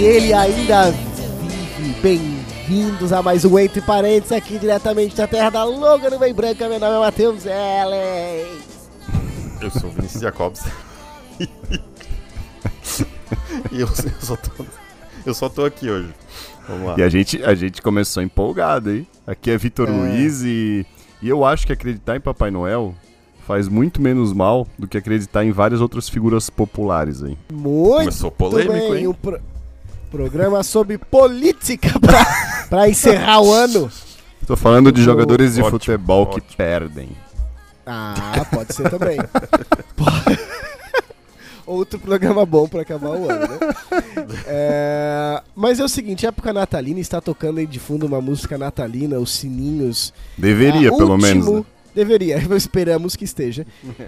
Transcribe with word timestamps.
que 0.00 0.04
ele 0.06 0.32
ainda 0.32 0.90
vive. 0.90 1.92
Bem-vindos 2.00 3.12
a 3.12 3.22
mais 3.22 3.44
um 3.44 3.58
Entre 3.58 3.82
Parentes 3.82 4.32
aqui 4.32 4.58
diretamente 4.58 5.14
da 5.14 5.26
terra 5.26 5.50
da 5.50 5.62
Loga 5.62 6.08
no 6.08 6.18
Bem 6.18 6.32
Branca. 6.32 6.66
Meu 6.70 6.80
nome 6.80 6.96
é 6.96 7.00
Matheus 7.00 7.44
Ellen. 7.44 8.46
Eu 9.60 9.70
sou 9.70 9.90
o 9.90 9.92
Vinícius 9.92 10.22
Jacobs. 10.22 10.62
e 13.70 13.78
eu, 13.78 13.86
eu, 13.86 13.88
só 14.20 14.36
tô, 14.36 14.64
eu 15.26 15.34
só 15.34 15.50
tô 15.50 15.66
aqui 15.66 15.90
hoje. 15.90 16.08
Vamos 16.66 16.86
lá. 16.86 16.94
E 16.96 17.02
a 17.02 17.08
gente, 17.10 17.44
a 17.44 17.54
gente 17.54 17.82
começou 17.82 18.22
empolgado, 18.22 18.90
hein? 18.90 19.06
Aqui 19.26 19.50
é 19.50 19.58
Vitor 19.58 19.86
É. 19.86 19.92
Luiz 19.92 20.40
e, 20.42 20.86
e 21.20 21.28
eu 21.28 21.44
acho 21.44 21.66
que 21.66 21.74
acreditar 21.74 22.16
em 22.16 22.20
Papai 22.20 22.50
Noel 22.50 22.94
faz 23.46 23.68
muito 23.68 24.00
menos 24.00 24.32
mal 24.32 24.66
do 24.78 24.88
que 24.88 24.96
acreditar 24.96 25.44
em 25.44 25.52
várias 25.52 25.82
outras 25.82 26.08
figuras 26.08 26.48
populares 26.48 27.22
aí. 27.22 27.36
Muito 27.52 27.98
Começou 27.98 28.30
polêmico, 28.30 28.72
bem. 28.72 28.96
hein? 28.96 29.06
Um 29.08 29.12
pro- 29.12 29.38
programa 30.10 30.62
sobre 30.62 30.98
política 30.98 31.98
pra, 32.00 32.66
pra 32.68 32.88
encerrar 32.88 33.40
o 33.40 33.52
ano. 33.52 33.90
Tô 34.46 34.56
falando 34.56 34.90
de 34.90 35.02
jogadores 35.02 35.54
de 35.54 35.60
Ótimo, 35.60 35.70
futebol 35.78 36.26
que 36.26 36.36
ótimo. 36.38 36.54
perdem. 36.56 37.08
Ah, 37.86 38.44
pode 38.52 38.74
ser 38.74 38.88
também. 38.90 39.16
Outro 41.66 41.98
programa 42.00 42.44
bom 42.44 42.66
pra 42.66 42.82
acabar 42.82 43.10
o 43.10 43.30
ano, 43.30 43.46
né? 43.46 43.58
É, 44.46 45.42
Mas 45.54 45.78
é 45.78 45.84
o 45.84 45.88
seguinte, 45.88 46.26
época 46.26 46.52
natalina, 46.52 46.98
está 46.98 47.20
tocando 47.20 47.58
aí 47.58 47.66
de 47.66 47.78
fundo 47.78 48.06
uma 48.06 48.20
música 48.20 48.58
natalina, 48.58 49.18
os 49.20 49.30
sininhos. 49.32 50.12
Deveria, 50.36 50.88
Ah, 50.88 50.96
pelo 50.96 51.12
último- 51.12 51.28
menos. 51.28 51.46
né? 51.48 51.64
Deveria, 51.94 52.38
esperamos 52.56 53.14
que 53.14 53.24
esteja. 53.24 53.64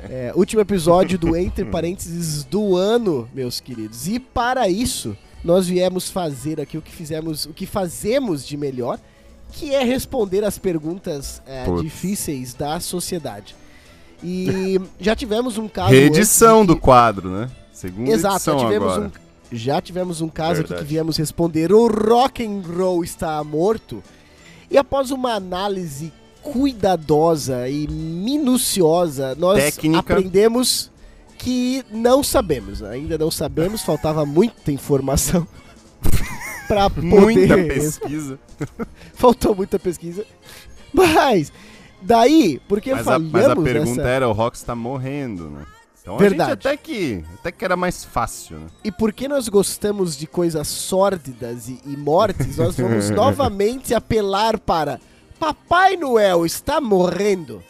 É, 0.08 0.32
último 0.34 0.60
episódio 0.60 1.18
do 1.18 1.36
Entre 1.36 1.64
Parênteses 1.64 2.42
do 2.44 2.76
ano, 2.76 3.28
meus 3.34 3.60
queridos. 3.60 4.08
E 4.08 4.18
para 4.18 4.68
isso, 4.68 5.16
nós 5.44 5.66
viemos 5.66 6.10
fazer 6.10 6.60
aqui 6.60 6.78
o 6.78 6.82
que 6.82 6.92
fizemos, 6.92 7.46
o 7.46 7.50
que 7.52 7.66
fazemos 7.66 8.46
de 8.46 8.56
melhor, 8.56 8.98
que 9.50 9.74
é 9.74 9.82
responder 9.84 10.44
as 10.44 10.58
perguntas 10.58 11.42
é, 11.46 11.64
difíceis 11.80 12.54
da 12.54 12.78
sociedade. 12.80 13.54
E 14.22 14.80
já 15.00 15.14
tivemos 15.16 15.58
um 15.58 15.68
caso. 15.68 15.90
Reedição 15.90 16.64
do 16.64 16.74
que- 16.76 16.82
quadro, 16.82 17.28
né? 17.30 17.50
Segunda 17.72 18.10
Exato, 18.10 18.44
já 18.44 18.52
edição 18.52 18.58
tivemos, 18.58 18.92
agora. 18.92 19.08
um, 19.52 19.56
já 19.56 19.80
tivemos 19.80 20.20
um 20.20 20.28
caso 20.28 20.60
aqui 20.60 20.74
que 20.74 20.84
viemos 20.84 21.16
responder 21.16 21.72
o 21.72 21.88
rock 21.88 22.44
and 22.46 22.62
roll 22.64 23.02
está 23.02 23.42
morto. 23.42 24.02
E 24.70 24.78
após 24.78 25.10
uma 25.10 25.32
análise 25.34 26.12
cuidadosa 26.40 27.68
e 27.68 27.88
minuciosa, 27.88 29.34
nós 29.34 29.62
Técnica. 29.74 29.98
aprendemos 29.98 30.91
que 31.42 31.84
não 31.90 32.22
sabemos, 32.22 32.84
ainda 32.84 33.18
não 33.18 33.28
sabemos, 33.28 33.82
faltava 33.82 34.24
muita 34.24 34.70
informação 34.70 35.46
para 36.68 36.88
poder 36.88 37.04
Muita 37.04 37.56
pesquisa. 37.56 38.38
faltou 39.12 39.52
muita 39.52 39.76
pesquisa. 39.76 40.24
Mas 40.94 41.52
daí, 42.00 42.60
porque 42.68 42.92
Mas 42.92 43.00
a, 43.00 43.04
falhamos 43.04 43.32
mas 43.32 43.48
a 43.48 43.56
pergunta 43.56 43.96
nessa... 43.96 44.08
era, 44.08 44.28
o 44.28 44.32
Rox 44.32 44.62
tá 44.62 44.76
morrendo, 44.76 45.50
né? 45.50 45.66
Então 46.00 46.14
a 46.14 46.18
Verdade. 46.18 46.50
gente 46.50 46.68
até 46.68 46.76
que, 46.76 47.24
até 47.34 47.50
que 47.50 47.64
era 47.64 47.76
mais 47.76 48.04
fácil, 48.04 48.58
né? 48.58 48.66
E 48.84 48.92
porque 48.92 49.26
nós 49.26 49.48
gostamos 49.48 50.16
de 50.16 50.28
coisas 50.28 50.68
sórdidas 50.68 51.68
e, 51.68 51.80
e 51.84 51.96
mortes, 51.96 52.56
nós 52.56 52.76
vamos 52.76 53.10
novamente 53.10 53.94
apelar 53.94 54.60
para 54.60 55.00
Papai 55.40 55.96
Noel 55.96 56.46
está 56.46 56.80
morrendo? 56.80 57.64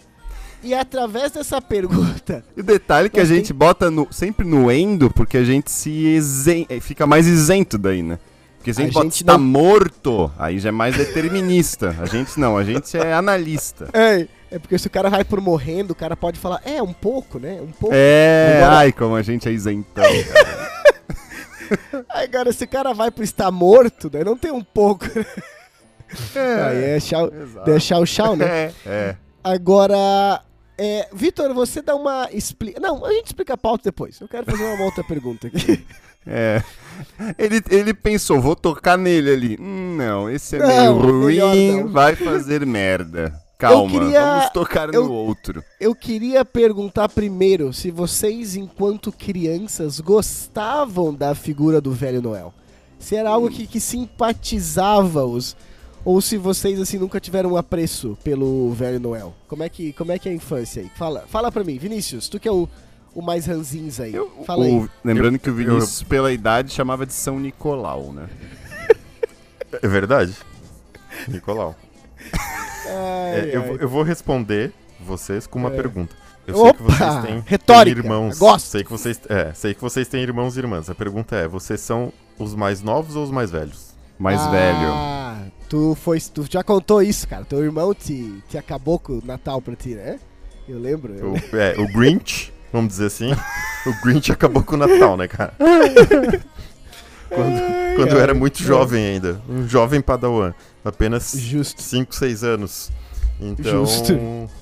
E 0.62 0.74
através 0.74 1.32
dessa 1.32 1.60
pergunta, 1.60 2.44
E 2.56 2.60
o 2.60 2.64
detalhe 2.64 3.06
é 3.06 3.10
que 3.10 3.18
a 3.18 3.22
Nós 3.22 3.28
tem- 3.28 3.38
gente 3.38 3.52
bota 3.52 3.90
no- 3.90 4.08
sempre 4.12 4.46
no 4.46 4.70
endo, 4.70 5.10
porque 5.10 5.36
a 5.38 5.44
gente 5.44 5.70
se 5.70 5.90
isen- 5.90 6.66
eh, 6.68 6.80
fica 6.80 7.06
mais 7.06 7.26
isento 7.26 7.76
daí, 7.76 8.02
né? 8.02 8.18
Porque 8.58 8.72
se 8.72 8.80
a 8.80 8.84
A 8.84 8.86
gente 8.86 9.02
gente 9.02 9.20
está 9.22 9.36
não- 9.36 9.44
morto, 9.44 10.30
aí 10.38 10.60
já 10.60 10.68
é 10.68 10.72
mais 10.72 10.96
determinista. 10.96 11.96
A 12.00 12.06
gente 12.06 12.38
não, 12.38 12.56
a 12.56 12.62
gente 12.62 12.96
é 12.96 13.12
analista. 13.12 13.88
é, 13.92 14.28
é 14.52 14.58
porque 14.60 14.78
se 14.78 14.86
o 14.86 14.90
cara 14.90 15.10
vai 15.10 15.24
por 15.24 15.40
morrendo, 15.40 15.90
o 15.90 15.94
cara 15.96 16.16
pode 16.16 16.38
falar, 16.38 16.60
é, 16.64 16.80
um 16.80 16.92
pouco, 16.92 17.40
né? 17.40 17.58
Um 17.60 17.72
pouco. 17.72 17.92
É, 17.92 18.58
Agora- 18.58 18.76
ai, 18.78 18.92
como 18.92 19.16
a 19.16 19.22
gente 19.22 19.48
é 19.48 19.52
isentão. 19.52 20.04
Agora, 22.08 22.52
se 22.52 22.64
o 22.64 22.68
cara 22.68 22.92
vai 22.92 23.10
pro 23.10 23.24
estar 23.24 23.50
morto, 23.50 24.10
daí 24.10 24.22
não 24.24 24.36
tem 24.36 24.50
um 24.52 24.62
pouco. 24.62 25.06
Aí 26.36 26.84
é 26.84 27.00
chau, 27.00 27.30
é 27.66 27.80
chau, 27.80 28.06
chau, 28.06 28.36
né? 28.36 28.46
É, 28.86 28.86
é. 28.86 29.16
Agora, 29.42 30.40
é, 30.84 31.08
Vitor, 31.12 31.52
você 31.54 31.80
dá 31.82 31.94
uma 31.94 32.28
explica. 32.32 32.80
Não, 32.80 33.04
a 33.04 33.12
gente 33.12 33.26
explica 33.26 33.54
a 33.54 33.58
pauta 33.58 33.84
depois. 33.84 34.20
Eu 34.20 34.28
quero 34.28 34.44
fazer 34.44 34.64
uma 34.64 34.84
outra 34.84 35.04
pergunta 35.04 35.46
aqui. 35.46 35.84
É. 36.26 36.62
Ele, 37.38 37.60
ele 37.70 37.92
pensou, 37.94 38.40
vou 38.40 38.54
tocar 38.56 38.96
nele 38.96 39.30
ali. 39.30 39.58
Hum, 39.60 39.96
não, 39.96 40.30
esse 40.30 40.56
é 40.56 40.58
Não, 40.60 40.66
meio 40.68 40.92
ruim, 40.98 41.84
vai 41.88 42.14
fazer 42.16 42.64
merda. 42.66 43.32
Calma, 43.58 43.90
queria- 44.00 44.20
vamos 44.38 44.50
tocar 44.50 44.92
eu- 44.92 45.04
no 45.04 45.12
outro. 45.12 45.62
Eu 45.80 45.94
queria 45.94 46.44
perguntar 46.44 47.08
primeiro 47.08 47.72
se 47.72 47.90
vocês, 47.92 48.56
enquanto 48.56 49.12
crianças, 49.12 50.00
gostavam 50.00 51.14
da 51.14 51.32
figura 51.34 51.80
do 51.80 51.92
Velho 51.92 52.20
Noel. 52.20 52.52
Se 52.98 53.14
era 53.16 53.30
algo 53.30 53.48
que, 53.50 53.66
que 53.66 53.78
simpatizava-os. 53.80 55.56
Ou 56.04 56.20
se 56.20 56.36
vocês, 56.36 56.80
assim, 56.80 56.98
nunca 56.98 57.20
tiveram 57.20 57.52
um 57.52 57.56
apreço 57.56 58.18
pelo 58.24 58.72
Velho 58.72 58.98
Noel. 58.98 59.34
Como 59.46 59.62
é 59.62 59.68
que, 59.68 59.92
como 59.92 60.10
é, 60.12 60.18
que 60.18 60.28
é 60.28 60.32
a 60.32 60.34
infância 60.34 60.82
aí? 60.82 60.90
Fala, 60.96 61.24
fala 61.28 61.52
pra 61.52 61.62
mim, 61.62 61.78
Vinícius, 61.78 62.28
tu 62.28 62.40
que 62.40 62.48
é 62.48 62.52
o, 62.52 62.68
o 63.14 63.22
mais 63.22 63.46
ranzinza 63.46 64.02
aí. 64.04 64.14
Fala 64.44 64.64
aí. 64.64 64.72
O- 64.74 64.90
lembrando 65.04 65.34
Eu- 65.36 65.38
que 65.40 65.48
o 65.50 65.54
Vinícius, 65.54 66.02
pela 66.02 66.32
idade, 66.32 66.72
chamava 66.72 67.06
de 67.06 67.12
São 67.12 67.38
Nicolau, 67.38 68.12
né? 68.12 68.28
É 69.80 69.86
verdade? 69.88 70.34
Nicolau. 71.28 71.74
Ai, 72.86 73.50
É, 73.50 73.50
eu, 73.54 73.60
ai. 73.62 73.68
vou- 73.68 73.76
eu 73.76 73.88
vou 73.88 74.02
responder 74.02 74.72
vocês 75.00 75.46
com 75.46 75.58
uma 75.58 75.70
É. 75.70 75.76
pergunta. 75.76 76.14
Eu 76.46 76.56
sei 76.56 76.72
que 76.72 76.82
Opa! 76.82 76.92
vocês 76.92 77.24
têm, 77.24 77.42
Retórica! 77.46 77.96
têm 77.96 78.04
irmãos. 78.04 78.38
Gosto. 78.38 78.66
Sei 78.66 78.82
que 78.82 78.90
vocês, 78.90 79.20
é, 79.28 79.52
sei 79.54 79.72
que 79.74 79.80
vocês 79.80 80.08
têm 80.08 80.20
irmãos 80.22 80.56
e 80.56 80.58
irmãs. 80.60 80.90
A 80.90 80.94
pergunta 80.94 81.36
é: 81.36 81.46
vocês 81.46 81.80
são 81.80 82.12
os 82.38 82.54
mais 82.56 82.82
novos 82.82 83.14
ou 83.14 83.22
os 83.22 83.30
mais 83.30 83.50
velhos? 83.52 83.92
Mais 84.18 84.40
ah, 84.40 84.50
velho. 84.50 85.52
Tu, 85.72 85.94
foi, 85.94 86.20
tu 86.20 86.44
já 86.50 86.62
contou 86.62 87.00
isso, 87.00 87.26
cara. 87.26 87.46
Teu 87.46 87.64
irmão 87.64 87.94
te, 87.94 88.44
te 88.46 88.58
acabou 88.58 88.98
com 88.98 89.14
o 89.14 89.22
Natal 89.24 89.58
pra 89.62 89.74
ti, 89.74 89.94
né? 89.94 90.20
Eu 90.68 90.78
lembro. 90.78 91.14
Eu... 91.14 91.32
O, 91.32 91.56
é, 91.56 91.74
o 91.80 91.90
Grinch, 91.90 92.52
vamos 92.70 92.90
dizer 92.90 93.06
assim. 93.06 93.32
o 93.86 94.04
Grinch 94.04 94.30
acabou 94.30 94.62
com 94.62 94.74
o 94.74 94.76
Natal, 94.76 95.16
né, 95.16 95.26
cara? 95.26 95.54
Quando, 97.30 97.96
quando 97.96 98.08
eu 98.10 98.20
era 98.20 98.34
muito 98.34 98.62
jovem 98.62 99.02
ainda. 99.02 99.40
Um 99.48 99.66
jovem 99.66 100.02
padawan. 100.02 100.52
Apenas 100.84 101.32
Justo. 101.32 101.80
5, 101.80 102.14
6 102.14 102.44
anos. 102.44 102.92
Então, 103.40 103.86
Justo. 103.86 104.12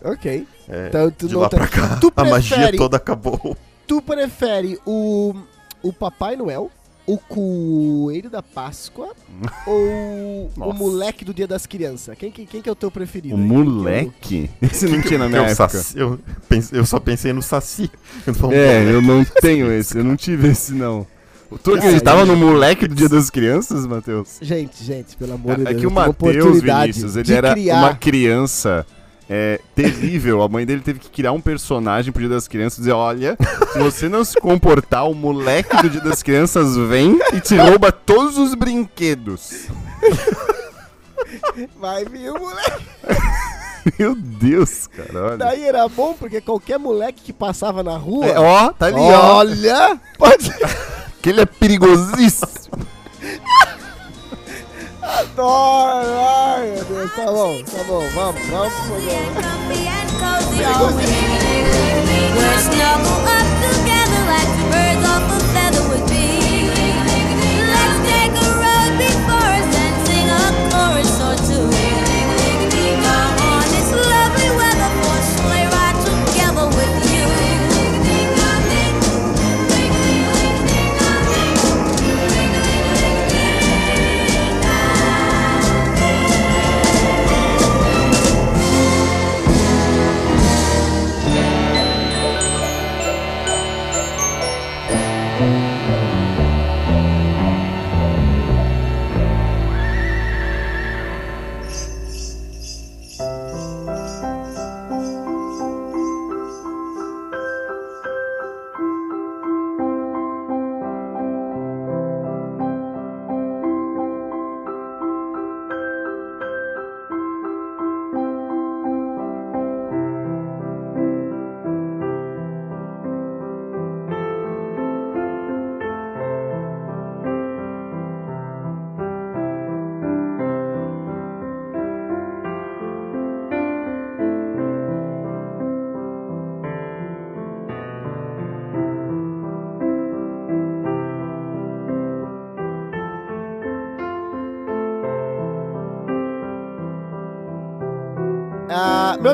Ok. 0.05 0.47
é, 0.69 0.87
Então, 0.87 1.11
tu 1.11 1.27
de 1.27 1.35
lá 1.35 1.49
tá- 1.49 1.57
pra 1.57 1.67
cá, 1.67 1.97
Tu 1.97 2.13
a 2.15 2.25
magia 2.25 2.71
toda 2.77 2.97
acabou. 2.97 3.57
Tu 3.85 4.01
prefere 4.01 4.79
o, 4.87 5.35
o 5.83 5.93
Papai 5.93 6.37
Noel, 6.37 6.71
o 7.13 7.19
Coelho 7.19 8.31
da 8.31 8.43
Páscoa 8.43 9.11
ou 9.67 9.77
o 10.51 10.51
Nossa. 10.57 10.73
moleque 10.79 11.25
do 11.25 11.33
Dia 11.35 11.47
das 11.47 11.67
Crianças? 11.67 12.17
Quem, 12.19 12.31
que- 12.31 12.47
quem 12.47 12.63
que 12.63 12.69
é 12.69 12.73
o 12.73 12.75
teu 12.77 12.91
preferido? 12.91 13.35
O 13.35 13.39
aí? 13.39 13.45
moleque? 13.45 14.51
Esse 14.63 14.87
não 14.87 15.01
tinha 15.03 15.19
na 15.19 15.29
minha 15.29 15.41
Eu, 15.41 15.45
época. 15.45 15.69
saci- 15.69 15.99
eu, 15.99 16.19
pense- 16.49 16.75
eu 16.75 16.85
só 16.87 17.01
pensei 17.01 17.33
no 17.33 17.43
Saci. 17.43 17.91
Eu 18.27 18.35
não- 18.41 18.53
É, 18.53 18.85
eu 18.93 19.03
não 19.03 19.25
tenho 19.25 19.73
esse, 19.73 19.99
eu 19.99 20.05
não 20.05 20.17
tive 20.17 20.49
esse 20.49 20.73
não. 20.73 21.07
Tu 21.65 21.75
acreditava 21.75 22.25
no 22.25 22.37
moleque 22.37 22.87
do 22.87 22.95
Dia 22.95 23.09
das 23.09 23.29
Crianças, 23.29 23.85
Matheus? 23.85 24.39
Gente, 24.41 24.85
gente, 24.85 25.17
pelo 25.17 25.33
amor 25.33 25.57
de 25.57 25.63
É 25.63 25.65
Deus. 25.71 25.81
que 25.81 25.87
o 25.87 25.91
Matheus, 25.91 26.15
oportunidade 26.15 26.93
Vinícius, 26.93 27.13
de 27.15 27.19
ele 27.21 27.33
era 27.35 27.51
criar. 27.53 27.79
uma 27.79 27.95
criança 27.97 28.87
é, 29.33 29.61
terrível. 29.77 30.43
A 30.43 30.49
mãe 30.49 30.67
dele 30.67 30.81
teve 30.81 30.99
que 30.99 31.09
criar 31.09 31.31
um 31.31 31.41
personagem 31.41 32.13
pro 32.13 32.21
Dia 32.21 32.31
das 32.31 32.49
Crianças 32.49 32.79
e 32.79 32.83
dizer, 32.83 32.93
olha, 32.93 33.37
se 33.73 33.79
você 33.79 34.09
não 34.09 34.25
se 34.25 34.39
comportar, 34.41 35.09
o 35.09 35.15
moleque 35.15 35.77
do 35.81 35.89
Dia 35.89 36.01
das 36.01 36.21
Crianças 36.21 36.77
vem 36.77 37.17
e 37.33 37.41
te 37.41 37.57
rouba 37.57 37.93
todos 37.93 38.37
os 38.37 38.57
brinquedos. 38.57 39.69
Vai 41.79 42.05
vir 42.05 42.33
o 42.33 42.41
moleque. 42.41 42.85
Meu 43.99 44.15
Deus, 44.15 44.89
cara, 44.89 45.27
olha. 45.27 45.37
Daí 45.37 45.65
era 45.65 45.89
bom 45.89 46.13
porque 46.19 46.41
qualquer 46.41 46.79
moleque 46.79 47.23
que 47.23 47.33
passava 47.33 47.83
na 47.85 47.97
rua. 47.97 48.27
É, 48.27 48.39
ó, 48.39 48.73
tá 48.73 48.87
ali, 48.87 48.99
ó. 48.99 49.37
Olha! 49.37 50.01
Pode. 50.19 50.51
Que 51.23 51.29
ele 51.29 51.43
é 51.43 51.45
perigosíssimo. 51.45 52.49
Adoro! 55.19 56.07
Ai, 56.57 56.73
meu 56.75 56.85
Deus, 56.85 57.11
tá 57.17 57.25
bom, 57.27 57.63
tá 57.65 57.85
bom, 57.85 58.09
vamos, 58.15 58.47
vamos 58.49 58.73
pro 58.75 58.85
programa. 58.87 59.61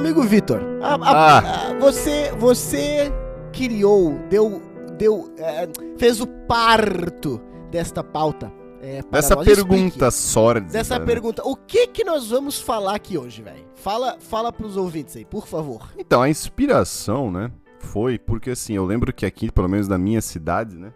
Meu 0.00 0.10
amigo 0.10 0.22
Vitor, 0.22 0.60
Ah. 0.82 1.75
você, 1.81 2.31
você 2.32 3.10
criou, 3.52 4.19
deu, 4.28 4.60
deu, 4.98 5.32
é, 5.38 5.69
fez 5.98 6.20
o 6.20 6.26
parto 6.26 7.40
desta 7.70 8.02
pauta. 8.04 8.52
é, 8.82 9.02
Dessa 9.10 9.34
nós. 9.34 9.44
pergunta 9.46 10.10
sórdida. 10.10 10.72
Dessa 10.72 10.98
né? 10.98 11.04
pergunta. 11.06 11.43
O 11.44 11.56
que 11.56 11.87
que 11.88 12.04
nós 12.04 12.28
vamos 12.31 12.60
falar 12.60 12.94
aqui 12.94 13.16
hoje, 13.19 13.43
velho? 13.43 13.64
Fala, 13.75 14.16
fala 14.20 14.52
pros 14.52 14.76
ouvintes 14.76 15.16
aí, 15.16 15.25
por 15.25 15.46
favor. 15.46 15.88
Então, 15.99 16.20
a 16.22 16.28
inspiração, 16.28 17.31
né, 17.31 17.50
foi 17.81 18.19
porque, 18.19 18.50
assim, 18.50 18.75
eu 18.75 18.84
lembro 18.84 19.12
que 19.12 19.25
aqui, 19.26 19.50
pelo 19.50 19.69
menos 19.69 19.88
na 19.88 19.96
minha 19.99 20.20
cidade, 20.20 20.76
né, 20.76 20.92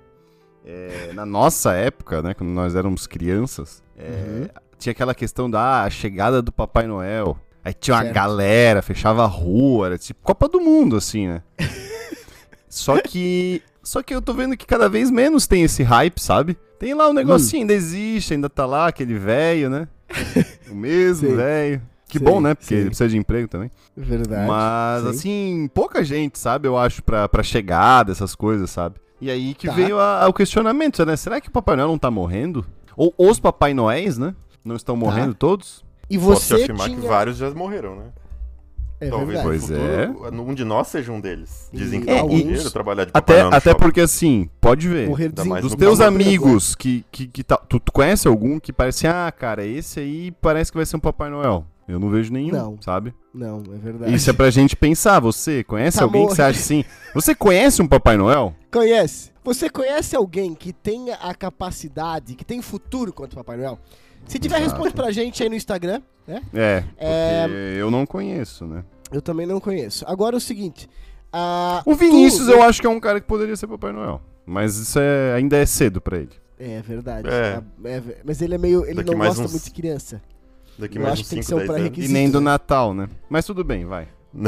é, 0.64 1.12
na 1.14 1.24
nossa 1.26 1.72
época, 1.72 2.20
né, 2.22 2.34
quando 2.34 2.50
nós 2.50 2.76
éramos 2.76 3.06
crianças, 3.08 3.82
é, 3.96 4.04
Uhum. 4.06 4.48
tinha 4.78 4.92
aquela 4.92 5.14
questão 5.14 5.50
da 5.50 5.82
ah, 5.84 5.90
chegada 5.90 6.40
do 6.42 6.52
Papai 6.52 6.86
Noel. 6.86 7.36
Aí 7.64 7.74
tinha 7.74 7.94
uma 7.96 8.02
Certo. 8.02 8.14
galera, 8.14 8.82
fechava 8.82 9.22
a 9.22 9.26
rua, 9.26 9.86
era 9.86 9.98
tipo 9.98 10.20
Copa 10.22 10.48
do 10.48 10.60
Mundo, 10.60 10.96
assim, 10.96 11.26
né? 11.28 11.42
só 12.68 13.00
que. 13.00 13.62
Só 13.82 14.02
que 14.02 14.14
eu 14.14 14.22
tô 14.22 14.32
vendo 14.34 14.56
que 14.56 14.66
cada 14.66 14.88
vez 14.88 15.10
menos 15.10 15.46
tem 15.46 15.62
esse 15.62 15.82
hype, 15.82 16.20
sabe? 16.20 16.56
Tem 16.78 16.94
lá 16.94 17.08
um 17.08 17.12
negocinho, 17.12 17.62
ainda 17.62 17.72
existe, 17.72 18.34
ainda 18.34 18.48
tá 18.48 18.64
lá, 18.66 18.86
aquele 18.88 19.14
velho, 19.18 19.68
né? 19.70 19.88
O 20.70 20.74
mesmo 20.74 21.34
velho. 21.34 21.82
Que 22.08 22.18
Sei, 22.18 22.24
bom, 22.26 22.40
né? 22.40 22.54
Porque 22.54 22.66
sei. 22.68 22.78
ele 22.78 22.86
precisa 22.86 23.08
de 23.08 23.16
emprego 23.18 23.48
também. 23.48 23.70
Verdade. 23.96 24.46
Mas, 24.46 25.02
sim. 25.02 25.08
assim, 25.10 25.70
pouca 25.74 26.04
gente, 26.04 26.38
sabe? 26.38 26.68
Eu 26.68 26.76
acho, 26.78 27.02
pra, 27.02 27.28
pra 27.28 27.42
chegar 27.42 28.04
dessas 28.04 28.34
coisas, 28.36 28.70
sabe? 28.70 28.96
E 29.20 29.30
aí 29.30 29.54
que 29.54 29.66
Tá. 29.66 29.72
veio 29.72 29.98
a- 29.98 30.26
o 30.28 30.32
questionamento, 30.32 31.04
né? 31.04 31.16
Será 31.16 31.40
que 31.40 31.48
o 31.48 31.52
Papai 31.52 31.74
Noel 31.76 31.88
não 31.88 31.98
tá 31.98 32.10
morrendo? 32.10 32.64
Ou 32.96 33.12
os 33.18 33.38
Papai 33.40 33.74
Noéis, 33.74 34.16
né? 34.18 34.34
Não 34.64 34.76
estão 34.76 34.96
Tá. 34.98 35.04
morrendo 35.04 35.34
todos? 35.34 35.84
E 36.10 36.18
Posso 36.18 36.40
você 36.46 36.54
afirmar 36.54 36.88
tinha... 36.88 37.00
que 37.00 37.06
vários 37.06 37.36
já 37.36 37.50
morreram, 37.52 37.96
né? 37.96 38.06
É 39.00 39.08
Talvez 39.08 39.40
Pois 39.40 39.62
futuro, 39.62 40.42
um 40.42 40.52
de 40.52 40.62
nós 40.62 40.88
seja 40.88 41.10
um 41.10 41.18
deles. 41.18 41.70
Dizem 41.72 42.02
que 42.02 42.10
É, 42.10 42.20
dá 42.20 42.28
dinheiro 42.28 42.70
trabalhar 42.70 43.06
de 43.06 43.12
Até, 43.14 43.40
até 43.40 43.70
shopping. 43.70 43.82
porque, 43.82 44.00
assim, 44.02 44.50
pode 44.60 44.86
ver. 44.88 45.08
Morrer 45.08 45.30
Dos 45.30 45.46
no 45.72 45.76
teus 45.78 46.00
amigos 46.02 46.74
que, 46.74 47.02
que, 47.10 47.26
que 47.26 47.42
tá, 47.42 47.56
tu, 47.56 47.80
tu 47.80 47.90
conhece 47.92 48.28
algum 48.28 48.60
que 48.60 48.74
parece, 48.74 49.06
ah, 49.06 49.32
cara, 49.32 49.64
esse 49.64 50.00
aí 50.00 50.30
parece 50.42 50.70
que 50.70 50.76
vai 50.76 50.84
ser 50.84 50.96
um 50.96 51.00
Papai 51.00 51.30
Noel. 51.30 51.64
Eu 51.88 51.98
não 51.98 52.10
vejo 52.10 52.30
nenhum, 52.30 52.52
Não. 52.52 52.78
sabe? 52.82 53.14
Não, 53.32 53.62
é 53.74 53.78
verdade. 53.78 54.14
Isso 54.14 54.28
é 54.28 54.32
pra 54.34 54.50
gente 54.50 54.76
pensar. 54.76 55.18
Você 55.20 55.64
conhece 55.64 55.98
Tá 55.98 56.04
alguém 56.04 56.26
que 56.26 56.34
você 56.34 56.42
acha 56.42 56.60
assim? 56.60 56.84
Você 57.14 57.34
conhece 57.34 57.80
um 57.80 57.88
Papai 57.88 58.16
Noel? 58.18 58.54
Conhece? 58.70 59.30
Você 59.42 59.70
conhece 59.70 60.14
alguém 60.14 60.54
que 60.54 60.72
tenha 60.74 61.14
a 61.16 61.34
capacidade, 61.34 62.34
que 62.34 62.44
tem 62.44 62.60
futuro 62.60 63.12
quanto 63.14 63.34
Papai 63.34 63.56
Noel? 63.56 63.78
Se 64.26 64.38
tiver, 64.38 64.56
Exato. 64.58 64.70
responde 64.72 64.94
pra 64.94 65.10
gente 65.10 65.42
aí 65.42 65.48
no 65.48 65.54
Instagram, 65.56 66.00
né? 66.26 66.42
É, 66.54 66.84
É. 66.98 67.46
eu 67.78 67.90
não 67.90 68.06
conheço, 68.06 68.64
né? 68.66 68.84
Eu 69.12 69.20
também 69.20 69.46
não 69.46 69.58
conheço. 69.60 70.04
Agora 70.06 70.36
é 70.36 70.38
o 70.38 70.40
seguinte. 70.40 70.88
ah, 71.32 71.82
O 71.84 71.94
Vinícius 71.94 72.46
tu- 72.46 72.52
eu 72.52 72.62
acho 72.62 72.80
que 72.80 72.86
é 72.86 72.90
um 72.90 73.00
cara 73.00 73.20
que 73.20 73.26
poderia 73.26 73.56
ser 73.56 73.66
Papai 73.66 73.92
Noel. 73.92 74.20
Mas 74.46 74.76
isso 74.76 74.98
é, 75.00 75.34
ainda 75.34 75.56
é 75.56 75.66
cedo 75.66 76.00
pra 76.00 76.16
ele. 76.18 76.30
É 76.58 76.80
verdade. 76.82 77.28
É. 77.28 77.60
É 77.84 78.00
ve- 78.00 78.16
mas 78.24 78.40
ele 78.42 78.54
é 78.54 78.58
meio. 78.58 78.84
Ele 78.84 78.94
Daqui 78.94 79.10
não 79.10 79.18
gosta 79.18 79.42
uns- 79.44 79.50
muito 79.52 79.64
de 79.64 79.70
criança. 79.70 80.20
Daqui 80.78 80.98
eu 80.98 81.02
mais 81.02 81.12
acho 81.14 81.22
uns 81.22 81.28
que 81.28 81.34
tem 81.34 81.38
que 81.40 81.46
5, 81.46 81.58
ser 81.58 81.64
um 81.64 81.66
10 81.66 81.70
anos. 81.70 81.80
E 81.80 81.82
pré-requisito. 81.90 82.12
nem 82.12 82.30
do? 82.30 82.40
Natal, 82.40 82.94
né? 82.94 83.08
Mas 83.28 83.44
tudo 83.44 83.64
bem, 83.64 83.84
vai. 83.84 84.08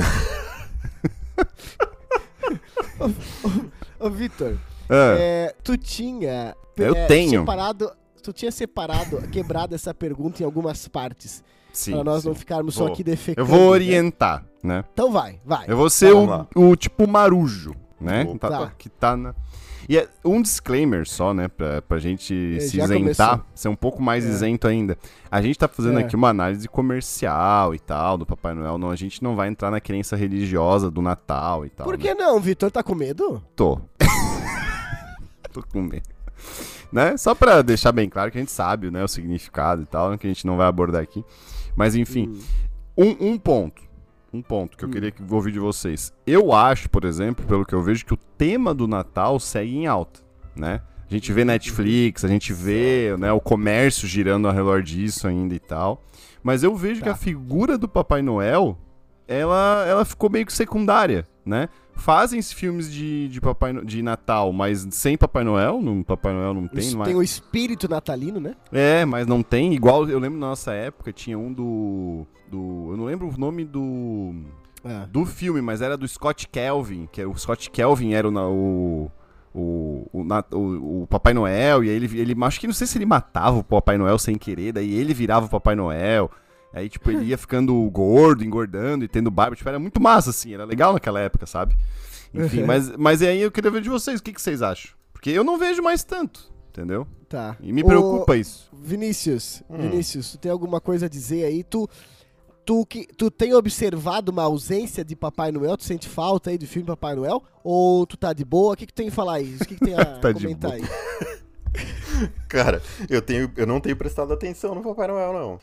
Ô, 3.98 4.10
Vitor, 4.10 4.56
Ah, 4.88 5.14
é, 5.18 5.54
tu 5.62 5.76
tinha. 5.76 6.54
Eu 6.76 6.94
é, 6.94 7.06
tenho. 7.06 7.40
Separado, 7.40 7.90
tu 8.22 8.32
tinha 8.32 8.50
separado, 8.52 9.20
quebrado 9.32 9.74
essa 9.74 9.92
pergunta 9.92 10.42
em 10.42 10.46
algumas 10.46 10.86
partes. 10.88 11.42
sim. 11.72 11.92
pra 11.92 12.04
nós 12.04 12.22
sim. 12.22 12.28
não 12.28 12.34
ficarmos 12.34 12.74
só 12.74 12.84
Vou. 12.84 12.92
aqui 12.92 13.02
defecando. 13.04 13.40
Eu 13.40 13.46
vou 13.46 13.60
né? 13.60 13.66
orientar, 13.66 14.44
né? 14.62 14.84
Então 14.92 15.10
vai, 15.10 15.40
vai. 15.44 15.64
Eu 15.68 15.76
vou 15.76 15.90
ser 15.90 16.12
Vamos 16.14 16.46
o, 16.54 16.68
o 16.70 16.76
tipo 16.76 17.06
marujo, 17.08 17.74
né? 18.00 18.24
Tá- 18.38 18.48
Tá. 18.48 18.72
Que 18.78 18.88
tá 18.88 19.16
na... 19.16 19.34
E 19.88 19.98
é 19.98 20.08
um 20.24 20.40
disclaimer 20.40 21.06
só, 21.08 21.34
né? 21.34 21.48
Pra, 21.48 21.82
pra 21.82 21.98
gente 21.98 22.32
É, 22.56 22.60
se 22.60 22.80
isentar, 22.80 23.30
começou. 23.30 23.46
ser 23.52 23.68
um 23.68 23.74
pouco 23.74 24.00
mais 24.00 24.24
É. 24.24 24.28
isento 24.28 24.68
ainda. 24.68 24.96
A 25.28 25.42
gente 25.42 25.58
tá 25.58 25.66
fazendo 25.66 25.98
É. 25.98 26.04
aqui 26.04 26.14
uma 26.14 26.28
análise 26.28 26.68
comercial 26.68 27.74
e 27.74 27.80
tal, 27.80 28.16
do 28.16 28.24
Papai 28.24 28.54
Noel. 28.54 28.78
Não, 28.78 28.90
a 28.90 28.96
gente 28.96 29.20
não 29.24 29.34
vai 29.34 29.48
entrar 29.48 29.72
na 29.72 29.80
crença 29.80 30.14
religiosa 30.14 30.88
do 30.88 31.02
Natal 31.02 31.66
e 31.66 31.68
tal. 31.70 31.84
Por 31.84 31.98
né? 31.98 32.04
que 32.04 32.14
não, 32.14 32.38
Vitor? 32.38 32.70
Tá 32.70 32.80
com 32.80 32.94
medo? 32.94 33.42
Tô. 33.56 33.80
Tô 35.52 35.62
com 35.64 35.82
medo. 35.82 36.08
Né? 36.92 37.16
Só 37.16 37.34
pra 37.34 37.62
deixar 37.62 37.90
bem 37.92 38.08
claro 38.08 38.30
que 38.30 38.36
a 38.36 38.40
gente 38.40 38.52
sabe, 38.52 38.90
né, 38.90 39.02
o 39.02 39.08
significado 39.08 39.82
e 39.82 39.86
tal, 39.86 40.16
que 40.18 40.26
a 40.26 40.30
gente 40.30 40.46
não 40.46 40.56
vai 40.58 40.66
abordar 40.66 41.02
aqui. 41.02 41.24
Mas 41.74 41.94
enfim, 41.94 42.28
Hum. 42.98 43.14
um, 43.20 43.30
um 43.32 43.38
ponto. 43.38 43.82
Um 44.32 44.42
ponto 44.42 44.76
que 44.76 44.84
eu 44.84 44.88
queria 44.88 45.10
que- 45.10 45.22
ouvir 45.30 45.52
de 45.52 45.58
vocês. 45.58 46.12
Eu 46.26 46.52
acho, 46.52 46.88
por 46.90 47.04
exemplo, 47.04 47.44
pelo 47.46 47.64
que 47.66 47.74
eu 47.74 47.82
vejo, 47.82 48.04
que 48.04 48.14
o 48.14 48.18
tema 48.38 48.72
do 48.74 48.86
Natal 48.86 49.38
segue 49.40 49.76
em 49.76 49.86
alta, 49.86 50.20
né? 50.56 50.80
A 51.10 51.12
gente 51.14 51.30
vê 51.32 51.44
Netflix, 51.44 52.24
a 52.24 52.28
gente 52.28 52.52
vê 52.54 53.14
né, 53.18 53.30
o 53.32 53.40
comércio 53.40 54.08
girando 54.08 54.48
ao 54.48 54.54
redor 54.54 54.82
disso 54.82 55.28
ainda 55.28 55.54
e 55.54 55.58
tal. 55.58 56.02
Mas 56.42 56.62
eu 56.62 56.74
vejo 56.74 57.00
Tá. 57.00 57.04
que 57.04 57.10
a 57.10 57.14
figura 57.14 57.76
do 57.76 57.86
Papai 57.86 58.22
Noel, 58.22 58.78
ela, 59.28 59.84
ela 59.86 60.04
ficou 60.04 60.28
meio 60.30 60.44
que 60.46 60.52
secundária, 60.52 61.26
né? 61.44 61.68
Fazem-se 61.94 62.54
filmes 62.54 62.90
de, 62.90 63.28
de, 63.28 63.40
Papai, 63.40 63.72
No- 63.72 63.84
de 63.84 64.02
Natal, 64.02 64.52
mas 64.52 64.86
sem 64.92 65.16
Papai 65.16 65.44
Noel, 65.44 65.80
no 65.82 66.02
Papai 66.04 66.32
Noel 66.32 66.54
não 66.54 66.66
tem, 66.66 66.80
Isso 66.80 67.00
é? 67.00 67.04
tem 67.04 67.14
o 67.14 67.22
espírito 67.22 67.88
natalino, 67.88 68.40
né? 68.40 68.54
É, 68.72 69.04
mas 69.04 69.26
não 69.26 69.42
tem. 69.42 69.74
Igual 69.74 70.08
eu 70.08 70.18
lembro 70.18 70.38
na 70.38 70.48
nossa 70.48 70.72
época, 70.72 71.12
tinha 71.12 71.38
um 71.38 71.52
do. 71.52 72.26
do 72.50 72.88
eu 72.92 72.96
não 72.96 73.04
lembro 73.04 73.28
o 73.28 73.38
nome 73.38 73.64
do. 73.64 74.34
É. 74.84 75.06
do 75.06 75.24
filme, 75.24 75.60
mas 75.60 75.80
era 75.80 75.96
do 75.96 76.08
Scott 76.08 76.48
Kelvin, 76.48 77.06
que 77.12 77.20
é- 77.20 77.26
o 77.26 77.36
Scott 77.36 77.70
Kelvin 77.70 78.14
era 78.14 78.28
o. 78.28 79.10
o 79.54 80.08
o, 80.12 80.22
o- 80.56 81.02
o 81.02 81.06
Papai 81.06 81.34
Noel, 81.34 81.84
e 81.84 81.90
aí 81.90 81.94
ele, 81.94 82.18
ele. 82.18 82.34
Acho 82.42 82.58
que 82.58 82.66
não 82.66 82.74
sei 82.74 82.86
se 82.86 82.96
ele 82.98 83.04
matava 83.06 83.58
o 83.58 83.62
Papai 83.64 83.98
Noel 83.98 84.18
sem 84.18 84.36
querer, 84.36 84.72
daí 84.72 84.92
ele 84.94 85.12
virava 85.12 85.44
o 85.46 85.48
Papai 85.50 85.74
Noel. 85.76 86.30
Aí, 86.72 86.88
tipo, 86.88 87.10
ele 87.10 87.26
ia 87.26 87.36
ficando 87.38 87.74
gordo, 87.90 88.42
engordando 88.44 89.04
e 89.04 89.08
tendo 89.08 89.30
barba. 89.30 89.54
Tipo, 89.56 89.68
era 89.68 89.78
muito 89.78 90.00
massa, 90.00 90.30
assim. 90.30 90.54
Era 90.54 90.64
legal 90.64 90.92
naquela 90.92 91.20
época, 91.20 91.46
sabe? 91.46 91.76
Enfim, 92.32 92.60
Uhum. 92.60 92.66
mas, 92.68 92.96
mas 92.96 93.22
aí 93.22 93.40
eu 93.42 93.50
queria 93.50 93.70
ver 93.70 93.82
de 93.82 93.88
vocês. 93.90 94.20
O 94.20 94.22
que, 94.22 94.32
que 94.32 94.40
vocês 94.40 94.62
acham? 94.62 94.92
Porque 95.12 95.30
eu 95.30 95.44
não 95.44 95.58
vejo 95.58 95.82
mais 95.82 96.02
tanto, 96.02 96.50
entendeu? 96.70 97.06
Tá. 97.28 97.56
E 97.60 97.72
me 97.72 97.82
Ô, 97.82 97.86
preocupa 97.86 98.36
isso. 98.36 98.70
Vinícius, 98.72 99.62
Hum. 99.70 99.76
Vinícius, 99.82 100.32
tu 100.32 100.38
tem 100.38 100.50
alguma 100.50 100.80
coisa 100.80 101.06
a 101.06 101.08
dizer 101.08 101.44
aí? 101.44 101.62
Tu, 101.62 101.88
tu, 102.64 102.84
que, 102.86 103.06
tu 103.06 103.30
tem 103.30 103.54
observado 103.54 104.32
uma 104.32 104.42
ausência 104.42 105.04
de 105.04 105.14
Papai 105.14 105.52
Noel? 105.52 105.76
Tu 105.76 105.84
sente 105.84 106.08
falta 106.08 106.50
aí 106.50 106.58
do 106.58 106.66
filme 106.66 106.86
Papai 106.86 107.14
Noel? 107.14 107.42
Ou 107.62 108.06
tu 108.06 108.16
tá 108.16 108.32
de 108.32 108.44
boa? 108.44 108.72
O 108.72 108.76
que, 108.76 108.86
que 108.86 108.92
tu 108.92 108.96
tem 108.96 109.08
a 109.08 109.12
falar 109.12 109.34
aí? 109.34 109.56
O 109.60 109.64
que, 109.66 109.76
que 109.76 109.84
tem 109.84 109.94
a 109.94 110.04
Tá 110.20 110.32
comentar 110.32 110.72
aí? 110.72 110.82
Cara, 112.48 112.82
eu, 113.08 113.22
tenho, 113.22 113.50
eu 113.56 113.66
não 113.66 113.80
tenho 113.80 113.96
prestado 113.96 114.32
atenção 114.32 114.74
no 114.74 114.82
Papai 114.82 115.08
Noel, 115.08 115.32
não. 115.32 115.60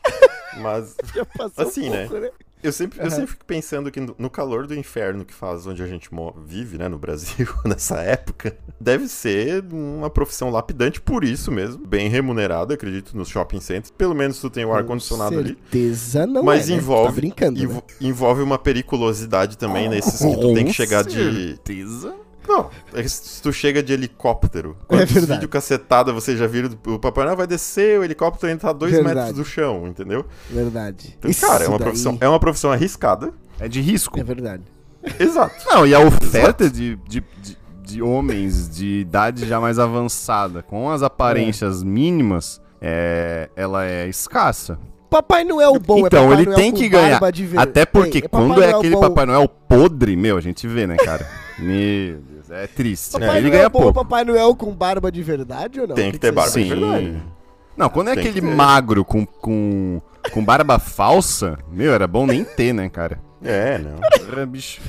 Mas 0.61 0.95
Assim, 1.55 1.89
né? 1.89 2.07
pouco, 2.07 2.25
eu 2.61 2.73
sempre, 2.73 2.99
eu 2.99 3.03
Aham. 3.05 3.11
sempre 3.11 3.27
fico 3.27 3.45
pensando 3.45 3.89
que 3.91 3.99
no, 4.01 4.29
calor 4.29 4.67
do 4.67 4.75
inferno 4.75 5.23
que 5.23 5.33
faz 5.33 5.65
onde 5.65 5.81
a 5.81 5.87
gente 5.87 6.09
vive, 6.45 6.77
né, 6.77 6.89
no 6.89 6.97
Brasil, 6.97 7.47
nessa 7.63 8.01
época, 8.01 8.57
deve 8.81 9.07
ser 9.07 9.63
uma 9.71 10.09
profissão 10.09 10.49
lapidante 10.49 10.99
por 10.99 11.23
isso 11.23 11.51
mesmo. 11.51 11.85
Bem 11.85 12.09
remunerada, 12.09 12.73
acredito, 12.73 13.15
nos 13.15 13.29
shopping 13.29 13.61
centers. 13.61 13.91
Pelo 13.91 14.13
menos 14.15 14.39
tu 14.41 14.49
tem 14.49 14.65
o 14.65 14.73
ar-condicionado 14.73 15.33
Com 15.35 15.39
ali. 15.39 15.57
certeza 15.71 16.25
não 16.25 16.43
Mas 16.43 16.67
é, 16.67 16.71
né? 16.73 16.77
Tu 16.77 16.83
envolve- 16.83 17.09
Tá 17.09 17.15
brincando, 17.15 17.59
né? 17.59 17.63
Envo- 17.65 17.83
envolve 18.01 18.41
uma 18.41 18.57
periculosidade 18.57 19.57
também 19.57 19.87
nesses 19.87 20.19
que 20.19 20.35
tu 20.37 20.53
tem 20.53 20.65
que 20.65 20.73
chegar 20.73 21.03
de. 21.03 21.13
certeza. 21.13 22.13
Não, 22.47 22.69
é 22.93 23.01
que 23.03 23.09
se 23.09 23.41
tu 23.41 23.51
chega 23.53 23.83
de 23.83 23.93
helicóptero. 23.93 24.75
Quantos 24.87 25.11
verdade. 25.11 25.33
vídeo 25.33 25.49
cacetada 25.49 26.11
você 26.11 26.35
já 26.35 26.47
viram? 26.47 26.69
do- 26.69 26.95
O 26.95 26.99
Papai 26.99 27.25
Noel 27.25 27.37
vai 27.37 27.45
descer, 27.47 27.99
o 27.99 28.03
helicóptero 28.03 28.47
ainda 28.49 28.61
tá 28.61 28.69
a 28.69 28.73
dois 28.73 28.91
Verdade. 28.91 29.15
metros 29.15 29.35
do 29.35 29.45
chão, 29.45 29.87
entendeu? 29.87 30.25
Verdade. 30.49 31.15
Então, 31.17 31.29
Isso 31.29 31.45
cara, 31.45 31.65
é 31.65 31.67
uma, 31.67 31.77
daí 31.77 31.85
profissão, 31.87 32.17
é 32.19 32.27
uma 32.27 32.39
profissão 32.39 32.71
arriscada. 32.71 33.31
É 33.59 33.67
de 33.67 33.81
risco. 33.81 34.19
É 34.19 34.23
verdade. 34.23 34.63
Exato. 35.19 35.53
Não, 35.69 35.85
e 35.85 35.93
a 35.93 35.99
oferta 35.99 36.69
de, 36.69 36.95
de, 37.07 37.23
de, 37.41 37.57
de 37.83 38.01
homens 38.01 38.69
de 38.69 38.99
idade 39.01 39.45
já 39.47 39.59
mais 39.59 39.77
avançada, 39.79 40.63
com 40.63 40.89
as 40.89 41.01
aparências 41.03 41.83
mínimas, 41.83 42.59
é, 42.81 43.49
ela 43.55 43.85
é 43.85 44.07
escassa. 44.07 44.79
Papai 45.09 45.43
Noel 45.43 45.79
bom 45.79 45.97
é 45.97 46.07
então, 46.07 46.23
Papai 46.29 46.37
ele 46.37 46.45
Noel 46.45 46.55
tem 46.57 46.71
com 46.71 46.77
que 46.77 46.89
ganhar. 46.89 47.31
de 47.31 47.49
Até 47.57 47.85
porque 47.85 48.19
Ei, 48.19 48.21
quando 48.29 48.49
Papai 48.49 48.69
é 48.69 48.73
aquele 48.75 48.95
bom- 48.95 49.01
Papai 49.01 49.25
Noel 49.25 49.47
podre, 49.47 50.15
meu, 50.15 50.37
a 50.37 50.41
gente 50.41 50.67
vê, 50.67 50.85
né, 50.85 50.95
cara? 50.97 51.25
meu 51.57 52.19
Deus, 52.21 52.51
é 52.51 52.67
triste. 52.67 53.13
Papai 53.13 53.29
É, 53.29 53.37
ele 53.37 53.41
Noel 53.47 53.51
ganha 53.51 53.69
bom 53.69 53.79
é 53.79 53.81
pouco. 53.83 54.03
Papai 54.03 54.23
Noel 54.23 54.55
com 54.55 54.71
barba 54.73 55.11
de 55.11 55.23
verdade 55.23 55.79
ou 55.81 55.87
não? 55.87 55.95
Tem 55.95 56.11
que 56.11 56.19
ter 56.19 56.31
barba 56.31 56.51
de 56.51 56.63
Sim. 56.63 56.69
verdade. 56.69 57.23
Não, 57.75 57.89
quando 57.89 58.09
é 58.09 58.15
Tem 58.15 58.27
aquele 58.27 58.41
magro 58.41 59.03
com, 59.05 59.25
com, 59.25 60.01
com 60.31 60.43
barba 60.43 60.77
falsa, 60.77 61.57
meu, 61.71 61.93
era 61.93 62.07
bom 62.07 62.27
nem 62.27 62.43
ter, 62.43 62.73
né, 62.73 62.89
cara? 62.89 63.19
É, 63.43 63.77
não. 63.77 63.99
Era 64.31 64.45
bicho. 64.45 64.81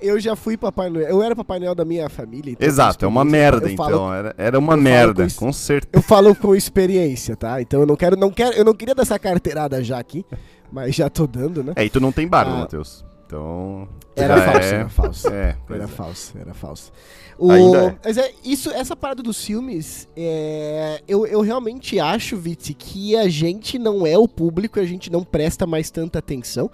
Eu 0.00 0.18
já 0.20 0.36
fui 0.36 0.56
Papai 0.56 0.88
Noel. 0.90 1.08
Eu 1.08 1.22
era 1.22 1.34
Papai 1.34 1.58
Noel 1.58 1.74
da 1.74 1.84
minha 1.84 2.08
família. 2.08 2.52
então 2.52 2.66
Exato, 2.66 3.04
é 3.04 3.08
uma 3.08 3.24
merda, 3.24 3.68
falo- 3.76 3.90
então. 3.90 4.14
Era, 4.14 4.34
era 4.38 4.58
uma 4.58 4.76
merda, 4.76 5.26
com 5.30 5.46
com 5.46 5.52
certeza. 5.52 5.90
Eu 5.92 6.02
falo 6.02 6.34
com 6.34 6.54
experiência, 6.54 7.34
tá? 7.36 7.60
Então 7.60 7.80
eu 7.80 7.86
não 7.86 7.96
quero, 7.96 8.16
não 8.16 8.30
quero, 8.30 8.54
eu 8.56 8.64
não 8.64 8.74
queria 8.74 8.94
dar 8.94 9.02
essa 9.02 9.18
carteirada 9.18 9.82
já 9.82 9.98
aqui, 9.98 10.24
mas 10.70 10.94
já 10.94 11.08
tô 11.10 11.26
dando, 11.26 11.62
né? 11.64 11.72
É, 11.76 11.84
e 11.84 11.90
tu 11.90 12.00
não 12.00 12.12
tem 12.12 12.26
barba, 12.28 12.52
Ah. 12.52 12.56
Matheus. 12.60 13.04
Então. 13.26 13.86
Era 14.16 14.40
falso, 14.40 14.58
é- 14.68 14.74
era 14.74 14.88
falso. 14.88 15.28
É, 15.32 15.56
Era 15.68 15.84
é. 15.84 15.86
falso, 15.86 16.38
era 16.40 16.54
falso. 16.54 16.92
O... 17.38 17.50
Ainda 17.52 17.78
é. 17.84 17.96
Mas 18.04 18.16
é, 18.18 18.32
isso, 18.44 18.70
essa 18.70 18.96
parada 18.96 19.22
dos 19.22 19.44
filmes, 19.44 20.08
é, 20.16 21.02
eu, 21.06 21.26
eu 21.26 21.40
realmente 21.40 22.00
acho, 22.00 22.36
Viti, 22.36 22.72
que 22.74 23.14
a 23.16 23.28
gente 23.28 23.78
não 23.78 24.06
é 24.06 24.16
o 24.16 24.26
público, 24.26 24.80
a 24.80 24.84
gente 24.84 25.10
não 25.12 25.22
presta 25.22 25.66
mais 25.66 25.90
tanta 25.90 26.18
atenção. 26.18 26.70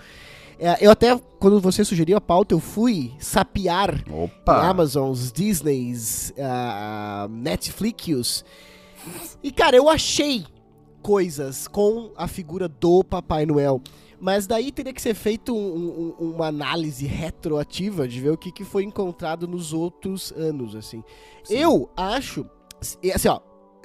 É, 0.67 0.79
eu 0.81 0.91
até, 0.91 1.15
quando 1.39 1.61
você 1.61 1.85
sugeriu 1.85 2.17
a 2.17 2.21
pauta, 2.23 2.55
eu 2.55 2.59
fui 2.61 3.13
sapear 3.19 4.03
Opa! 4.11 4.63
Amazons, 4.67 5.31
Disneys, 5.31 6.33
ah, 6.39 7.27
Netflix. 7.31 8.43
E, 9.43 9.53
cara, 9.53 9.77
eu 9.77 9.91
achei 9.91 10.47
coisas 11.03 11.69
com 11.69 12.13
a 12.17 12.27
figura 12.27 12.67
do 12.67 13.05
Papai 13.05 13.45
Noel. 13.45 13.83
Mas 14.19 14.47
daí 14.47 14.73
teria 14.73 14.95
que 14.95 15.03
ser 15.03 15.13
feito 15.13 15.55
um- 15.55 16.15
um- 16.19 16.31
uma 16.31 16.47
análise 16.47 17.05
retroativa 17.05 18.09
de 18.09 18.19
ver 18.19 18.31
o 18.31 18.39
que, 18.39 18.51
que 18.51 18.65
foi 18.65 18.85
encontrado 18.85 19.47
nos 19.47 19.75
outros 19.75 20.33
anos, 20.33 20.75
assim. 20.75 21.05
Eu 21.51 21.91
acho, 21.95 22.47
assim, 22.81 23.29
ó, 23.29 23.39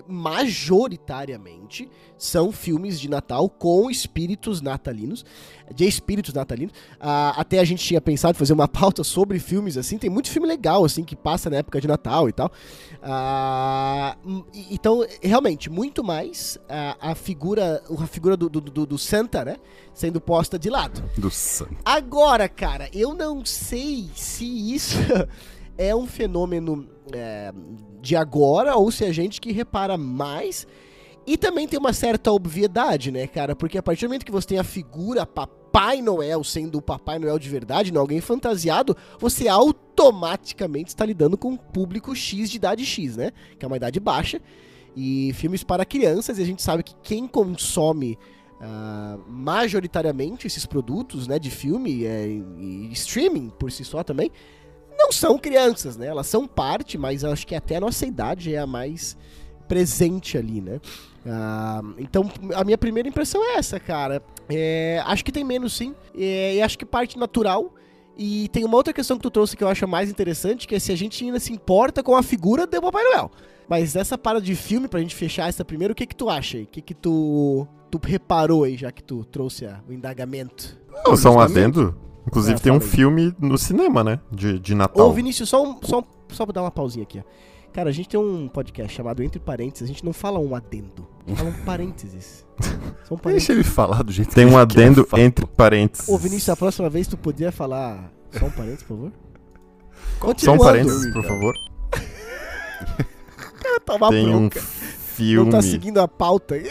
majoritariamente 0.08 1.90
são 2.18 2.52
filmes 2.52 3.00
de 3.00 3.10
Natal 3.10 3.50
com 3.50 3.90
espíritos 3.90 4.62
natalinos, 4.62 5.26
de 5.74 5.86
espíritos 5.88 6.34
natalinos. 6.34 6.74
Ah, 7.00 7.34
até 7.38 7.60
a 7.60 7.64
gente 7.64 7.84
tinha 7.84 8.02
pensado 8.02 8.36
em 8.36 8.40
fazer 8.40 8.54
uma 8.54 8.68
pauta 8.70 9.04
sobre 9.04 9.40
filmes, 9.40 9.78
assim, 9.78 9.98
tem 9.98 10.10
muito 10.10 10.30
filme 10.30 10.48
legal, 10.48 10.84
assim, 10.84 11.04
que 11.04 11.16
passa 11.16 11.50
na 11.50 11.58
época 11.58 11.80
de 11.80 11.88
Natal 11.88 12.28
e 12.28 12.34
tal. 12.34 12.52
Ah, 13.02 14.18
então, 14.70 15.06
realmente, 15.22 15.70
muito 15.70 16.04
mais 16.04 16.58
a, 16.68 17.12
a 17.12 17.16
figura, 17.16 17.82
a 17.98 18.08
figura 18.08 18.36
do, 18.36 18.50
do, 18.50 18.62
do- 18.62 18.86
do 18.86 18.98
Santa, 18.98 19.44
né, 19.46 19.58
sendo 19.94 20.20
posta 20.22 20.58
de 20.60 20.70
lado. 20.70 21.02
Do 21.18 21.30
Sam. 21.32 21.68
Agora, 21.86 22.48
cara, 22.50 22.90
eu 22.94 23.14
não 23.14 23.44
sei 23.46 24.10
se 24.16 24.46
isso 24.74 24.98
é 25.80 25.96
um 25.96 26.06
fenômeno 26.06 26.86
é, 27.14 27.54
de 28.02 28.14
agora 28.18 28.76
ou 28.76 28.92
se 28.92 29.06
é 29.06 29.14
gente 29.14 29.40
que 29.40 29.54
repara 29.54 29.98
mais. 29.98 30.68
E 31.26 31.38
também 31.38 31.68
tem 31.70 31.80
uma 31.80 31.94
certa 31.94 32.34
obviedade, 32.34 33.12
né, 33.12 33.26
cara? 33.28 33.56
Porque 33.56 33.78
a 33.78 33.84
partir 33.84 34.06
do 34.06 34.10
momento 34.10 34.26
que 34.26 34.32
você 34.32 34.50
tem 34.50 34.60
a 34.60 34.64
figura 34.64 35.26
Papai 35.26 36.02
Noel 36.02 36.44
sendo 36.44 36.80
o 36.80 36.82
Papai 36.82 37.18
Noel 37.18 37.40
de 37.40 37.48
verdade, 37.48 37.94
não 37.94 38.02
alguém 38.02 38.20
fantasiado, 38.20 38.98
você 39.18 39.48
automaticamente 39.48 40.90
está 40.90 41.06
lidando 41.06 41.38
com 41.38 41.52
um 41.52 41.58
público 41.58 42.14
X 42.14 42.50
de 42.50 42.58
idade 42.58 42.86
X, 42.86 43.16
né? 43.16 43.32
Que 43.58 43.64
é 43.64 43.68
uma 43.68 43.78
idade 43.78 44.02
baixa. 44.02 44.42
E 44.98 45.32
filmes 45.34 45.64
para 45.64 45.86
crianças, 45.86 46.40
e 46.40 46.42
a 46.42 46.46
gente 46.46 46.62
sabe 46.62 46.84
que 46.84 46.96
quem 47.02 47.26
consome 47.26 48.18
ah, 48.62 49.18
majoritariamente 49.26 50.46
esses 50.46 50.66
produtos 50.66 51.26
né, 51.26 51.40
de 51.40 51.50
filme 51.50 52.04
é, 52.04 52.28
e 52.28 52.90
streaming 52.92 53.50
por 53.58 53.72
si 53.72 53.86
só 53.86 54.04
também, 54.04 54.30
não 55.00 55.12
são 55.12 55.38
crianças, 55.38 55.96
né? 55.98 56.08
Elas 56.08 56.28
são 56.28 56.46
parte, 56.46 56.98
mas 56.98 57.24
eu 57.24 57.32
acho 57.32 57.48
que 57.48 57.56
até 57.56 57.78
a 57.78 57.82
nossa 57.82 58.06
idade 58.06 58.54
é 58.54 58.60
a 58.60 58.68
mais 58.68 59.18
presente 59.68 60.38
ali, 60.38 60.62
né? 60.62 60.80
Ah, 61.26 61.82
então, 61.98 62.30
a 62.56 62.64
minha 62.64 62.78
primeira 62.78 63.08
impressão 63.08 63.44
é 63.44 63.56
essa, 63.58 63.80
cara. 63.80 64.22
É, 64.50 65.02
acho 65.06 65.24
que 65.24 65.32
tem 65.32 65.44
menos, 65.44 65.74
sim. 65.74 65.94
É, 66.18 66.56
e 66.56 66.62
acho 66.62 66.78
que 66.78 66.86
parte 66.86 67.18
natural. 67.18 67.74
E 68.18 68.50
tem 68.50 68.66
uma 68.66 68.76
outra 68.76 68.92
questão 68.92 69.16
que 69.16 69.24
tu 69.24 69.30
trouxe 69.32 69.56
que 69.56 69.64
eu 69.64 69.68
acho 69.70 69.88
mais 69.88 70.10
interessante, 70.10 70.68
que 70.68 70.76
é 70.76 70.80
se 70.80 70.92
a 70.92 70.96
gente 70.96 71.24
ainda 71.24 71.40
se 71.40 71.54
importa 71.54 72.04
com 72.04 72.16
a 72.16 72.22
figura 72.24 72.68
do 72.68 72.82
Papai 72.82 73.04
Noel. 73.04 73.32
Mas 73.68 73.96
essa 73.96 74.18
parada 74.18 74.44
de 74.44 74.56
filme, 74.56 74.88
pra 74.88 75.00
gente 75.00 75.16
fechar 75.16 75.48
essa 75.48 75.64
primeiro, 75.64 75.94
o 75.94 75.96
que 75.96 76.06
que 76.06 76.16
tu 76.16 76.30
acha 76.30 76.58
aí? 76.58 76.64
O 76.64 76.68
que 76.68 76.82
que 76.82 76.94
tu, 76.94 77.66
tu 77.90 78.00
reparou 78.04 78.64
aí, 78.64 78.76
já 78.76 78.92
que 78.92 79.04
tu 79.04 79.24
trouxe 79.26 79.66
a- 79.66 79.80
o 79.88 79.94
indagamento? 79.94 80.78
Não, 81.06 81.16
só 81.16 81.32
um 81.32 81.40
adendo. 81.40 81.96
Inclusive 82.30 82.58
Ah, 82.58 82.62
tem 82.62 82.72
um 82.72 82.80
filme 82.80 83.34
no 83.40 83.58
cinema, 83.58 84.04
né? 84.04 84.20
De, 84.32 84.60
de 84.60 84.76
Natal. 84.76 85.10
Ô, 85.10 85.14
Vinícius, 85.14 85.50
só, 85.50 85.64
um, 85.64 85.78
só, 85.82 86.04
só 86.30 86.46
pra 86.46 86.54
dar 86.54 86.62
uma 86.62 86.72
pausinha 86.72 87.04
aqui, 87.04 87.20
ó. 87.20 87.24
Cara, 87.74 87.90
a 87.90 87.94
gente 87.94 88.10
tem 88.10 88.20
um 88.20 88.48
podcast 88.48 88.96
chamado 88.96 89.22
Entre 89.22 89.40
Parênteses, 89.40 89.84
a 89.84 89.88
gente 89.88 90.04
não 90.04 90.12
fala 90.12 90.40
um 90.40 90.56
adendo, 90.56 91.08
fala 91.36 91.50
um 91.50 91.54
parênteses. 91.66 92.46
São 93.08 93.18
Deixa 93.18 93.24
parênteses. 93.24 93.50
ele 93.50 93.64
falar 93.64 94.04
do 94.04 94.12
jeito 94.12 94.34
Tem 94.34 94.48
que 94.48 94.54
um 94.54 94.58
adendo 94.58 95.08
entre 95.18 95.46
parênteses. 95.46 96.10
Ô, 96.10 96.18
Vinícius, 96.18 96.50
a 96.50 96.56
próxima 96.56 96.90
vez 96.90 97.08
tu 97.08 97.18
podia 97.18 97.52
falar 97.52 98.12
só 98.32 98.46
um 98.46 98.52
parênteses, 98.52 98.84
por 98.84 98.96
favor? 98.98 99.12
Só 99.12 100.26
um 100.26 100.30
Continuando. 100.30 100.64
parênteses, 100.64 101.14
por 101.14 101.24
favor. 101.24 101.54
Toma 103.86 104.10
Tem 104.10 104.28
um 104.28 104.32
bronca. 104.40 104.60
filme. 104.62 105.46
Não 105.46 105.50
tá 105.52 105.62
seguindo 105.62 106.00
a 106.00 106.08
pauta 106.08 106.56
aí. 106.56 106.68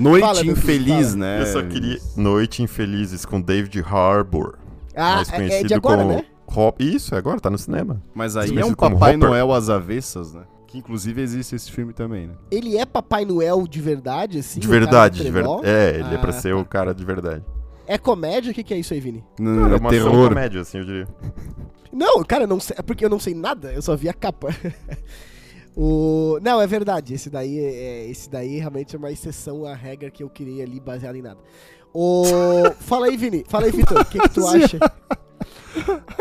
Noite 0.00 0.22
Fala, 0.24 0.38
filho, 0.40 0.52
Infeliz, 0.52 1.06
fala. 1.08 1.16
né? 1.18 1.42
Eu 1.42 1.46
só 1.46 1.62
queria 1.62 1.98
Noite 2.16 2.62
Infelizes 2.62 3.24
com 3.24 3.40
David 3.40 3.80
Harbour. 3.86 4.58
Ah, 4.96 5.16
mais 5.16 5.32
é- 5.32 5.36
conhecido 5.36 5.64
é 5.64 5.68
de 5.68 5.74
agora, 5.74 6.02
como 6.02 6.12
né? 6.14 6.24
Hop- 6.54 6.80
Isso, 6.80 7.14
é 7.14 7.18
agora, 7.18 7.38
tá 7.40 7.48
no 7.50 7.58
cinema. 7.58 8.02
Mas 8.14 8.36
aí 8.36 8.58
é 8.58 8.64
um 8.64 8.74
como 8.74 8.98
Papai. 8.98 9.16
Noel 9.16 9.52
às 9.52 9.68
avessas, 9.70 10.32
né? 10.32 10.42
Que 10.66 10.78
inclusive 10.78 11.20
existe 11.20 11.54
esse 11.54 11.70
filme 11.70 11.92
também, 11.92 12.28
né? 12.28 12.34
Ele 12.50 12.76
é 12.76 12.84
Papai 12.86 13.24
Noel 13.24 13.66
de 13.68 13.80
verdade, 13.80 14.38
assim? 14.38 14.58
de 14.60 14.66
verdade, 14.68 15.22
de 15.22 15.30
verdade. 15.30 15.60
É, 15.64 15.96
ele 15.98 16.14
é 16.14 16.18
pra 16.18 16.30
Ah, 16.30 16.32
ser 16.32 16.54
o 16.54 16.64
cara 16.64 16.92
de 16.94 17.04
verdade. 17.04 17.44
É 17.86 17.98
comédia? 17.98 18.52
O 18.52 18.54
que, 18.54 18.62
que 18.62 18.72
é 18.74 18.78
isso 18.78 18.94
aí, 18.94 19.00
Vini? 19.00 19.24
Não, 19.38 19.62
Cara, 19.62 19.74
é 19.74 19.78
uma 19.78 19.90
ação 19.90 20.10
terror. 20.10 20.28
comédia, 20.28 20.60
assim, 20.60 20.78
eu 20.78 20.84
diria. 20.84 21.08
Não, 21.92 22.22
cara, 22.22 22.46
não 22.46 22.60
sei, 22.60 22.76
é 22.78 22.82
porque 22.82 23.04
eu 23.04 23.10
não 23.10 23.18
sei 23.18 23.34
nada, 23.34 23.72
eu 23.72 23.82
só 23.82 23.96
vi 23.96 24.08
a 24.08 24.12
capa. 24.14 24.48
o, 25.82 26.38
não, 26.42 26.60
é 26.60 26.66
verdade, 26.66 27.14
esse 27.14 27.30
daí, 27.30 27.58
é, 27.58 28.06
esse 28.10 28.28
daí 28.28 28.58
realmente 28.58 28.94
é 28.94 28.98
uma 28.98 29.10
exceção 29.10 29.64
à 29.64 29.74
regra 29.74 30.10
que 30.10 30.22
eu 30.22 30.28
criei 30.28 30.60
ali 30.62 30.78
baseada 30.78 31.16
em 31.16 31.22
nada. 31.22 31.40
O, 31.94 32.22
fala 32.80 33.06
aí, 33.06 33.16
Vini, 33.16 33.46
fala 33.48 33.64
aí, 33.64 33.72
Vitor, 33.72 33.98
o 33.98 34.04
que, 34.04 34.20
que 34.20 34.28
tu 34.28 34.46
acha? 34.46 34.78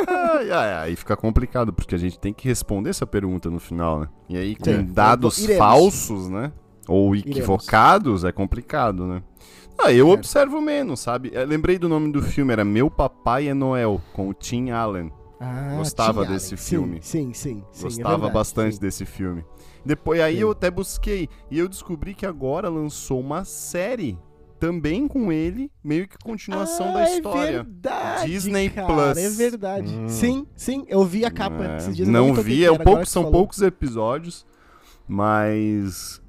Ai, 0.08 0.74
aí 0.84 0.96
fica 0.96 1.18
complicado, 1.18 1.74
porque 1.74 1.94
a 1.94 1.98
gente 1.98 2.18
tem 2.18 2.32
que 2.32 2.48
responder 2.48 2.92
essa 2.92 3.06
pergunta 3.06 3.50
no 3.50 3.60
final, 3.60 4.00
né? 4.00 4.08
E 4.30 4.38
aí, 4.38 4.56
com 4.56 4.64
Sim. 4.64 4.86
dados 4.86 5.38
Iremos. 5.40 5.58
falsos, 5.58 6.30
né? 6.30 6.54
Ou 6.88 7.14
Iremos. 7.14 7.38
equivocados, 7.38 8.24
é 8.24 8.32
complicado, 8.32 9.06
né? 9.06 9.22
Ah, 9.78 9.92
eu 9.92 10.08
Certo. 10.08 10.20
observo 10.20 10.62
menos, 10.62 11.02
sabe? 11.02 11.32
Eu 11.34 11.46
lembrei 11.46 11.78
do 11.78 11.90
nome 11.90 12.14
do 12.14 12.22
filme, 12.22 12.54
era 12.54 12.64
Meu 12.64 12.90
Papai 12.90 13.50
é 13.50 13.54
Noel, 13.54 14.02
com 14.14 14.30
o 14.30 14.34
Tim 14.34 14.70
Allen. 14.70 15.12
Ah, 15.40 15.76
Gostava 15.78 16.26
Tim 16.26 16.34
desse 16.34 16.58
filme. 16.58 17.00
Sim, 17.02 17.34
sim, 17.34 17.34
sim. 17.34 17.64
sim, 17.72 17.80
é 17.80 17.84
Gostava 17.84 18.10
verdade, 18.10 18.34
bastante 18.34 18.76
sim. 18.76 18.82
desse 18.82 19.06
filme. 19.06 19.46
Depois 19.86 20.20
aí 20.20 20.36
Sim. 20.36 20.42
eu 20.42 20.52
até 20.52 20.70
busquei 20.70 21.30
e 21.50 21.58
eu 21.58 21.70
descobri 21.70 22.14
que 22.14 22.26
agora 22.26 22.68
lançou 22.68 23.20
uma 23.20 23.46
série 23.46 24.18
também 24.60 25.08
com 25.08 25.32
ele, 25.32 25.72
meio 25.82 26.06
que 26.08 26.18
continuação 26.18 26.90
ah, 26.90 26.94
da 26.94 27.10
história. 27.10 27.50
É 27.50 27.52
verdade, 27.64 28.32
Disney 28.32 28.70
cara, 28.70 28.88
Plus. 28.88 29.18
É 29.18 29.30
verdade. 29.30 29.96
Hum. 29.96 30.10
Sim, 30.10 30.46
sim, 30.56 30.86
eu 30.90 31.06
vi 31.06 31.24
a 31.24 31.32
capa 31.32 31.64
É, 31.64 31.78
esses 31.78 31.96
dias. 31.96 32.08
eu 32.10 32.14
não 32.14 32.34
vi, 32.34 32.66
é 32.66 32.72
um 32.72 32.78
pouco, 32.78 33.06
são 33.06 33.24
falou. 33.24 33.40
poucos 33.40 33.62
episódios, 33.62 34.46
mas 35.08 36.22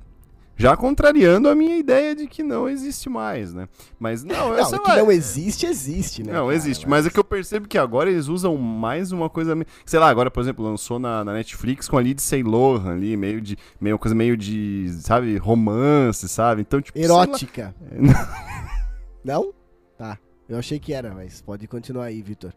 já 0.61 0.77
contrariando 0.77 1.49
a 1.49 1.55
minha 1.55 1.77
ideia 1.77 2.15
de 2.15 2.27
que 2.27 2.43
não 2.43 2.69
existe 2.69 3.09
mais, 3.09 3.53
né? 3.55 3.69
Mas 3.99 4.23
não, 4.23 4.55
eu 4.55 4.71
Não, 4.71 4.79
que 4.83 4.97
não 4.97 5.11
existe, 5.11 5.67
existe, 5.67 6.23
né? 6.23 6.33
Não, 6.33 6.45
cara? 6.45 6.55
existe, 6.57 6.89
mas 6.89 7.07
é 7.07 7.11
que 7.11 7.19
eu 7.19 7.25
percebo 7.25 7.67
que 7.67 7.79
agora 7.79 8.11
eles 8.11 8.29
usam 8.29 8.57
mais 8.57 9.11
uma 9.13 9.29
coisa, 9.31 9.57
sei 9.87 9.99
lá, 9.99 10.09
agora, 10.09 10.31
por 10.31 10.41
exemplo, 10.41 10.65
lançou 10.65 10.99
na, 10.99 11.25
na 11.25 11.33
Netflix 11.33 11.89
com 11.89 11.97
a 11.97 12.03
Lindsay 12.03 12.43
Lohan 12.43 12.93
ali, 12.93 13.17
meio 13.17 13.41
de, 13.41 13.57
meio 13.81 13.99
coisa 13.99 14.15
meio 14.15 14.37
de, 14.37 14.89
sabe, 15.01 15.37
romance, 15.39 16.29
sabe? 16.29 16.63
Então, 16.63 16.81
tipo. 16.81 16.99
Erótica. 16.99 17.75
Não? 19.25 19.53
Tá. 19.99 20.19
Eu 20.49 20.59
achei 20.59 20.79
que 20.79 20.93
era, 20.93 21.15
mas 21.15 21.41
pode 21.41 21.67
continuar 21.67 22.05
aí, 22.07 22.21
Vitor. 22.23 22.53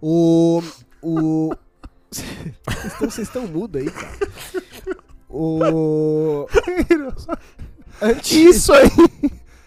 O. 0.00 0.62
O. 1.02 1.50
Vocês 2.10 2.92
estão- 2.92 3.10
Vocês 3.10 3.28
estão 3.28 3.46
mudos 3.46 3.80
aí, 3.82 3.90
cara. 3.90 4.65
O. 5.28 6.46
Isso 8.30 8.72
aí. 8.72 8.88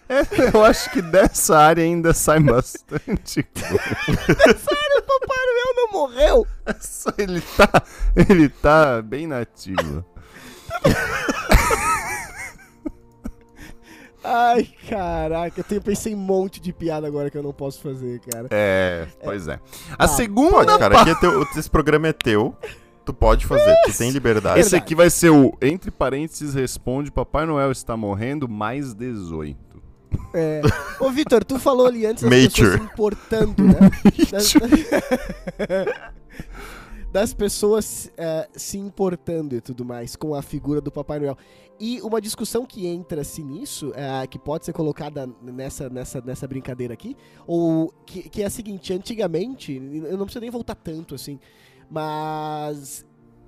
É, 0.08 0.22
eu 0.56 0.63
acho 0.66 0.89
que 0.92 1.01
dessa 1.04 1.58
área 1.58 1.84
ainda 1.84 2.13
sai 2.13 2.39
bastante. 2.39 3.42
o 3.42 5.01
Papai 5.04 5.38
Noel 5.46 5.75
não 5.75 5.92
morreu! 5.92 6.48
Ele 7.18 7.42
tá, 7.42 7.84
ele 8.16 8.50
tá 8.50 9.01
bem 9.04 9.28
nativo. 9.28 10.04
Ai, 14.24 14.68
caraca, 14.89 15.60
eu 15.60 15.63
tenho, 15.63 15.82
pensei 15.82 16.12
em 16.12 16.16
um 16.16 16.20
monte 16.20 16.60
de 16.60 16.74
piada 16.74 17.08
agora 17.08 17.30
que 17.30 17.38
eu 17.38 17.44
não 17.44 17.54
posso 17.54 17.82
fazer, 17.82 18.20
cara. 18.20 18.48
É, 18.51 19.08
pois 19.24 19.48
é. 19.48 19.60
A 19.94 20.08
Tá, 20.08 20.08
segunda 20.10 20.78
cara, 20.78 21.06
pa- 21.06 21.10
é 21.10 21.16
teu, 21.16 21.42
esse 21.56 21.70
programa 21.70 22.08
é 22.10 22.13
teu. 22.13 22.54
Tu 23.10 23.13
pode 23.13 23.48
fazer, 23.48 23.75
tu 23.86 23.98
tem 23.98 24.12
liberdade. 24.12 24.60
Esse 24.60 24.75
aqui 24.75 24.94
vai 24.94 25.10
ser 25.10 25.32
o, 25.32 25.58
entre 25.60 25.89
parênteses, 25.89 26.54
responde, 26.54 27.12
Papai 27.12 27.44
Noel 27.44 27.72
está 27.72 27.98
morrendo, 27.98 28.48
mais 28.48 28.94
18. 28.94 29.58
É. 30.32 30.62
Ô, 31.00 31.10
Vitor, 31.10 31.44
tu 31.44 31.58
falou 31.58 31.88
ali 31.88 32.06
antes 32.06 32.22
das 32.22 32.32
Mature. 32.32 32.50
pessoas 32.50 32.78
se 32.78 32.86
importando, 32.86 33.63
né? 33.63 33.74
Das, 34.30 34.54
das 37.12 37.34
pessoas 37.34 38.12
eh, 38.16 38.48
se 38.54 38.78
importando 38.78 39.56
e 39.56 39.62
tudo 39.62 39.84
mais 39.84 40.16
com 40.16 40.36
a 40.36 40.44
figura 40.44 40.80
do 40.80 40.92
Papai 40.92 41.18
Noel. 41.18 41.36
E 41.80 42.00
uma 42.01 42.22
discussão 42.22 42.63
que 42.63 42.86
entra-se 42.86 43.42
nisso, 43.42 43.92
eh, 43.96 44.28
que 44.28 44.38
pode 44.38 44.66
ser 44.66 44.74
colocada 44.74 45.28
nessa, 45.42 45.89
nessa, 45.89 46.22
nessa 46.22 46.48
brincadeira 46.48 46.94
aqui, 46.94 47.18
ou 47.48 47.92
que, 48.06 48.30
que 48.30 48.44
é 48.44 48.46
a 48.46 48.51
seguinte, 48.51 48.94
antigamente, 48.94 49.74
eu 49.74 50.16
não 50.16 50.25
preciso 50.25 50.42
nem 50.42 50.51
voltar 50.51 50.75
tanto 50.75 51.16
assim, 51.16 51.39
mas 51.89 53.05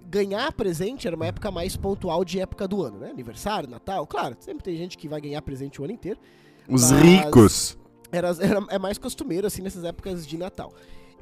ganhar 0.09 0.51
presente 0.51 1.07
era 1.07 1.15
uma 1.15 1.27
época 1.27 1.49
mais 1.51 1.77
pontual 1.77 2.25
de 2.25 2.39
época 2.39 2.67
do 2.67 2.83
ano, 2.83 2.99
né? 2.99 3.09
Aniversário, 3.09 3.69
Natal, 3.69 4.05
claro, 4.05 4.35
sempre 4.39 4.63
tem 4.63 4.75
gente 4.75 4.97
que 4.97 5.07
vai 5.07 5.21
ganhar 5.21 5.41
presente 5.41 5.79
o 5.81 5.83
ano 5.85 5.93
inteiro, 5.93 6.19
Os 6.67 6.91
ricos. 6.91 7.77
era, 8.11 8.29
era- 8.39 8.65
é 8.69 8.77
mais 8.77 8.97
costumeiro, 8.97 9.47
assim, 9.47 9.61
nessas 9.61 9.83
épocas 9.83 10.25
de 10.27 10.37
Natal. 10.37 10.73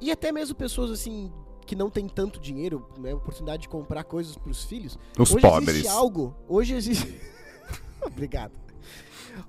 E 0.01 0.09
até 0.11 0.31
mesmo 0.31 0.55
pessoas, 0.55 0.89
assim, 0.91 1.31
que 1.67 1.75
não 1.75 1.89
têm 1.89 2.07
tanto 2.07 2.39
dinheiro, 2.39 2.87
né, 2.97 3.13
oportunidade 3.13 3.63
de 3.63 3.69
comprar 3.69 4.03
coisas 4.05 4.35
pros 4.37 4.63
filhos. 4.63 4.97
Os 5.19 5.31
hoje 5.31 5.41
pobres. 5.41 5.69
existe 5.69 5.87
algo, 5.89 6.33
hoje 6.47 6.73
existe... 6.73 7.19
Obrigado. 8.01 8.53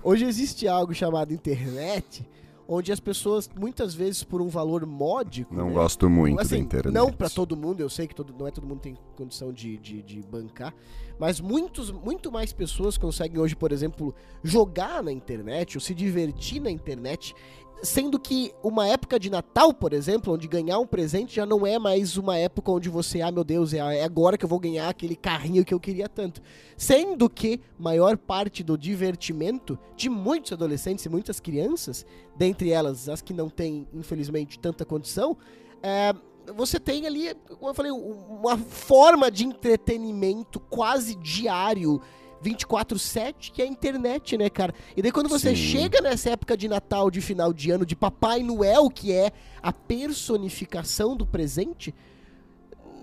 Hoje 0.03 0.25
existe 0.27 0.69
algo 0.69 0.93
chamado 0.93 1.33
internet, 1.33 2.29
onde 2.73 2.93
as 2.93 3.01
pessoas, 3.01 3.51
muitas 3.59 3.95
vezes, 3.95 4.23
por 4.23 4.41
um 4.41 4.49
valor 4.49 4.87
módico... 4.87 5.53
Não 5.53 5.67
né, 5.67 5.75
gosto 5.75 6.09
muito 6.09 6.37
da 6.37 6.43
assim, 6.43 6.59
internet. 6.59 6.95
não 6.95 7.13
pra 7.13 7.29
todo 7.29 7.57
mundo, 7.57 7.81
eu 7.81 7.91
sei 7.91 8.07
que 8.07 8.15
todo, 8.15 8.33
não 8.39 8.47
é 8.47 8.53
todo 8.53 8.65
mundo 8.65 8.79
tem 8.79 8.97
condição 9.17 9.53
de, 9.53 9.77
de, 9.77 10.01
de 10.03 10.23
bancar, 10.23 10.73
mas 11.19 11.41
muitos, 11.41 11.91
muito 11.91 12.31
mais 12.31 12.53
pessoas 12.53 12.97
conseguem 12.97 13.41
hoje, 13.41 13.57
por 13.57 13.73
exemplo, 13.73 14.15
jogar 14.45 15.03
na 15.03 15.11
internet 15.11 15.77
ou 15.77 15.81
se 15.81 15.93
divertir 15.93 16.61
na 16.61 16.71
internet, 16.71 17.35
sendo 17.83 18.19
que 18.19 18.53
uma 18.63 18.87
época 18.87 19.19
de 19.19 19.31
Natal, 19.31 19.73
por 19.73 19.93
exemplo, 19.93 20.35
onde 20.35 20.47
ganhar 20.47 20.79
um 20.79 20.87
presente 20.87 21.35
já 21.37 21.47
não 21.47 21.67
é 21.67 21.79
mais 21.79 22.17
uma 22.17 22.37
época 22.37 22.71
onde 22.71 22.89
você, 22.89 23.21
ah 23.23 23.31
meu 23.31 23.45
Deus, 23.45 23.73
é 23.73 23.79
é 23.79 24.05
agora 24.05 24.37
que 24.39 24.45
eu 24.45 24.49
vou 24.49 24.61
ganhar 24.61 24.89
aquele 24.89 25.17
carrinho 25.17 25.65
que 25.65 25.73
eu 25.73 25.81
queria 25.81 26.09
tanto. 26.09 26.41
Sendo 26.77 27.29
que 27.29 27.61
maior 27.79 28.17
parte 28.17 28.63
do 28.63 28.77
divertimento 28.77 29.79
de 29.97 30.09
muitos 30.09 30.53
adolescentes 30.53 31.05
e 31.05 31.09
muitas 31.09 31.41
crianças, 31.41 32.05
dentre 32.37 32.71
elas 32.71 33.09
as 33.09 33.23
que 33.23 33.33
não 33.33 33.49
têm, 33.49 33.87
infelizmente, 33.95 34.59
tanta 34.59 34.85
condição, 34.85 35.37
é, 35.83 36.15
você 36.55 36.79
tem 36.81 37.07
ali, 37.07 37.35
como 37.59 37.71
eu 37.71 37.75
falei, 37.75 37.93
um- 37.93 38.39
uma 38.41 38.57
forma 38.59 39.31
de 39.31 39.45
entretenimento 39.45 40.59
quase 40.61 41.15
diário, 41.17 42.01
24/7, 42.43 43.53
que 43.53 43.63
é 43.63 43.65
a 43.65 43.69
internet, 43.69 44.37
né, 44.37 44.49
cara? 44.49 44.75
E 44.97 45.03
daí 45.03 45.13
quando 45.13 45.29
você 45.29 45.51
Sim. 45.51 45.57
chega 45.57 46.01
nessa 46.01 46.31
época 46.31 46.57
de 46.57 46.69
Natal, 46.69 47.11
de 47.11 47.21
final 47.21 47.53
de 47.53 47.71
ano, 47.71 47.85
de 47.85 47.95
Papai 47.95 48.43
Noel, 48.43 48.89
que 48.89 49.13
é 49.13 49.31
a 49.63 49.73
personificação 49.73 51.17
do 51.17 51.27
presente, 51.27 51.95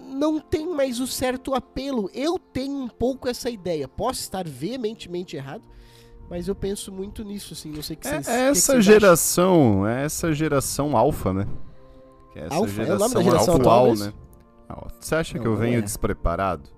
não 0.09 0.39
tem 0.39 0.67
mais 0.73 0.99
o 0.99 1.07
certo 1.07 1.53
apelo. 1.53 2.09
Eu 2.13 2.39
tenho 2.39 2.75
um 2.75 2.87
pouco 2.87 3.27
essa 3.27 3.49
ideia. 3.49 3.87
Posso 3.87 4.21
estar 4.21 4.47
veementemente 4.47 5.35
errado, 5.35 5.63
mas 6.29 6.47
eu 6.47 6.55
penso 6.55 6.91
muito 6.91 7.23
nisso, 7.23 7.53
assim, 7.53 7.71
não 7.71 7.81
sei 7.81 7.95
que 7.95 8.07
É, 8.07 8.21
vocês... 8.21 8.27
é 8.27 8.31
o 8.31 8.35
que 8.35 8.51
que 8.53 8.57
essa 8.57 8.81
geração, 8.81 9.87
é 9.87 10.03
essa 10.05 10.33
geração 10.33 10.97
alfa, 10.97 11.33
né? 11.33 11.47
Que 12.33 12.39
é 12.39 12.45
essa 12.45 12.55
Alfa? 12.55 12.81
É 12.81 12.85
o 12.85 12.99
nome 12.99 13.13
da 13.13 13.21
geração, 13.21 13.23
geração 13.23 13.55
atual, 13.55 13.91
atual, 13.91 14.07
né? 14.07 14.13
Você 14.99 15.15
acha 15.15 15.35
Não, 15.35 15.41
que 15.41 15.47
eu 15.47 15.55
venho 15.55 15.79
é. 15.79 15.81
despreparado? 15.81 16.69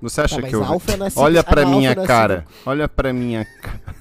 Você 0.00 0.20
acha 0.20 0.36
Tá, 0.36 0.42
mas 0.42 0.50
que 0.50 0.56
eu 0.56 0.64
Alfa 0.64 0.92
é 0.92 0.96
Olha 1.16 1.40
ah, 1.40 1.44
pra 1.44 1.62
não, 1.62 1.70
minha 1.78 1.90
Alfa 1.90 2.02
é 2.02 2.06
cara. 2.06 2.44
Olha 2.64 2.88
pra 2.88 3.12
minha 3.12 3.44
cara. 3.62 3.96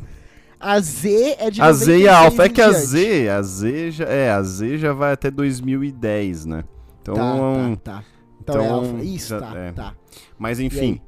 A 0.60 0.80
Z 0.80 1.36
é 1.40 1.50
de 1.52 1.62
A 1.62 1.72
Z 1.72 1.98
e 2.00 2.08
a 2.08 2.24
96 2.24 2.26
Alfa. 2.26 2.46
É 2.46 2.50
que 2.50 2.62
a. 2.62 2.72
Z, 2.72 3.30
a 3.30 3.42
Z 3.42 3.92
já, 3.92 4.06
é, 4.06 4.32
a 4.32 4.42
Z 4.42 4.78
já 4.78 4.94
vai 4.94 5.14
até 5.14 5.30
2010, 5.30 6.46
né? 6.46 6.64
Então, 7.02 7.78
Tá, 7.84 7.92
tá, 7.94 8.02
tá. 8.02 8.04
Então, 8.42 8.62
é 8.62 8.66
então, 8.66 8.76
alfa. 8.76 9.04
Isso, 9.04 9.30
já- 9.30 9.40
tá, 9.40 9.58
é. 9.58 9.72
tá. 9.72 9.94
mas 10.38 10.60
enfim. 10.60 11.02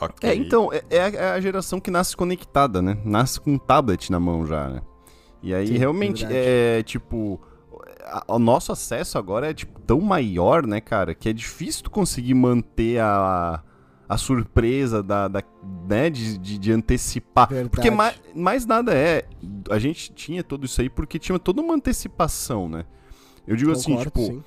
Ok. 0.00 0.28
É, 0.28 0.34
então, 0.34 0.70
é, 0.72 0.82
é 0.90 1.00
a, 1.00 1.08
é 1.08 1.30
a 1.32 1.40
geração 1.40 1.80
que 1.80 1.90
nasce 1.90 2.16
conectada, 2.16 2.82
né? 2.82 2.96
Nasce 3.04 3.40
com 3.40 3.52
um 3.52 3.58
tablet 3.58 4.10
na 4.10 4.18
mão 4.20 4.46
já, 4.46 4.68
né? 4.68 4.82
E 5.42 5.54
aí, 5.54 5.68
Sim, 5.68 5.76
realmente, 5.78 6.24
verdade. 6.26 6.46
é 6.46 6.82
tipo. 6.82 7.40
a- 8.06 8.24
o 8.28 8.38
nosso 8.38 8.70
acesso 8.72 9.18
agora 9.18 9.50
é 9.50 9.54
tipo, 9.54 9.80
tão 9.80 10.00
maior, 10.00 10.66
né, 10.66 10.80
cara, 10.80 11.14
que 11.14 11.28
é 11.28 11.32
difícil 11.32 11.84
tu 11.84 11.90
conseguir 11.90 12.34
manter 12.34 13.00
a, 13.00 13.62
a 14.08 14.16
surpresa 14.16 15.02
da, 15.02 15.28
da- 15.28 15.42
né, 15.88 16.10
de, 16.10 16.36
de, 16.38 16.58
de 16.58 16.72
antecipar. 16.72 17.48
Verdade. 17.48 17.70
Porque 17.70 17.90
mais, 17.90 18.20
mais 18.34 18.66
nada 18.66 18.92
é. 18.94 19.24
A 19.70 19.78
gente 19.78 20.12
tinha 20.12 20.42
tudo 20.42 20.66
isso 20.66 20.80
aí 20.80 20.88
porque 20.90 21.18
tinha 21.18 21.38
toda 21.38 21.60
uma 21.62 21.74
antecipação, 21.74 22.68
né? 22.68 22.84
Eu 23.46 23.56
digo 23.56 23.70
assim, 23.72 23.92
Concordo, 23.96 24.10
tipo, 24.10 24.20
sim. 24.26 24.42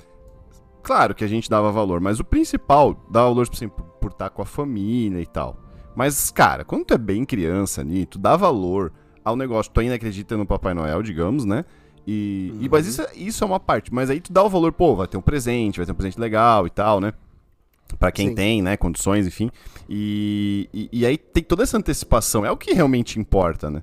Claro 0.83 1.13
que 1.13 1.23
a 1.23 1.27
gente 1.27 1.49
dava 1.49 1.71
valor, 1.71 1.99
mas 1.99 2.19
o 2.19 2.23
principal, 2.23 2.93
dava 3.11 3.27
valor, 3.27 3.43
tipo 3.45 3.55
assim, 3.57 3.67
por, 3.67 3.83
por 3.83 4.11
estar 4.11 4.29
com 4.29 4.41
a 4.41 4.45
família 4.45 5.19
e 5.19 5.25
tal. 5.25 5.57
Mas, 5.95 6.31
cara, 6.31 6.63
quando 6.63 6.85
tu 6.85 6.93
é 6.93 6.97
bem 6.97 7.25
criança 7.25 7.81
ali, 7.81 8.05
tu 8.05 8.17
dá 8.17 8.35
valor 8.37 8.93
ao 9.25 9.35
negócio, 9.35 9.71
tu 9.71 9.79
ainda 9.79 9.95
acredita 9.95 10.37
no 10.37 10.45
Papai 10.45 10.73
Noel, 10.73 11.01
digamos, 11.03 11.43
né? 11.43 11.65
E, 12.05 12.53
e- 12.61 12.69
mas 12.69 12.87
isso, 12.87 13.01
é- 13.01 13.09
isso 13.15 13.43
é 13.43 13.47
uma 13.47 13.59
parte, 13.59 13.93
mas 13.93 14.09
aí 14.09 14.21
tu 14.21 14.31
dá 14.31 14.41
o 14.43 14.49
valor, 14.49 14.71
pô, 14.71 14.95
vai 14.95 15.07
ter 15.07 15.17
um 15.17 15.21
presente, 15.21 15.77
vai 15.77 15.85
ter 15.85 15.91
um 15.91 15.95
presente 15.95 16.19
legal 16.19 16.65
e 16.65 16.69
tal, 16.69 17.01
né? 17.01 17.11
Pra 17.99 18.11
quem 18.11 18.29
Sim. 18.29 18.35
tem, 18.35 18.61
né, 18.61 18.75
condições, 18.77 19.25
enfim. 19.25 19.49
E, 19.89 20.69
e, 20.73 20.89
e 20.91 21.05
aí 21.05 21.17
tem 21.17 21.43
toda 21.43 21.63
essa 21.63 21.77
antecipação, 21.77 22.45
é 22.45 22.51
o 22.51 22.57
que 22.57 22.73
realmente 22.73 23.19
importa, 23.19 23.69
né? 23.69 23.81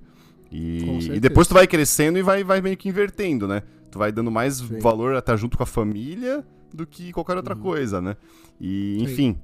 E, 0.52 1.08
e 1.14 1.20
depois 1.20 1.48
tu 1.48 1.54
vai 1.54 1.66
crescendo 1.66 2.18
e 2.18 2.22
vai, 2.22 2.44
vai 2.44 2.60
meio 2.60 2.76
que 2.76 2.88
invertendo, 2.88 3.48
né? 3.48 3.62
Tu 3.90 3.98
vai 3.98 4.12
dando 4.12 4.30
mais 4.30 4.56
Sim. 4.56 4.78
valor 4.78 5.14
a 5.14 5.18
estar 5.18 5.36
junto 5.36 5.56
com 5.56 5.62
a 5.62 5.66
família 5.66 6.44
do 6.72 6.86
que 6.86 7.12
qualquer 7.12 7.36
outra 7.36 7.56
coisa, 7.56 8.00
né? 8.00 8.16
E, 8.60 8.98
Uhum. 9.00 9.06
Sim. 9.06 9.12
enfim. 9.12 9.38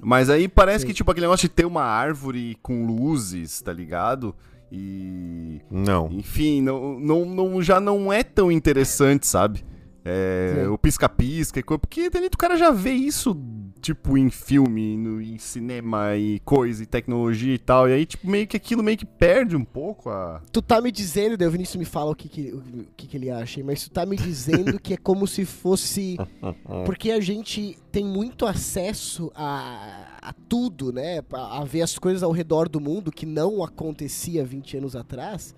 Mas 0.00 0.30
aí 0.30 0.46
parece 0.46 0.82
Sim. 0.82 0.86
que, 0.88 0.94
tipo, 0.94 1.10
aquele 1.10 1.26
negócio 1.26 1.48
de 1.48 1.54
ter 1.54 1.64
uma 1.64 1.82
árvore 1.82 2.56
com 2.62 2.86
luzes, 2.86 3.60
tá 3.60 3.72
ligado? 3.72 4.32
E. 4.70 5.60
Não. 5.70 6.08
Enfim, 6.12 6.60
não, 6.62 7.00
não, 7.00 7.24
não- 7.24 7.62
já 7.62 7.80
não 7.80 8.12
é 8.12 8.22
tão 8.22 8.52
interessante, 8.52 9.26
sabe? 9.26 9.64
É, 10.10 10.68
o 10.68 10.78
pisca-pisca 10.78 11.60
e 11.60 11.62
coisa. 11.62 11.78
Porque 11.78 12.10
ali 12.14 12.26
o 12.26 12.36
cara 12.38 12.56
já 12.56 12.70
vê 12.70 12.92
isso, 12.92 13.36
tipo, 13.80 14.16
em 14.16 14.30
filme, 14.30 14.96
no, 14.96 15.20
em 15.20 15.36
cinema 15.38 16.16
e 16.16 16.40
coisa, 16.40 16.82
e 16.82 16.86
tecnologia 16.86 17.54
e 17.54 17.58
tal. 17.58 17.88
E 17.88 17.92
aí, 17.92 18.06
tipo, 18.06 18.26
meio 18.28 18.46
que 18.46 18.56
aquilo 18.56 18.82
meio 18.82 18.96
que 18.96 19.04
perde 19.04 19.54
um 19.54 19.64
pouco 19.64 20.08
a. 20.08 20.40
Tu 20.50 20.62
tá 20.62 20.80
me 20.80 20.90
dizendo, 20.90 21.36
daí 21.36 21.46
o 21.46 21.50
Vinícius 21.50 21.76
me 21.76 21.84
fala 21.84 22.12
o 22.12 22.14
que, 22.14 22.28
que, 22.28 22.52
o 22.52 22.62
que, 22.96 23.06
que 23.06 23.16
ele 23.16 23.30
acha, 23.30 23.62
mas 23.62 23.84
tu 23.84 23.90
tá 23.90 24.06
me 24.06 24.16
dizendo 24.16 24.80
que 24.80 24.94
é 24.94 24.96
como 24.96 25.26
se 25.26 25.44
fosse. 25.44 26.16
Porque 26.86 27.10
a 27.10 27.20
gente 27.20 27.76
tem 27.92 28.04
muito 28.04 28.46
acesso 28.46 29.30
a, 29.34 30.18
a 30.22 30.32
tudo, 30.48 30.92
né? 30.92 31.20
A, 31.32 31.60
a 31.60 31.64
ver 31.64 31.82
as 31.82 31.98
coisas 31.98 32.22
ao 32.22 32.32
redor 32.32 32.68
do 32.68 32.80
mundo 32.80 33.12
que 33.12 33.26
não 33.26 33.62
acontecia 33.62 34.44
20 34.44 34.78
anos 34.78 34.96
atrás. 34.96 35.54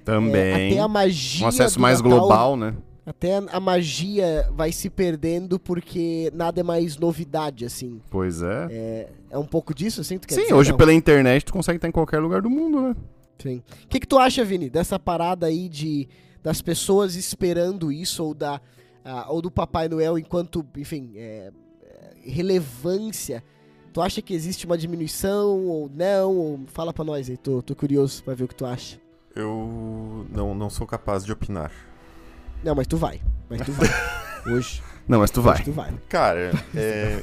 É, 0.00 0.04
Também. 0.04 0.70
até 0.72 0.80
a 0.80 0.88
magia. 0.88 1.44
um 1.44 1.48
acesso 1.48 1.76
do 1.76 1.82
mais 1.82 2.00
Natal- 2.00 2.18
global, 2.18 2.56
né? 2.56 2.74
Até 3.04 3.36
a 3.36 3.58
magia 3.58 4.48
vai 4.54 4.70
se 4.70 4.88
perdendo 4.88 5.58
porque 5.58 6.30
nada 6.32 6.60
é 6.60 6.62
mais 6.62 6.96
novidade, 6.96 7.64
assim. 7.64 8.00
Pois 8.08 8.42
é. 8.42 8.68
É, 8.70 9.08
é 9.30 9.38
um 9.38 9.44
pouco 9.46 9.74
disso, 9.74 10.00
assim? 10.00 10.18
Tu 10.18 10.28
quer 10.28 10.36
Sim, 10.36 10.42
dizer? 10.42 10.54
hoje 10.54 10.70
Não. 10.70 10.78
pela 10.78 10.92
internet 10.92 11.44
tu 11.44 11.52
consegue 11.52 11.78
estar 11.78 11.88
em 11.88 11.92
qualquer 11.92 12.20
lugar 12.20 12.40
do 12.40 12.48
mundo, 12.48 12.80
né? 12.80 12.96
Sim. 13.40 13.60
O 13.84 13.88
que, 13.88 13.98
que 13.98 14.06
tu 14.06 14.18
acha, 14.18 14.44
Vini, 14.44 14.70
dessa 14.70 15.00
parada 15.00 15.46
aí 15.46 15.68
de 15.68 16.08
das 16.42 16.60
pessoas 16.62 17.14
esperando 17.14 17.90
isso, 17.92 18.24
ou 18.24 18.34
da 18.34 18.60
ah, 19.04 19.26
ou 19.28 19.42
do 19.42 19.50
Papai 19.50 19.88
Noel 19.88 20.16
enquanto, 20.16 20.64
enfim, 20.76 21.12
é, 21.16 21.50
é, 21.82 22.12
relevância? 22.24 23.42
Tu 23.92 24.00
acha 24.00 24.22
que 24.22 24.32
existe 24.32 24.64
uma 24.64 24.78
diminuição 24.78 25.66
ou 25.66 25.90
não? 25.92 26.36
Ou 26.36 26.60
fala 26.68 26.92
pra 26.92 27.04
nós 27.04 27.28
aí, 27.28 27.36
tô, 27.36 27.60
tô 27.62 27.74
curioso 27.74 28.22
pra 28.22 28.34
ver 28.34 28.44
o 28.44 28.48
que 28.48 28.54
tu 28.54 28.64
acha. 28.64 28.98
Eu 29.34 30.26
não, 30.30 30.54
não 30.54 30.70
sou 30.70 30.86
capaz 30.86 31.24
de 31.24 31.32
opinar. 31.32 31.72
Não, 32.62 32.74
mas 32.74 32.86
tu 32.86 32.96
vai. 32.96 33.20
Mas 33.48 33.60
tu 33.62 33.72
vai. 33.72 33.88
Hoje, 34.54 34.82
Não, 35.06 35.20
mas 35.20 35.30
tu 35.30 35.38
hoje 35.40 35.48
vai. 35.48 35.62
tu 35.64 35.72
vai. 35.72 35.92
Cara, 36.08 36.50
é. 36.74 37.22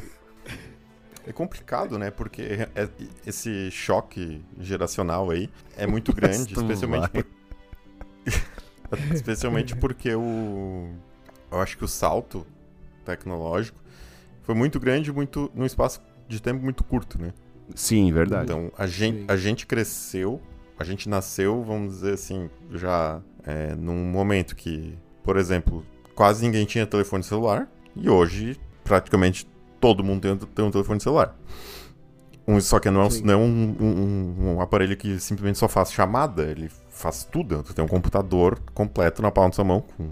É 1.28 1.34
complicado, 1.34 2.00
né? 2.00 2.10
Porque 2.10 2.42
é- 2.76 2.90
esse 3.26 3.70
choque 3.72 4.42
geracional 4.60 5.30
aí 5.30 5.50
é 5.78 5.86
muito 5.86 6.14
grande, 6.14 6.54
especialmente 6.54 7.10
por- 7.10 7.26
especialmente 9.14 9.76
porque 9.76 10.16
o 10.16 10.90
eu 11.52 11.60
acho 11.60 11.78
que 11.78 11.84
o 11.84 11.88
salto 11.88 12.46
tecnológico 13.06 13.78
foi 14.44 14.56
muito 14.56 14.80
grande, 14.80 15.12
muito 15.12 15.52
num 15.54 15.66
espaço 15.66 16.02
de 16.28 16.42
tempo 16.42 16.64
muito 16.64 16.84
curto, 16.84 17.22
né? 17.22 17.34
Sim, 17.76 18.12
verdade. 18.12 18.46
Então 18.46 18.72
a 18.78 18.88
gente, 18.88 19.20
Sim. 19.20 19.26
a 19.28 19.36
gente 19.36 19.66
cresceu, 19.68 20.42
a 20.80 20.84
gente 20.84 21.08
nasceu, 21.10 21.64
vamos 21.64 21.96
dizer 21.96 22.14
assim, 22.14 22.50
já 22.72 23.22
é, 23.44 23.76
num 23.76 24.06
momento 24.06 24.56
que, 24.56 24.98
por 25.24 25.38
exemplo, 25.38 25.86
quase 26.16 26.44
ninguém 26.46 26.66
tinha 26.66 26.86
telefone 26.86 27.24
celular 27.24 27.68
e 27.96 28.10
hoje 28.10 28.58
praticamente 28.84 29.48
todo 29.80 30.04
mundo 30.04 30.22
tem, 30.22 30.32
um- 30.32 30.38
tem 30.38 30.66
um 30.66 30.72
telefone 30.72 31.00
celular. 31.00 31.36
Um, 32.48 32.60
só 32.60 32.80
que 32.80 32.90
não 32.90 33.02
é, 33.02 33.06
um, 33.06 33.10
Sim. 33.12 33.24
não 33.24 33.34
é 33.34 33.38
um, 33.38 33.76
um- 33.80 34.56
um 34.56 34.62
aparelho 34.62 34.98
que 34.98 35.20
simplesmente 35.20 35.60
só 35.60 35.68
faz 35.68 35.92
chamada, 35.92 36.44
ele 36.44 36.70
faz 36.90 37.24
tudo. 37.24 37.62
Tu 37.62 37.74
tem 37.76 37.86
um 37.86 37.88
computador 37.88 38.60
completo 38.74 39.22
na 39.22 39.30
palma 39.30 39.50
da 39.52 39.56
sua 39.56 39.64
mão, 39.66 39.82
com 39.82 40.10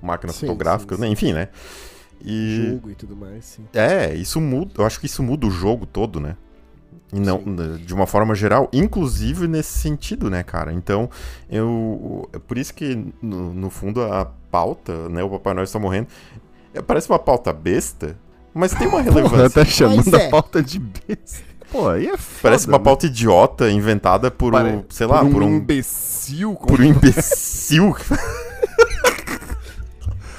máquina 0.00 0.32
Sim, 0.32 0.46
fotográfica, 0.46 0.94
sim, 0.94 1.00
né? 1.02 1.08
enfim, 1.08 1.32
né? 1.34 1.48
E 2.24 2.72
Jogo 2.72 2.90
e 2.90 2.94
tudo 2.94 3.14
mais, 3.14 3.44
sim. 3.44 3.64
é, 3.74 4.14
isso 4.14 4.40
muda. 4.40 4.72
Eu 4.78 4.86
acho 4.86 4.98
que 4.98 5.06
isso 5.06 5.22
muda 5.22 5.46
o 5.46 5.50
jogo 5.50 5.84
todo, 5.86 6.18
né? 6.18 6.36
E 7.12 7.18
não, 7.18 7.38
Sim. 7.40 7.76
de 7.84 7.94
uma 7.94 8.06
forma 8.06 8.34
geral, 8.34 8.68
inclusive 8.72 9.48
nesse 9.48 9.78
sentido, 9.78 10.28
né, 10.28 10.42
cara? 10.42 10.72
Então, 10.72 11.08
eu. 11.50 12.28
É 12.32 12.38
por 12.38 12.58
isso 12.58 12.74
que, 12.74 13.12
no, 13.22 13.54
no 13.54 13.70
fundo, 13.70 14.02
a 14.02 14.26
pauta, 14.50 15.08
né? 15.08 15.22
O 15.22 15.30
Papai 15.30 15.54
Noel 15.54 15.64
está 15.64 15.78
morrendo. 15.78 16.08
é, 16.74 16.82
Parece 16.82 17.08
uma 17.08 17.18
pauta 17.18 17.50
besta, 17.52 18.14
mas 18.52 18.72
tem 18.74 18.86
uma 18.86 18.98
Porra, 19.04 19.14
relevância. 19.14 19.50
tá 19.50 19.64
chamando 19.64 20.14
é. 20.16 20.26
a 20.26 20.30
pauta 20.30 20.62
de 20.62 20.78
besta. 20.78 21.48
Pô, 21.72 21.88
aí 21.88 22.06
é 22.06 22.16
foda, 22.16 22.38
Parece 22.42 22.66
uma 22.66 22.78
né? 22.78 22.84
pauta 22.84 23.06
idiota 23.06 23.70
inventada 23.70 24.30
por 24.30 24.52
Pare- 24.52 24.70
um, 24.70 24.84
sei 24.88 25.06
lá, 25.06 25.18
por 25.20 25.26
um, 25.28 25.32
por 25.32 25.42
um, 25.42 25.56
imbecil. 25.56 26.54
por 26.56 26.80
um 26.80 26.84
imbecil 26.84 27.94
que 27.94 28.04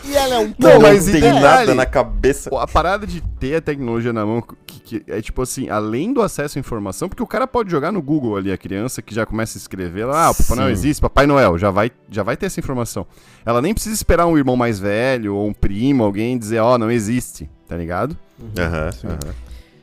E 0.09 0.15
ela 0.15 0.35
é 0.35 0.39
um 0.39 0.53
Não, 0.57 0.69
não, 0.73 0.81
mas 0.81 1.05
tem 1.05 1.15
e 1.17 1.21
detalhe- 1.21 1.39
nada 1.39 1.75
na 1.75 1.85
cabeça. 1.85 2.49
A 2.59 2.67
parada 2.67 3.05
de 3.05 3.21
ter 3.39 3.55
a 3.55 3.61
tecnologia 3.61 4.11
na 4.11 4.25
mão, 4.25 4.41
que, 4.65 4.79
que 5.01 5.11
é 5.11 5.21
tipo 5.21 5.41
assim, 5.41 5.69
além 5.69 6.11
do 6.11 6.21
acesso 6.21 6.57
à 6.57 6.59
informação, 6.59 7.07
porque 7.07 7.21
o 7.21 7.27
cara 7.27 7.45
pode 7.45 7.69
jogar 7.69 7.91
no 7.91 8.01
Google 8.01 8.35
ali, 8.37 8.51
a 8.51 8.57
criança 8.57 9.01
que 9.01 9.13
já 9.13 9.25
começa 9.25 9.57
a 9.57 9.59
escrever 9.59 10.05
lá, 10.05 10.25
ah, 10.25 10.31
o 10.31 10.35
Papai 10.35 10.57
Noel 10.57 10.69
existe, 10.71 11.01
Papai 11.01 11.27
Noel, 11.27 11.57
já 11.57 11.69
vai, 11.69 11.91
já 12.09 12.23
vai 12.23 12.35
ter 12.35 12.47
essa 12.47 12.59
informação. 12.59 13.05
Ela 13.45 13.61
nem 13.61 13.73
precisa 13.73 13.93
esperar 13.93 14.25
um 14.25 14.37
irmão 14.37 14.55
mais 14.55 14.79
velho, 14.79 15.35
ou 15.35 15.47
um 15.47 15.53
primo, 15.53 16.03
alguém 16.03 16.37
dizer, 16.37 16.59
ó, 16.59 16.77
não 16.77 16.89
existe, 16.89 17.49
tá 17.67 17.77
ligado? 17.77 18.17
Aham, 18.57 18.91
Sim. 18.91 19.07
aham. 19.07 19.33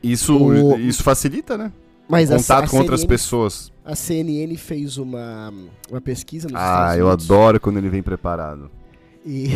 Isso, 0.02 0.36
O- 0.36 0.78
isso 0.78 1.02
facilita, 1.02 1.56
né? 1.56 1.72
Mas 2.08 2.30
a- 2.30 2.36
Contato 2.36 2.64
a 2.64 2.68
com 2.68 2.76
outras 2.78 3.00
CNN 3.00 3.08
pessoas. 3.08 3.72
A 3.84 3.94
CNN 3.96 4.56
fez 4.56 4.96
uma, 4.98 5.52
uma 5.90 6.00
pesquisa 6.00 6.46
nos 6.48 6.56
Ah, 6.56 6.64
Estados 6.64 6.98
eu 6.98 7.06
Unidos 7.08 7.24
adoro 7.30 7.60
quando 7.60 7.78
ele 7.78 7.88
vem 7.88 8.02
preparado. 8.02 8.70
E, 9.26 9.48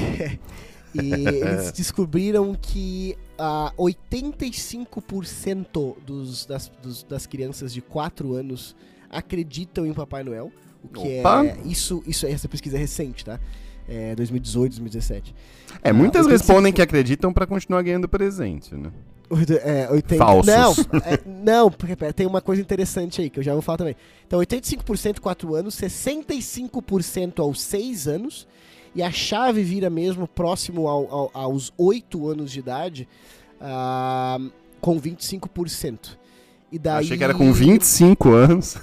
e 0.94 1.14
eles 1.14 1.72
descobriram 1.78 2.54
que 2.60 3.16
ah, 3.38 3.72
85% 3.78 5.96
dos, 6.04 6.44
das, 6.46 6.70
dos- 6.82 7.02
das 7.04 7.26
crianças 7.26 7.72
de 7.72 7.80
4 7.80 8.34
anos 8.34 8.74
acreditam 9.08 9.86
em 9.86 9.94
Papai 9.94 10.24
Noel. 10.24 10.50
O 10.82 10.88
que 10.88 11.20
Opa! 11.20 11.46
é. 11.46 11.56
Isso, 11.64 12.02
isso, 12.06 12.26
essa 12.26 12.48
pesquisa 12.48 12.76
é 12.76 12.80
recente, 12.80 13.24
tá? 13.24 13.38
É 13.88 14.14
2018, 14.14 14.72
2017. 14.72 15.34
É, 15.82 15.90
Ah, 15.90 15.92
muitas 15.92 16.26
85 16.26 16.30
respondem 16.30 16.72
que 16.72 16.80
acreditam 16.82 17.32
pra 17.32 17.46
continuar 17.46 17.82
ganhando 17.82 18.08
presente, 18.08 18.74
né? 18.74 18.90
É, 19.62 19.88
80... 19.90 20.16
Falsos. 20.24 20.46
Não, 20.52 20.72
é, 21.04 21.18
não, 21.24 21.70
porque 21.70 21.94
pera, 21.94 22.12
tem 22.12 22.26
uma 22.26 22.40
coisa 22.40 22.60
interessante 22.62 23.20
aí 23.20 23.30
que 23.30 23.38
eu 23.38 23.42
já 23.44 23.52
vou 23.52 23.62
falar 23.62 23.78
também. 23.78 23.94
Então, 24.26 24.40
85% 24.40 25.20
4 25.20 25.54
anos, 25.54 25.76
65% 25.76 27.38
aos 27.40 27.60
6 27.60 28.08
anos, 28.08 28.48
e 28.94 29.02
a 29.02 29.10
chave 29.10 29.62
vira 29.62 29.88
mesmo 29.90 30.26
próximo 30.26 30.88
ao- 30.88 31.12
ao- 31.12 31.30
aos 31.34 31.72
8 31.78 32.28
anos 32.28 32.50
de 32.50 32.58
idade, 32.58 33.08
ah, 33.60 34.38
com 34.80 34.98
25%. 35.00 36.18
E 36.72 36.78
daí, 36.78 37.04
Achei 37.04 37.18
que 37.18 37.24
era 37.24 37.34
com 37.34 37.52
25 37.52 38.30
anos. 38.30 38.76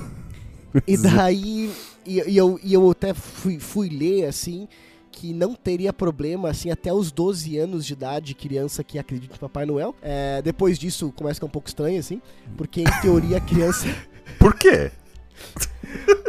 E 0.86 0.98
daí, 0.98 1.72
e, 2.06 2.22
e 2.32 2.38
eu, 2.38 2.60
e 2.63 2.74
eu 2.74 2.91
até 2.91 3.13
fui, 3.13 3.60
fui 3.60 3.89
ler, 3.89 4.26
assim, 4.26 4.67
que 5.12 5.34
não 5.34 5.56
teria 5.56 5.91
problema, 5.91 6.50
assim, 6.50 6.70
até 6.70 6.93
os 6.93 7.12
12 7.12 7.58
anos 7.58 7.86
de 7.86 7.93
idade, 7.93 8.36
criança 8.36 8.84
que 8.84 9.00
acredita 9.00 9.36
em 9.36 9.39
Papai 9.39 9.65
Noel. 9.65 9.96
É, 10.02 10.41
depois 10.41 10.78
disso, 10.78 11.12
começa 11.15 11.34
a 11.34 11.36
ficar 11.36 11.48
um 11.48 11.50
pouco 11.50 11.67
estranho, 11.67 11.98
assim, 12.00 12.22
porque 12.56 12.82
em 12.82 13.02
teoria 13.02 13.38
a 13.38 13.41
criança... 13.41 13.88
Por 14.38 14.54
quê? 14.54 14.91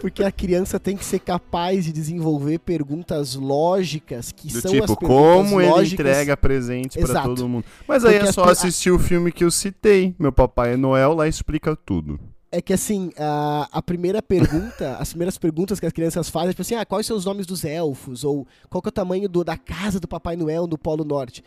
Porque 0.00 0.22
a 0.22 0.30
criança 0.30 0.78
tem 0.78 0.96
que 0.96 1.04
ser 1.04 1.18
capaz 1.18 1.84
de 1.84 1.92
desenvolver 1.92 2.58
perguntas 2.60 3.34
lógicas, 3.34 4.30
que 4.30 4.48
Do 4.52 4.60
são 4.60 4.70
as 4.70 4.80
tipo, 4.80 4.96
perguntas 4.96 5.08
como 5.48 5.60
ele 5.60 5.70
lógicas. 5.70 5.92
entrega 5.92 6.36
presente 6.36 6.98
pra 6.98 7.02
Exato. 7.08 7.28
todo 7.28 7.48
mundo. 7.48 7.64
Mas 7.86 8.04
aí 8.04 8.12
Porque 8.12 8.26
é 8.26 8.28
as 8.28 8.34
só 8.34 8.44
pe- 8.44 8.50
assistir 8.52 8.90
o 8.92 8.98
filme 8.98 9.32
que 9.32 9.42
eu 9.44 9.50
citei. 9.50 10.14
Meu 10.18 10.32
Papai 10.32 10.76
Noel 10.76 11.12
lá 11.14 11.26
explica 11.26 11.74
tudo. 11.74 12.20
É 12.50 12.62
que 12.62 12.72
assim, 12.72 13.10
a, 13.18 13.68
a 13.72 13.82
primeira 13.82 14.22
pergunta, 14.22 14.96
as 15.00 15.08
primeiras 15.10 15.36
perguntas 15.36 15.80
que 15.80 15.86
as 15.86 15.92
crianças 15.92 16.28
fazem 16.30 16.48
é 16.50 16.52
tipo 16.52 16.62
assim, 16.62 16.76
ah, 16.76 16.86
quais 16.86 17.04
são 17.04 17.16
os 17.16 17.24
nomes 17.24 17.44
dos 17.44 17.64
elfos? 17.64 18.22
Ou 18.24 18.46
qual 18.70 18.80
é 18.84 18.88
o 18.88 18.92
tamanho 18.92 19.28
do- 19.28 19.44
da 19.44 19.56
casa 19.56 19.98
do 19.98 20.06
Papai 20.08 20.36
Noel 20.36 20.66
no 20.66 20.78
Polo 20.78 21.04
Norte? 21.04 21.42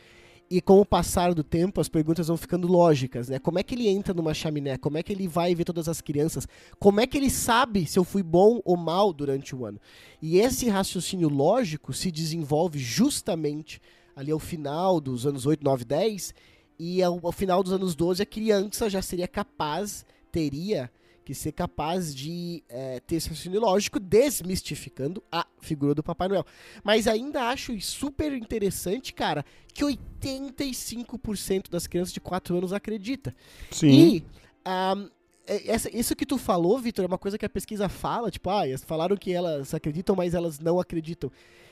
E 0.53 0.59
com 0.59 0.81
o 0.81 0.85
passar 0.85 1.33
do 1.33 1.45
tempo, 1.45 1.79
as 1.79 1.87
perguntas 1.87 2.27
vão 2.27 2.35
ficando 2.35 2.67
lógicas, 2.67 3.29
né? 3.29 3.39
Como 3.39 3.57
é 3.57 3.63
que 3.63 3.73
ele 3.73 3.87
entra 3.87 4.13
numa 4.13 4.33
chaminé? 4.33 4.77
Como 4.77 4.97
é 4.97 5.01
que 5.01 5.13
ele 5.13 5.25
vai 5.25 5.55
ver 5.55 5.63
todas 5.63 5.87
as 5.87 6.01
crianças? 6.01 6.45
Como 6.77 6.99
é 6.99 7.07
que 7.07 7.17
ele 7.17 7.29
sabe 7.29 7.85
se 7.85 7.97
eu 7.97 8.03
fui 8.03 8.21
bom 8.21 8.61
ou 8.65 8.75
mal 8.75 9.13
durante 9.13 9.55
o 9.55 9.65
ano? 9.65 9.79
E 10.21 10.39
esse 10.39 10.67
raciocínio 10.67 11.29
lógico 11.29 11.93
se 11.93 12.11
desenvolve 12.11 12.79
justamente 12.79 13.81
ali 14.13 14.29
ao 14.29 14.39
final 14.39 14.99
dos 14.99 15.25
anos 15.25 15.45
8, 15.45 15.63
9, 15.63 15.85
10, 15.85 16.33
e 16.77 17.01
ao, 17.01 17.17
ao 17.23 17.31
final 17.31 17.63
dos 17.63 17.71
anos 17.71 17.95
12 17.95 18.21
a 18.21 18.25
criança 18.25 18.89
já 18.89 19.01
seria 19.01 19.29
capaz, 19.29 20.05
teria 20.33 20.91
que 21.23 21.33
ser 21.35 21.51
capaz 21.51 22.13
de 22.15 22.63
eh, 22.69 22.99
ter 23.05 23.15
esse 23.17 23.29
raciocínio 23.29 23.59
lógico, 23.61 23.99
desmistificando 23.99 25.23
a 25.31 25.45
figura 25.59 25.93
do 25.93 26.01
Papai 26.03 26.27
Noel. 26.27 26.45
Mas 26.83 27.07
ainda 27.07 27.43
acho 27.49 27.79
super 27.81 28.33
interessante, 28.33 29.13
cara, 29.13 29.45
que 29.73 29.83
85% 29.83 31.69
das 31.69 31.87
crianças 31.87 32.13
de 32.13 32.19
4 32.19 32.57
anos 32.57 32.73
acredita. 32.73 33.35
Sim. 33.69 33.89
E 33.89 34.23
ahm, 34.65 35.07
é- 35.47 35.71
essa- 35.71 35.95
isso 35.95 36.15
que 36.15 36.25
tu 36.25 36.37
falou, 36.37 36.77
Vitor, 36.79 37.03
é 37.05 37.07
uma 37.07 37.17
coisa 37.17 37.37
que 37.37 37.45
a 37.45 37.49
pesquisa 37.49 37.89
fala, 37.89 38.29
tipo, 38.31 38.49
ah, 38.49 38.67
elas 38.67 38.83
falaram 38.83 39.15
que 39.17 39.31
elas 39.33 39.73
acreditam, 39.73 40.15
mas 40.15 40.33
elas 40.33 40.59
não 40.59 40.79
acreditam. 40.79 41.31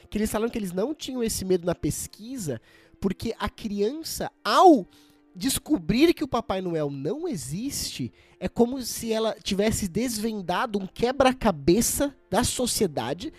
Que 0.10 0.18
eles 0.18 0.32
falaram 0.32 0.52
que 0.52 0.58
eles 0.58 0.72
não 0.72 0.94
tinham 0.94 1.24
esse 1.24 1.46
medo 1.46 1.66
na 1.66 1.76
pesquisa, 1.76 2.60
porque 3.00 3.36
a 3.40 3.48
criança, 3.50 4.32
ao 4.44 4.86
descobrir 5.40 6.14
que 6.14 6.24
o 6.24 6.28
Papai 6.28 6.62
Noel 6.62 6.92
não 6.92 7.28
existe, 7.28 8.12
é 8.40 8.50
como 8.50 8.82
se 8.82 9.12
ela 9.14 9.34
tivesse 9.42 9.88
desvendado 9.88 10.78
um 10.78 10.86
quebra-cabeça 10.86 12.14
da 12.30 12.44
sociedade 12.44 13.32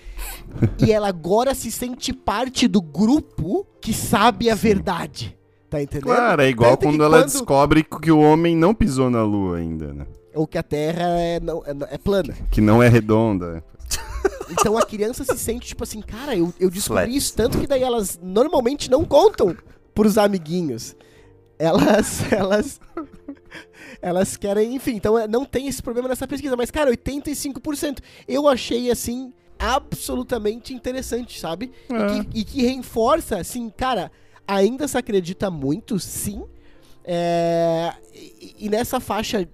e 0.82 0.90
ela 0.90 1.08
agora 1.08 1.54
se 1.54 1.70
sente 1.70 2.12
parte 2.12 2.66
do 2.66 2.80
grupo 2.80 3.66
que 3.80 3.92
sabe 3.92 4.48
a 4.48 4.54
verdade. 4.54 5.36
Tá 5.68 5.80
entendendo? 5.80 6.04
Claro, 6.04 6.42
é 6.42 6.48
igual 6.48 6.76
que 6.76 6.86
quando 6.86 7.04
ela 7.04 7.22
descobre 7.22 7.84
que 7.84 8.10
o 8.10 8.18
homem 8.18 8.56
não 8.56 8.74
pisou 8.74 9.08
na 9.08 9.22
lua 9.22 9.58
ainda, 9.58 9.92
né? 9.92 10.06
Ou 10.34 10.46
que 10.46 10.58
a 10.58 10.62
Terra 10.62 11.04
é, 11.20 11.38
não, 11.38 11.62
é, 11.64 11.94
é 11.94 11.98
plana. 11.98 12.34
Que 12.50 12.60
não 12.60 12.82
é 12.82 12.88
redonda. 12.88 13.62
Então 14.50 14.76
a 14.76 14.84
criança 14.84 15.24
se 15.24 15.38
sente 15.38 15.68
tipo 15.68 15.84
assim, 15.84 16.00
cara, 16.00 16.34
eu, 16.34 16.52
eu 16.58 16.68
descobri 16.68 17.04
Flat. 17.04 17.16
isso 17.16 17.34
tanto 17.36 17.56
que 17.56 17.68
daí 17.68 17.84
elas 17.84 18.18
normalmente 18.20 18.90
não 18.90 19.04
contam 19.04 19.56
pros 19.94 20.18
amiguinhos. 20.18 20.96
Elas, 21.60 22.22
elas, 22.32 22.80
elas 24.00 24.36
querem, 24.36 24.74
enfim, 24.74 24.92
então 24.96 25.18
é, 25.18 25.28
não 25.28 25.44
tem 25.44 25.68
esse 25.68 25.82
problema 25.82 26.08
nessa 26.08 26.26
pesquisa, 26.26 26.56
mas 26.56 26.70
cara, 26.70 26.90
85%. 26.90 27.98
Eu 28.26 28.48
achei 28.48 28.90
assim 28.90 29.32
absolutamente 29.58 30.72
interessante, 30.72 31.38
sabe? 31.38 31.70
É. 31.90 31.94
E, 32.16 32.24
que, 32.24 32.38
e 32.40 32.44
que 32.44 32.62
reforça, 32.62 33.36
assim, 33.38 33.68
cara, 33.68 34.10
ainda 34.48 34.88
se 34.88 34.96
acredita 34.96 35.50
muito, 35.50 35.98
sim. 35.98 36.42
É, 37.04 37.92
e, 38.14 38.54
e 38.60 38.68
nessa 38.70 38.98
faixa 39.00 39.46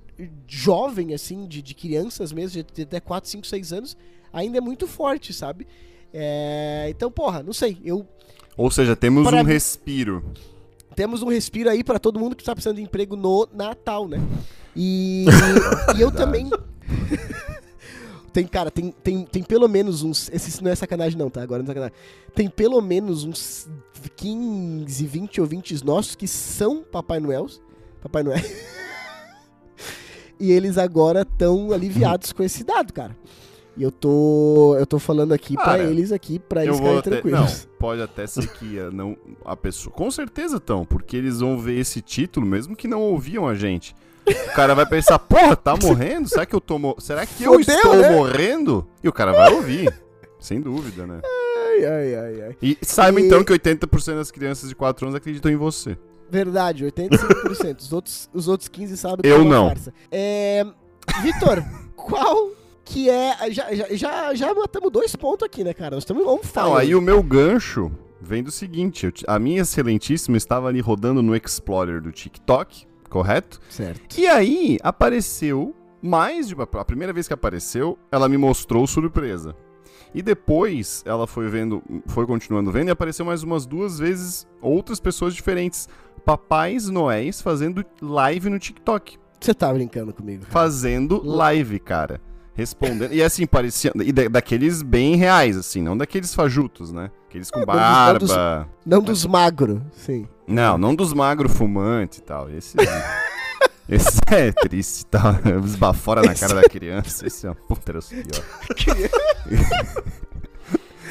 jovem, 0.46 1.12
assim, 1.12 1.46
de, 1.46 1.60
de 1.60 1.74
crianças 1.74 2.32
mesmo, 2.32 2.62
de, 2.62 2.72
de 2.72 2.82
até 2.82 3.00
4, 3.00 3.28
5, 3.28 3.46
6 3.46 3.72
anos, 3.72 3.96
ainda 4.32 4.58
é 4.58 4.60
muito 4.60 4.86
forte, 4.86 5.32
sabe? 5.32 5.66
É, 6.14 6.86
então, 6.88 7.10
porra, 7.10 7.42
não 7.42 7.52
sei. 7.52 7.76
Eu 7.84 8.06
Ou 8.56 8.70
seja, 8.70 8.94
temos 8.94 9.26
Pra 9.26 9.40
um 9.40 9.44
mim- 9.44 9.50
respiro. 9.52 10.32
Temos 10.96 11.22
um 11.22 11.28
respiro 11.28 11.68
aí 11.68 11.84
pra 11.84 11.98
todo 11.98 12.18
mundo 12.18 12.34
que 12.34 12.42
tá 12.42 12.54
precisando 12.54 12.76
de 12.76 12.82
emprego 12.82 13.14
no 13.14 13.46
Natal, 13.52 14.08
né? 14.08 14.18
E, 14.74 15.26
e 15.96 16.00
eu 16.00 16.10
também. 16.10 16.50
tem, 18.32 18.46
cara, 18.46 18.70
tem, 18.70 18.90
tem, 18.90 19.24
tem 19.24 19.42
pelo 19.42 19.68
menos 19.68 20.02
uns. 20.02 20.30
Esse 20.32 20.64
não 20.64 20.70
é 20.70 20.74
sacanagem, 20.74 21.18
não, 21.18 21.28
tá? 21.28 21.42
Agora 21.42 21.62
não 21.62 21.66
é 21.66 21.68
sacanagem. 21.68 21.96
Tem 22.34 22.48
pelo 22.48 22.80
menos 22.80 23.24
uns 23.24 23.68
15, 24.16 25.06
20 25.06 25.40
ouvintes 25.42 25.82
nossos 25.82 26.14
que 26.14 26.26
são 26.26 26.82
Papai 26.82 27.20
Noels. 27.20 27.60
Papai 28.00 28.22
Noel. 28.22 28.42
e 30.40 30.50
eles 30.50 30.78
agora 30.78 31.22
estão 31.22 31.72
aliviados 31.72 32.32
com 32.32 32.42
esse 32.42 32.64
dado, 32.64 32.92
cara. 32.92 33.14
E 33.76 33.82
eu 33.82 33.92
tô. 33.92 34.74
Eu 34.78 34.86
tô 34.86 34.98
falando 34.98 35.32
aqui 35.32 35.54
pra 35.54 35.64
Cara, 35.64 35.82
eles 35.84 36.10
aqui, 36.12 36.38
pra 36.38 36.62
Eu 36.64 36.68
eles 36.68 36.76
ficarem 36.78 36.98
até, 36.98 37.10
tranquilos. 37.10 37.40
não, 37.40 37.70
pode 37.78 38.00
até 38.02 38.26
ser 38.26 38.48
que 38.48 38.78
a, 38.80 38.90
não, 38.90 39.16
a 39.44 39.54
pessoa. 39.56 39.92
Com 39.94 40.10
certeza 40.10 40.56
estão, 40.56 40.84
porque 40.84 41.16
eles 41.16 41.40
vão 41.40 41.58
ver 41.58 41.78
esse 41.78 42.00
título, 42.00 42.46
mesmo 42.46 42.74
que 42.74 42.88
não 42.88 43.02
ouviam 43.02 43.46
a 43.46 43.54
gente. 43.54 43.94
O 44.26 44.54
cara 44.54 44.74
vai 44.74 44.86
pensar, 44.86 45.18
porra, 45.18 45.54
tá 45.54 45.76
morrendo? 45.80 46.28
Será 46.28 46.46
que 46.46 46.54
eu 46.54 46.60
tô 46.60 46.78
mo- 46.78 46.96
Será 46.98 47.24
que 47.26 47.44
eu 47.44 47.52
Fodeu, 47.52 47.74
estou 47.76 47.96
né? 47.96 48.10
morrendo? 48.10 48.86
E 49.02 49.08
o 49.08 49.12
cara 49.12 49.32
vai 49.32 49.52
ouvir. 49.52 49.92
Sem 50.40 50.60
dúvida, 50.60 51.06
né? 51.06 51.20
Ai, 51.24 51.84
ai, 51.84 52.14
ai, 52.14 52.42
ai. 52.48 52.56
E 52.62 52.78
saiba 52.82 53.20
E- 53.20 53.26
então 53.26 53.44
que 53.44 53.52
80% 53.52 54.14
das 54.16 54.30
crianças 54.30 54.68
de 54.68 54.74
4 54.74 55.06
anos 55.06 55.14
acreditam 55.16 55.50
em 55.52 55.56
você. 55.56 55.96
Verdade, 56.30 56.84
85%. 56.86 57.78
os, 57.80 57.92
outros, 57.92 58.30
os 58.34 58.48
outros 58.48 58.68
15 58.68 58.96
sabem 58.96 59.18
que 59.22 59.28
Eu 59.28 59.36
é 59.36 59.38
uma 59.38 59.54
não. 59.54 59.68
farsa. 59.68 59.92
É, 60.10 60.64
Vitor, 61.22 61.62
qual 61.94 62.50
que 62.86 63.10
é. 63.10 63.50
Já, 63.50 63.66
já, 63.90 64.34
já, 64.34 64.54
matamos 64.54 64.90
dois 64.90 65.14
pontos 65.16 65.44
aqui, 65.44 65.62
né, 65.62 65.74
cara? 65.74 65.96
Nós 65.96 66.04
estamos 66.04 66.24
on 66.26 66.38
fire. 66.38 66.64
Não, 66.64 66.76
aí 66.76 66.94
o 66.94 67.02
meu 67.02 67.22
gancho 67.22 67.90
vem 68.20 68.42
do 68.42 68.50
seguinte: 68.50 69.12
a 69.26 69.38
minha 69.38 69.60
excelentíssima 69.60 70.36
estava 70.36 70.68
ali 70.68 70.80
rodando 70.80 71.20
no 71.20 71.36
Explorer 71.36 72.00
do 72.00 72.12
TikTok, 72.12 72.86
correto? 73.10 73.60
Certo. 73.68 74.18
E 74.18 74.26
aí 74.26 74.78
apareceu 74.82 75.74
mais 76.00 76.46
de 76.48 76.54
uma. 76.54 76.66
A 76.72 76.84
primeira 76.84 77.12
vez 77.12 77.26
que 77.26 77.34
apareceu, 77.34 77.98
ela 78.10 78.28
me 78.28 78.38
mostrou 78.38 78.86
surpresa. 78.86 79.54
E 80.14 80.22
depois 80.22 81.02
ela 81.04 81.26
foi 81.26 81.48
vendo, 81.48 81.82
foi 82.06 82.24
continuando 82.26 82.70
vendo 82.70 82.88
e 82.88 82.90
apareceu 82.90 83.24
mais 83.24 83.42
umas 83.42 83.66
duas 83.66 83.98
vezes 83.98 84.46
outras 84.62 85.00
pessoas 85.00 85.34
diferentes. 85.34 85.88
Papais 86.24 86.88
Noéis 86.88 87.42
fazendo 87.42 87.84
live 88.00 88.48
no 88.48 88.58
TikTok. 88.58 89.18
Você 89.40 89.52
tá 89.52 89.72
brincando 89.72 90.14
comigo. 90.14 90.42
cara. 90.42 90.52
Fazendo 90.52 91.20
live, 91.22 91.78
cara. 91.78 92.20
Respondendo. 92.56 93.12
E 93.12 93.22
assim, 93.22 93.46
parecia. 93.46 93.92
E 94.02 94.10
da- 94.12 94.28
daqueles 94.28 94.80
bem 94.82 95.14
reais, 95.16 95.56
assim, 95.56 95.82
não 95.82 95.96
daqueles 95.96 96.34
fajutos, 96.34 96.90
né? 96.90 97.10
Aqueles 97.28 97.50
com 97.50 97.60
É, 97.60 97.66
não 97.66 97.74
dos- 97.74 97.76
não 97.76 98.18
dos- 98.18 98.30
barba. 98.36 98.68
Não 98.86 99.02
dos 99.02 99.26
magros, 99.26 99.80
sim. 99.92 100.26
Não, 100.48 100.78
não 100.78 100.94
dos 100.94 101.12
magro 101.12 101.48
fumante 101.48 102.18
e 102.20 102.22
tal. 102.22 102.48
Esse. 102.50 102.76
esse 103.88 104.18
é 104.30 104.52
triste 104.52 105.02
e 105.02 105.06
tal. 105.06 105.34
Esbafora 105.64 106.22
na 106.22 106.34
cara 106.34 106.54
da 106.54 106.62
criança. 106.62 107.26
Esse 107.26 107.46
é 107.46 107.50
uma 107.50 107.54
puta 107.56 107.92
era 107.92 108.00
pior. 108.00 108.42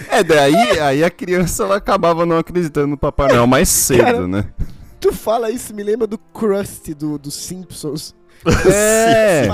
É, 0.09 0.23
daí 0.23 0.55
aí 0.79 1.03
a 1.03 1.09
criança 1.09 1.63
ela 1.63 1.77
acabava 1.77 2.25
não 2.25 2.37
acreditando 2.37 2.87
no 2.87 2.97
Papai 2.97 3.29
Noel 3.29 3.47
mais 3.47 3.69
cedo, 3.69 4.03
Cara, 4.03 4.27
né? 4.27 4.45
Tu 4.99 5.11
fala 5.13 5.49
isso, 5.49 5.73
me 5.73 5.83
lembra 5.83 6.05
do 6.05 6.17
Krusty 6.17 6.93
do, 6.93 7.17
dos 7.17 7.33
Simpsons. 7.33 8.13
É, 8.73 9.47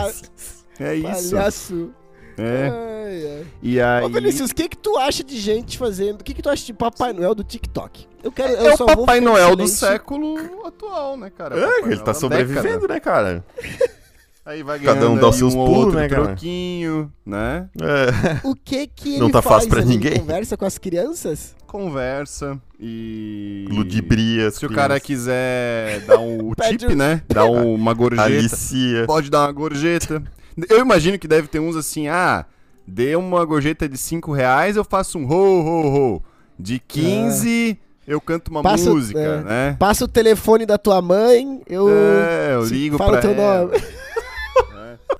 é 0.79 0.95
isso. 0.95 1.31
Palhaço. 1.31 1.91
É. 2.37 2.69
Ai, 2.69 3.25
ai. 3.37 3.47
E 3.61 3.81
aí. 3.81 4.03
Ô, 4.03 4.09
Vinícius, 4.09 4.51
o 4.51 4.55
que 4.55 4.69
que 4.69 4.77
tu 4.77 4.97
acha 4.97 5.23
de 5.23 5.37
gente 5.39 5.77
fazendo... 5.77 6.21
O 6.21 6.23
que 6.23 6.33
que 6.33 6.41
tu 6.41 6.49
acha 6.49 6.65
de 6.65 6.73
Papai 6.73 7.13
Noel 7.13 7.35
do 7.35 7.43
TikTok? 7.43 8.07
Eu 8.23 8.31
quero... 8.31 8.53
É 8.55 8.69
eu 8.69 8.73
o 8.73 8.77
só 8.77 8.85
vou 8.85 8.97
Papai 9.05 9.19
Noel 9.21 9.55
do 9.55 9.67
século 9.67 10.37
atual, 10.65 11.17
né, 11.17 11.29
cara? 11.29 11.55
É, 11.57 11.59
Papai 11.61 11.77
ele 11.79 11.85
Noel 11.87 11.99
tá 11.99 12.05
da 12.05 12.13
sobrevivendo, 12.13 12.87
década. 12.87 12.93
né, 12.93 12.99
cara? 12.99 13.45
Aí 14.43 14.63
vai 14.63 14.79
Cada 14.79 15.07
um 15.07 15.17
dá 15.19 15.29
os 15.29 15.35
seus 15.35 15.53
um 15.53 15.57
pulos, 15.65 15.77
outro 15.85 15.99
né, 15.99 16.09
cara? 16.09 16.23
troquinho, 16.25 17.13
né? 17.23 17.69
É. 17.79 18.39
O 18.47 18.55
que 18.55 18.87
que 18.87 19.09
ele 19.09 19.19
Não 19.19 19.29
tá 19.29 19.39
faz 19.39 19.55
fácil 19.57 19.69
pra 19.69 19.85
ninguém. 19.85 20.17
Conversa 20.17 20.57
com 20.57 20.65
as 20.65 20.79
crianças? 20.79 21.55
Conversa 21.67 22.59
e... 22.79 23.67
Ludibria. 23.69 24.49
Se 24.49 24.65
o 24.65 24.69
cara 24.69 24.99
crianças. 24.99 25.05
quiser 25.05 25.99
dar 26.07 26.17
um, 26.17 26.49
o 26.49 26.55
tip, 26.55 26.95
né? 26.95 27.21
Dar 27.29 27.45
um- 27.45 27.75
uma 27.75 27.93
gorjeta. 27.93 28.23
Alicia. 28.23 29.05
Pode 29.05 29.29
dar 29.29 29.41
uma 29.45 29.51
gorjeta. 29.51 30.23
Eu 30.69 30.79
imagino 30.79 31.17
que 31.19 31.27
deve 31.27 31.47
ter 31.47 31.59
uns 31.59 31.75
assim, 31.75 32.07
ah, 32.07 32.45
dê 32.87 33.15
uma 33.15 33.43
gorjeta 33.45 33.87
de 33.87 33.97
5 33.97 34.31
reais, 34.33 34.75
eu 34.75 34.83
faço 34.83 35.17
um 35.17 35.25
ho, 35.25 35.33
ho, 35.63 36.15
ho. 36.15 36.23
De 36.59 36.77
15, 36.79 37.79
eu 38.07 38.19
canto 38.21 38.49
uma 38.49 38.61
Passa- 38.61 38.89
música, 38.89 39.19
é. 39.19 39.41
né? 39.41 39.75
Passa 39.79 40.05
o 40.05 40.07
telefone 40.07 40.65
da 40.65 40.77
tua 40.77 41.01
mãe, 41.01 41.61
eu... 41.67 41.87
É, 41.89 42.53
eu 42.53 42.65
ligo 42.65 42.97
fala 42.97 43.19
pra 43.19 43.19
o 43.19 43.21
teu 43.21 43.43
ela. 43.43 43.65
nome. 43.65 43.81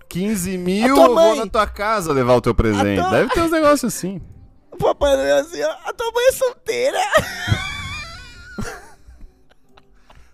15 0.10 0.56
A 0.56 0.58
mil, 0.58 0.88
eu 0.98 1.16
vou 1.16 1.36
na 1.38 1.48
tua 1.48 1.66
casa 1.66 2.12
levar 2.12 2.36
o 2.36 2.42
teu 2.42 2.54
presente. 2.54 3.00
tua- 3.02 3.10
Deve 3.12 3.30
ter 3.34 3.42
uns 3.42 3.52
negócios 3.52 3.94
assim. 3.96 4.22
O 4.72 4.78
Papai 4.78 5.16
Noel 5.16 5.38
assim, 5.38 5.62
ó, 5.64 5.72
a 5.90 5.94
tua 5.94 6.12
mãe 6.12 6.28
é 6.28 6.32
solteira. 6.34 6.98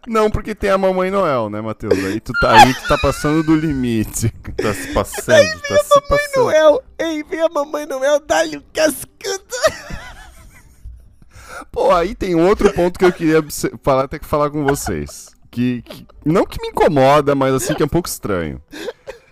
Não, 0.07 0.31
porque 0.31 0.55
tem 0.55 0.69
a 0.69 0.77
Mamãe 0.77 1.11
Noel, 1.11 1.49
né, 1.49 1.59
Matheus? 1.61 1.93
Aí 1.93 2.19
tu 2.19 2.31
tá, 2.39 2.51
aí 2.63 2.73
tu 2.73 2.87
tá 2.87 2.97
passando 2.97 3.43
do 3.43 3.55
limite. 3.55 4.29
Tá 4.55 4.73
se 4.73 4.93
passando, 4.93 5.61
tá 5.67 5.77
se 5.83 6.01
passando. 6.07 6.43
Noel, 6.45 6.81
ei, 6.97 7.23
vem 7.23 7.41
a 7.41 7.49
Mamãe 7.49 7.85
Noel, 7.85 8.19
dá-lhe 8.25 8.57
um 8.57 8.63
cascudo. 8.73 9.43
Pô, 11.71 11.91
aí 11.91 12.15
tem 12.15 12.35
outro 12.35 12.71
ponto 12.73 12.97
que 12.97 13.05
eu 13.05 13.11
queria 13.11 13.43
falar, 13.83 14.07
ter 14.07 14.19
que 14.19 14.25
falar 14.25 14.49
com 14.49 14.63
vocês. 14.63 15.27
Que, 15.51 15.81
que- 15.81 16.05
não 16.25 16.45
que 16.45 16.61
me 16.61 16.69
incomoda, 16.69 17.33
mas 17.35 17.53
assim 17.53 17.73
que 17.73 17.81
é 17.81 17.85
um 17.85 17.89
pouco 17.89 18.07
estranho. 18.07 18.61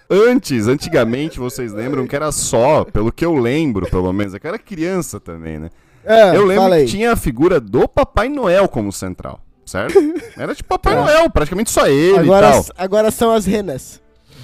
Antes, 0.10 0.68
antigamente, 0.68 1.40
vocês 1.40 1.72
lembram 1.72 2.06
que 2.08 2.16
era 2.16 2.32
só, 2.32 2.84
pelo 2.84 3.12
que 3.12 3.26
eu 3.26 3.34
lembro, 3.36 3.90
pelo 3.90 4.12
menos, 4.14 4.34
é 4.34 4.40
que 4.40 4.46
eu 4.46 4.50
era 4.50 4.60
criança 4.60 5.20
também, 5.20 5.58
né? 5.60 5.70
É, 6.04 6.36
eu 6.36 6.46
lembro 6.46 6.66
que 6.86 6.92
tinha 6.92 7.12
a 7.14 7.16
figura 7.16 7.60
do 7.60 7.88
Papai 7.88 8.30
Noel 8.30 8.68
como 8.68 8.92
central, 8.92 9.40
certo? 9.66 9.98
Era 10.38 10.54
tipo 10.56 10.70
Papai 10.70 10.94
É. 10.94 10.96
Noel, 10.98 11.30
praticamente 11.30 11.72
só 11.72 11.88
ele 11.88 12.16
e 12.18 12.20
Agora, 12.20 12.52
tal. 12.52 12.66
agora 12.78 13.12
são 13.12 13.32
as 13.32 13.46
renas. 13.46 14.00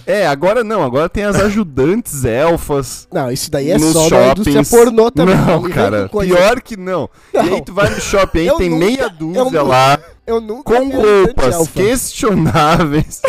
É, 0.06 0.26
agora 0.26 0.64
não, 0.64 0.82
agora 0.84 1.08
tem 1.08 1.24
as 1.24 1.36
ajudantes 1.40 2.26
elfas. 2.26 3.08
Não, 3.14 3.32
isso 3.32 3.52
daí 3.52 3.70
é 3.70 3.78
só 3.78 4.10
da 4.10 4.28
indústria 4.32 4.64
shoppings. 4.64 4.70
pornô 4.70 5.10
também. 5.12 5.36
Não, 5.38 5.62
cara, 5.70 6.10
pior 6.10 6.60
que 6.62 6.76
não. 6.76 7.08
E 7.34 7.38
Não. 7.38 7.44
aí 7.56 7.62
tu 7.62 7.72
vai 7.74 7.90
no 7.90 8.02
shopping, 8.02 8.40
aí 8.40 8.48
Eu 8.48 8.56
tem 8.58 8.70
nunca- 8.70 8.86
meia 8.86 9.02
eu 9.04 9.10
dúzia 9.12 9.44
nunca- 9.44 9.62
lá, 9.64 10.00
Eu 10.26 10.42
nunca 10.42 10.64
com 10.76 10.90
roupas 10.90 11.68
questionáveis. 11.70 13.22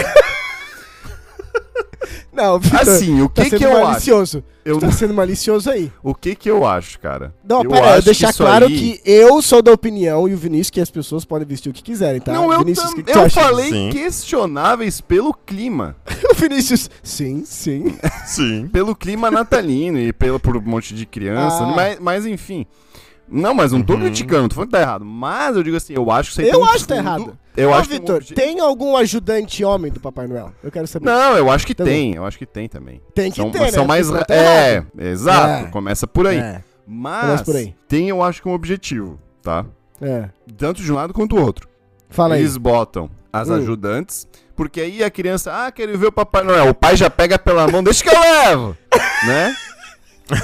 Não, 2.33 2.59
Vitor, 2.59 2.81
Assim, 2.81 3.21
o 3.23 3.29
tá 3.29 3.43
que 3.45 3.51
sendo 3.51 3.59
que 3.59 3.65
eu 3.65 3.77
acho? 3.77 3.87
malicioso. 3.87 4.45
Eu, 4.65 4.79
Tá 4.79 4.93
sendo 4.93 5.13
malicioso 5.13 5.69
aí. 5.71 5.91
o 6.05 6.15
que 6.15 6.35
que 6.37 6.49
eu 6.49 6.65
acho, 6.65 6.99
cara? 7.01 7.35
Não, 7.47 7.63
eu 7.65 7.71
pera, 7.71 7.87
eu 7.87 7.91
acho 7.95 8.05
deixar 8.05 8.31
isso 8.31 8.43
claro 8.43 8.67
aí- 8.67 8.79
que 8.79 9.01
eu 9.05 9.43
sou 9.43 9.61
da 9.61 9.73
opinião 9.73 10.29
e 10.29 10.35
o 10.35 10.37
Vinícius 10.37 10.71
que 10.71 10.81
as 10.81 10.91
pessoas 10.91 11.25
podem 11.25 11.47
vestir 11.47 11.69
o 11.71 11.73
que 11.73 11.83
quiserem, 11.83 12.21
tá? 12.21 12.33
Não, 12.33 12.53
eu, 12.53 12.61
Vinícius, 12.61 12.87
tam- 12.91 12.93
o 13.01 13.05
que 13.05 13.13
que 13.13 13.19
eu 13.19 13.29
falei 13.31 13.71
Sim. 13.71 13.91
questionáveis 13.91 15.01
pelo 15.01 15.35
clima. 15.35 15.97
O 16.33 16.35
Vinícius, 16.35 16.89
sim, 17.03 17.43
sim. 17.45 17.95
Sim. 18.25 18.67
Pelo 18.73 18.97
clima 18.97 19.31
natalino 19.31 19.99
e 19.99 20.13
pelo, 20.15 20.41
por 20.41 20.57
um 20.57 20.63
monte 20.63 20.95
de 20.95 21.05
criança. 21.05 21.63
Ah. 21.63 21.67
Mas, 21.77 21.99
mas 22.01 22.27
enfim. 22.27 22.65
Não, 23.33 23.55
mas 23.55 23.73
não 23.73 23.83
tô 23.83 23.95
Uhum. 23.95 24.01
criticando, 24.01 24.49
tô 24.49 24.55
falando 24.57 24.69
que 24.69 24.77
tá 24.77 24.81
errado. 24.83 25.05
Mas 25.05 25.57
eu 25.57 25.63
digo 25.63 25.77
assim, 25.77 25.95
eu 25.95 26.11
acho 26.11 26.35
que 26.35 26.43
aí 26.43 26.49
Eu 26.51 26.63
acho 26.65 26.81
que 26.81 26.89
tá 26.89 26.97
errado. 26.97 27.37
Eu 27.57 27.71
Ô, 27.71 27.75
acho 27.75 27.89
um 27.89 27.93
Vitor, 27.93 28.23
tem 28.25 28.61
algum 28.61 28.97
ajudante 28.97 29.65
homem 29.65 29.91
do 29.93 30.01
Papai 30.01 30.27
Noel? 30.27 30.53
Eu 30.63 30.71
quero 30.71 30.87
saber. 30.87 31.07
Não, 31.07 31.37
eu 31.37 31.51
acho 31.51 31.67
que 31.67 31.75
tem, 31.75 32.15
eu 32.15 32.25
acho 32.25 32.39
que 32.39 32.47
tem 32.47 32.69
também. 32.69 33.01
Tem 33.15 33.31
que 33.31 33.37
são, 33.39 33.51
ter, 33.51 33.71
são 33.73 33.83
né? 33.83 33.89
mais 33.89 34.11
Porque 34.11 34.33
ra- 34.33 34.39
É, 34.39 34.73
errado. 34.75 34.87
exato, 34.99 35.65
É. 35.67 35.71
começa 35.71 36.07
por 36.07 36.27
aí. 36.27 36.39
É, 36.39 36.63
Mas 36.87 37.23
Começa 37.27 37.45
por 37.45 37.57
aí. 37.57 37.75
tem, 37.89 38.09
eu 38.09 38.23
acho 38.23 38.43
que 38.43 38.49
um 38.49 38.53
objetivo, 38.53 39.19
tá? 39.43 39.65
é. 40.01 40.29
Tanto 40.59 40.83
de 40.83 40.91
um 40.93 40.97
lado 40.97 41.13
quanto 41.15 41.37
do 41.37 41.43
outro. 41.43 41.69
Fala 42.11 42.35
aí. 42.35 42.41
Eles 42.43 42.57
botam 42.57 43.09
as 43.33 43.49
Hum. 43.49 43.55
ajudantes, 43.55 44.27
porque 44.57 44.81
aí 44.81 45.03
a 45.05 45.11
criança, 45.11 45.53
ah, 45.67 45.71
quero 45.73 45.97
ver 45.97 46.07
o 46.09 46.13
Papai 46.13 46.43
Noel. 46.43 46.69
O 46.71 46.75
pai 46.75 46.97
já 46.97 47.09
pega 47.09 47.39
pela 47.39 47.67
mão, 47.69 47.83
deixa 47.83 48.03
que 48.03 48.11
eu 48.11 48.21
levo, 48.21 48.77
né? 49.27 49.55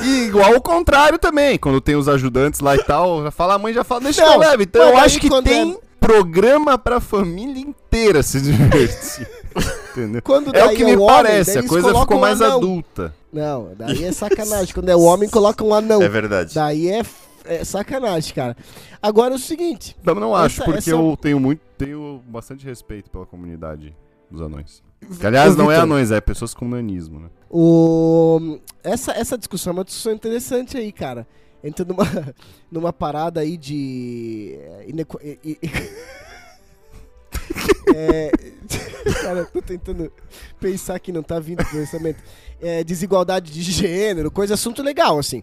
E 0.02 0.24
igual 0.26 0.54
o 0.54 0.60
contrário 0.60 1.18
também, 1.18 1.58
quando 1.58 1.80
tem 1.80 1.96
os 1.96 2.08
ajudantes 2.08 2.60
lá 2.60 2.74
e 2.76 2.82
tal, 2.82 3.22
já 3.22 3.30
fala, 3.30 3.54
a 3.54 3.58
mãe 3.58 3.72
já 3.72 3.84
fala, 3.84 4.02
deixa 4.02 4.20
que 4.22 4.26
Não, 4.26 4.34
eu 4.34 4.40
levo. 4.40 4.62
Então 4.62 4.88
eu 4.88 4.96
acho 4.98 5.18
que 5.20 5.28
tem 5.42 5.72
é- 5.72 5.78
programa 6.00 6.76
pra 6.78 7.00
família 7.00 7.60
inteira 7.62 8.22
se 8.22 8.40
divertir. 8.40 9.28
Entendeu? 9.92 10.22
Quando 10.22 10.54
É 10.54 10.64
o 10.64 10.70
que 10.70 10.84
me 10.84 10.92
homem, 10.94 11.06
parece, 11.06 11.50
daí 11.50 11.56
a 11.56 11.58
eles 11.60 11.70
coisa 11.70 11.86
colocam 11.88 12.02
ficou 12.02 12.16
um 12.16 12.20
mais 12.20 12.40
anão. 12.42 12.56
adulta. 12.58 13.14
Não, 13.32 13.72
daí 13.76 14.04
é 14.04 14.12
sacanagem. 14.12 14.72
Quando 14.74 14.88
é 14.88 14.96
o 14.96 15.00
homem, 15.02 15.28
coloca 15.28 15.64
um 15.64 15.74
anão. 15.74 16.00
É 16.02 16.08
verdade. 16.08 16.54
Daí 16.54 16.88
é, 16.88 17.02
é 17.44 17.64
sacanagem, 17.64 18.32
cara. 18.34 18.56
Agora 19.02 19.34
é 19.34 19.36
o 19.36 19.40
seguinte. 19.40 19.96
Eu 20.04 20.14
não 20.14 20.34
acho, 20.34 20.56
Essa- 20.56 20.64
porque 20.64 20.78
essa- 20.78 20.90
eu 20.90 21.16
tenho 21.20 21.40
muito, 21.40 21.60
tenho 21.76 22.22
bastante 22.28 22.64
respeito 22.64 23.10
pela 23.10 23.26
comunidade 23.26 23.94
dos 24.30 24.40
anões. 24.40 24.82
Que, 25.18 25.26
aliás, 25.26 25.56
não 25.56 25.70
é 25.70 25.76
anões, 25.76 26.10
é 26.10 26.20
pessoas 26.20 26.52
com 26.54 26.68
nanismo, 26.68 27.20
né? 27.20 27.28
O... 27.50 28.58
Essa, 28.82 29.12
essa 29.12 29.36
discussão 29.38 29.72
é 29.72 29.74
uma 29.74 29.84
discussão 29.84 30.12
interessante 30.12 30.76
aí, 30.76 30.92
cara. 30.92 31.26
Entra 31.62 31.84
numa, 31.84 32.04
numa 32.70 32.92
parada 32.92 33.40
aí 33.40 33.56
de. 33.56 34.58
i- 35.44 35.58
É, 37.94 38.30
cara, 39.22 39.38
eu 39.40 39.46
tô 39.46 39.62
tentando 39.62 40.12
pensar 40.60 40.98
que 40.98 41.10
não 41.10 41.22
tá 41.22 41.40
vindo 41.40 41.62
o 41.62 41.66
pensamento. 41.70 42.22
É, 42.60 42.84
desigualdade 42.84 43.50
de 43.52 43.62
gênero, 43.62 44.30
coisa, 44.30 44.54
assunto 44.54 44.82
legal, 44.82 45.18
assim. 45.18 45.42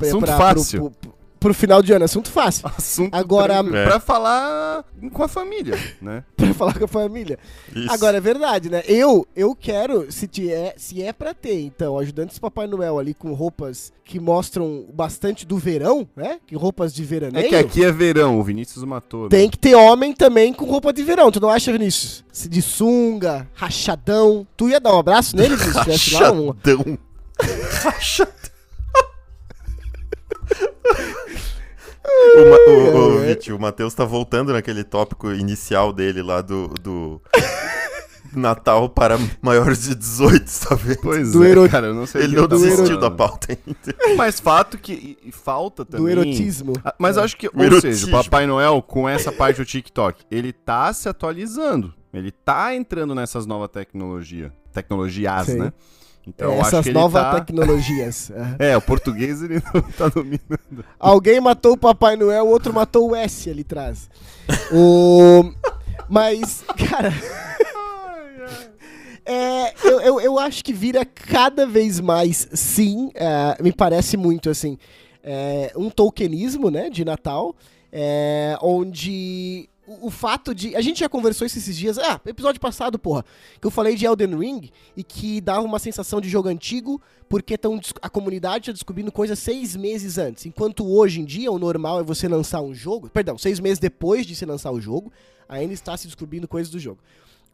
Assunto 0.00 0.24
pra- 0.26 0.36
fácil. 0.36 0.80
Pro, 0.80 0.90
pro- 0.90 1.17
pro 1.38 1.54
final 1.54 1.82
de 1.82 1.92
ano, 1.92 2.04
assunto 2.04 2.30
fácil. 2.30 2.68
Assunto 2.76 3.14
Agora- 3.14 3.54
tranquilo, 3.54 3.76
É. 3.76 3.84
pra 3.86 4.00
falar 4.00 4.84
com 5.12 5.22
a 5.22 5.28
família, 5.28 5.78
né? 6.02 6.24
Pra 6.36 6.54
falar 6.54 6.78
com 6.78 6.84
a 6.84 6.88
família. 6.88 7.38
Isso. 7.74 7.92
Agora 7.92 8.16
é 8.16 8.20
verdade, 8.20 8.70
né? 8.70 8.82
Eu, 8.86 9.26
eu 9.36 9.54
quero, 9.54 10.10
se, 10.10 10.26
tiver, 10.26 10.74
se 10.76 11.02
é 11.02 11.12
pra 11.12 11.34
ter, 11.34 11.60
então, 11.60 11.98
ajudantes 11.98 12.36
do 12.38 12.40
Papai 12.40 12.66
Noel 12.66 12.98
ali 12.98 13.12
com 13.14 13.32
roupas 13.32 13.92
que 14.04 14.18
mostram 14.18 14.86
bastante 14.92 15.46
do 15.46 15.58
verão, 15.58 16.08
né? 16.16 16.38
Que 16.46 16.56
roupas 16.56 16.94
de 16.94 17.02
É 17.02 17.06
veraneio. 17.06 17.48
que 17.48 17.54
aqui 17.56 17.84
é 17.84 17.92
verão, 17.92 18.38
o 18.38 18.42
Vinícius 18.42 18.82
matou. 18.84 19.24
né? 19.24 19.28
Tem 19.28 19.50
que 19.50 19.58
ter 19.58 19.74
homem 19.74 20.12
também 20.14 20.52
com 20.52 20.64
roupa 20.64 20.92
de 20.92 21.02
verão, 21.02 21.30
tu 21.30 21.40
não 21.40 21.50
acha, 21.50 21.70
Vinícius? 21.70 22.24
Se 22.32 22.48
de 22.48 22.62
sunga, 22.62 23.48
rachadão. 23.54 24.46
Tu 24.56 24.70
ia 24.70 24.80
dar 24.80 24.94
um 24.94 24.98
abraço 24.98 25.36
nele, 25.36 25.54
um. 25.60 25.72
Rachadão. 25.72 26.98
Rachadão. 27.82 28.32
O, 32.36 32.50
Ma- 32.50 32.72
o, 32.72 33.16
o, 33.18 33.24
É. 33.24 33.26
Viti, 33.28 33.52
o 33.52 33.58
Matheus 33.58 33.94
tá 33.94 34.04
voltando 34.04 34.52
naquele 34.52 34.84
tópico 34.84 35.30
inicial 35.32 35.92
dele 35.92 36.22
lá 36.22 36.40
do. 36.40 36.68
do 36.80 37.20
Natal 38.34 38.90
para 38.90 39.16
maiores 39.40 39.84
de 39.84 39.94
18, 39.94 40.44
talvez. 40.68 40.98
Pois 41.00 41.32
Do 41.32 41.42
é, 41.44 41.50
ero- 41.50 41.68
cara, 41.68 41.86
eu 41.86 41.94
não 41.94 42.04
sei 42.06 42.24
Ele 42.24 42.36
o 42.36 42.42
não 42.42 42.48
que 42.48 42.54
tá 42.56 42.60
desistiu 42.60 43.00
da 43.00 43.10
pauta 43.10 43.48
ainda. 43.52 44.16
Mas 44.16 44.38
fato 44.38 44.76
que 44.76 44.92
e- 44.92 45.28
e 45.28 45.32
falta 45.32 45.82
também... 45.82 46.04
Do 46.04 46.10
erotismo. 46.20 46.74
Ah, 46.84 46.94
Mas 46.98 47.16
eu 47.16 47.22
acho 47.22 47.34
que, 47.36 47.46
O 47.48 47.52
ou 47.56 47.64
erotismo. 47.64 47.92
seja, 47.94 48.06
o 48.06 48.10
Papai 48.10 48.46
Noel, 48.46 48.82
com 48.82 49.08
essa 49.08 49.32
parte 49.32 49.56
do 49.56 49.64
TikTok, 49.64 50.24
ele 50.30 50.52
tá 50.52 50.92
se 50.92 51.08
atualizando. 51.08 51.94
Ele 52.12 52.30
tá 52.30 52.74
entrando 52.74 53.14
nessas 53.14 53.46
novas 53.46 53.70
tecnologias. 53.70 54.52
Tecnologias, 54.74 55.46
Sim. 55.46 55.58
né? 55.58 55.72
Então 56.28 56.52
Essas 56.60 56.86
novas 56.86 57.22
tá... 57.22 57.40
tecnologias. 57.40 58.30
Aham. 58.30 58.56
É, 58.58 58.76
o 58.76 58.80
português 58.80 59.42
ele 59.42 59.62
não 59.72 59.82
tá 59.82 60.08
dominando. 60.08 60.84
Alguém 60.98 61.40
matou 61.40 61.72
o 61.72 61.76
Papai 61.76 62.16
Noel, 62.16 62.44
o 62.44 62.48
outro 62.48 62.72
matou 62.72 63.10
o 63.10 63.16
S 63.16 63.48
ali 63.48 63.62
atrás. 63.62 64.10
O... 64.72 65.52
Mas, 66.08 66.64
cara. 66.88 67.12
É, 69.30 69.74
eu, 69.86 70.00
eu, 70.00 70.20
eu 70.22 70.38
acho 70.38 70.64
que 70.64 70.72
vira 70.72 71.04
cada 71.04 71.66
vez 71.66 72.00
mais, 72.00 72.48
sim, 72.54 73.10
é, 73.14 73.62
me 73.62 73.70
parece 73.70 74.16
muito 74.16 74.48
assim, 74.48 74.78
é, 75.22 75.70
um 75.76 75.90
tokenismo, 75.90 76.70
né, 76.70 76.88
de 76.88 77.04
Natal, 77.04 77.54
é, 77.92 78.56
onde 78.62 79.68
o, 79.88 80.08
o 80.08 80.10
fato 80.10 80.54
de. 80.54 80.76
A 80.76 80.80
gente 80.82 81.00
já 81.00 81.08
conversou 81.08 81.46
isso 81.46 81.58
esses 81.58 81.76
dias. 81.76 81.98
Ah, 81.98 82.20
episódio 82.26 82.60
passado, 82.60 82.98
porra, 82.98 83.24
que 83.60 83.66
eu 83.66 83.70
falei 83.70 83.96
de 83.96 84.04
Elden 84.04 84.38
Ring 84.38 84.70
e 84.94 85.02
que 85.02 85.40
dava 85.40 85.62
uma 85.62 85.78
sensação 85.78 86.20
de 86.20 86.28
jogo 86.28 86.48
antigo, 86.48 87.00
porque 87.28 87.56
tão, 87.56 87.80
a 88.02 88.10
comunidade 88.10 88.64
está 88.64 88.72
descobrindo 88.72 89.10
coisas 89.10 89.38
seis 89.38 89.74
meses 89.74 90.18
antes. 90.18 90.44
Enquanto 90.44 90.86
hoje 90.86 91.20
em 91.20 91.24
dia 91.24 91.50
o 91.50 91.58
normal 91.58 92.00
é 92.00 92.02
você 92.02 92.28
lançar 92.28 92.60
um 92.60 92.74
jogo. 92.74 93.08
Perdão, 93.08 93.38
seis 93.38 93.58
meses 93.58 93.78
depois 93.78 94.26
de 94.26 94.36
você 94.36 94.44
lançar 94.44 94.70
o 94.70 94.80
jogo, 94.80 95.10
ainda 95.48 95.72
está 95.72 95.96
se 95.96 96.06
descobrindo 96.06 96.46
coisas 96.46 96.70
do 96.70 96.78
jogo. 96.78 96.98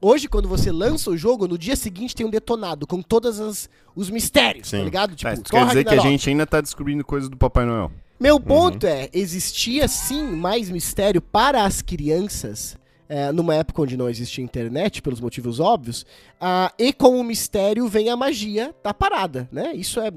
Hoje, 0.00 0.28
quando 0.28 0.48
você 0.48 0.70
lança 0.70 1.08
o 1.08 1.16
jogo, 1.16 1.46
no 1.46 1.56
dia 1.56 1.76
seguinte 1.76 2.14
tem 2.14 2.26
um 2.26 2.30
detonado 2.30 2.86
com 2.86 3.00
todos 3.00 3.70
os 3.94 4.10
mistérios, 4.10 4.68
Sim. 4.68 4.78
tá 4.78 4.84
ligado? 4.84 5.16
Tá, 5.16 5.32
isso 5.32 5.42
Thor 5.42 5.60
quer 5.60 5.66
dizer 5.68 5.84
que 5.84 5.94
a 5.94 5.98
gente 5.98 6.28
ainda 6.28 6.46
tá 6.46 6.60
descobrindo 6.60 7.04
coisas 7.04 7.30
do 7.30 7.36
Papai 7.36 7.64
Noel. 7.64 7.90
Meu 8.18 8.38
ponto 8.40 8.86
é, 8.86 9.08
existia 9.12 9.88
sim 9.88 10.22
mais 10.24 10.70
mistério 10.70 11.20
para 11.20 11.64
as 11.64 11.82
crianças, 11.82 12.76
é, 13.08 13.30
numa 13.32 13.54
época 13.54 13.82
onde 13.82 13.96
não 13.96 14.08
existia 14.08 14.42
internet, 14.42 15.02
pelos 15.02 15.20
motivos 15.20 15.60
óbvios, 15.60 16.06
ah, 16.40 16.72
e 16.78 16.92
com 16.92 17.18
o 17.18 17.24
mistério 17.24 17.86
vem 17.88 18.08
a 18.10 18.16
magia 18.16 18.74
da 18.82 18.94
parada, 18.94 19.48
né? 19.52 19.72
Isso 19.74 20.00
é 20.00 20.10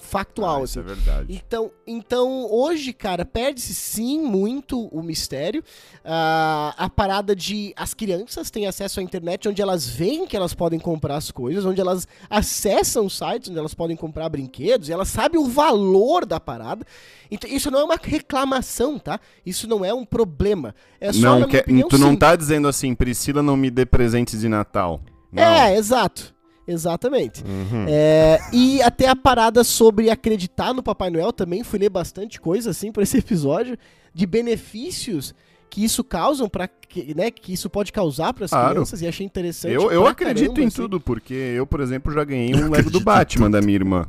factual, 0.00 0.60
Ah, 0.60 0.64
isso 0.64 0.80
assim. 0.80 0.90
é 0.90 0.94
verdade. 0.94 1.26
Então, 1.34 1.70
então 1.86 2.46
hoje, 2.50 2.92
cara, 2.92 3.24
perde-se 3.24 3.74
sim 3.74 4.20
muito 4.20 4.86
o 4.88 5.02
mistério. 5.02 5.62
Ah, 6.04 6.74
a 6.76 6.88
parada 6.90 7.34
de 7.36 7.72
as 7.76 7.92
crianças 7.94 8.50
têm 8.50 8.66
acesso 8.66 9.00
à 9.00 9.02
internet 9.02 9.48
onde 9.48 9.60
elas 9.60 9.86
veem 9.86 10.26
que 10.26 10.36
elas 10.36 10.54
podem 10.54 10.78
comprar 10.78 11.16
as 11.16 11.30
coisas, 11.30 11.64
onde 11.64 11.80
elas 11.80 12.06
acessam 12.30 13.08
sites 13.08 13.48
onde 13.50 13.58
elas 13.58 13.74
podem 13.74 13.96
comprar 13.96 14.28
brinquedos, 14.28 14.88
e 14.88 14.92
elas 14.92 15.08
sabem 15.08 15.40
o 15.40 15.48
valor 15.48 16.24
da 16.24 16.40
parada. 16.40 16.84
Então, 17.34 17.50
isso 17.50 17.70
não 17.70 17.80
é 17.80 17.84
uma 17.84 17.96
reclamação, 18.00 18.98
tá? 18.98 19.18
Isso 19.44 19.66
não 19.66 19.84
é 19.84 19.92
um 19.94 20.04
problema. 20.04 20.74
É 21.00 21.12
só, 21.12 21.38
Não, 21.40 21.48
quer- 21.48 21.62
opinião, 21.62 21.88
tu 21.88 21.96
não 21.98 22.10
sim. 22.10 22.16
tá 22.16 22.36
dizendo 22.36 22.68
assim, 22.68 22.94
Priscila 22.94 23.42
não 23.42 23.56
me 23.56 23.70
dê 23.70 23.86
presentes 23.86 24.40
de 24.40 24.48
Natal. 24.48 25.00
Não. 25.32 25.42
É, 25.42 25.76
exato. 25.76 26.34
Exatamente. 26.68 27.42
Uhum. 27.42 27.86
É, 27.88 28.38
e 28.52 28.80
até 28.82 29.08
a 29.08 29.16
parada 29.16 29.64
sobre 29.64 30.10
acreditar 30.10 30.72
no 30.72 30.82
Papai 30.82 31.10
Noel 31.10 31.32
também, 31.32 31.64
fui 31.64 31.78
ler 31.78 31.88
bastante 31.88 32.40
coisa 32.40 32.70
assim 32.70 32.92
pra 32.92 33.02
esse 33.02 33.16
episódio, 33.18 33.76
de 34.14 34.26
benefícios 34.26 35.34
que 35.70 35.82
isso 35.82 36.04
causam 36.04 36.48
para 36.50 36.68
que, 36.68 37.14
né, 37.14 37.30
que 37.30 37.52
isso 37.54 37.70
pode 37.70 37.90
causar 37.92 38.34
para 38.34 38.44
as 38.44 38.50
Claro. 38.50 38.74
crianças 38.74 39.00
e 39.00 39.06
achei 39.08 39.24
interessante. 39.24 39.72
Eu, 39.74 39.90
eu 39.90 40.06
acredito 40.06 40.48
caramba, 40.48 40.60
em 40.60 40.66
assim. 40.66 40.76
tudo, 40.76 41.00
porque 41.00 41.32
eu, 41.32 41.66
por 41.66 41.80
exemplo, 41.80 42.12
já 42.12 42.22
ganhei 42.24 42.54
um 42.54 42.68
Lego 42.70 42.90
do 42.90 43.00
Batman 43.00 43.50
da 43.50 43.60
minha 43.62 43.76
irmã. 43.76 44.06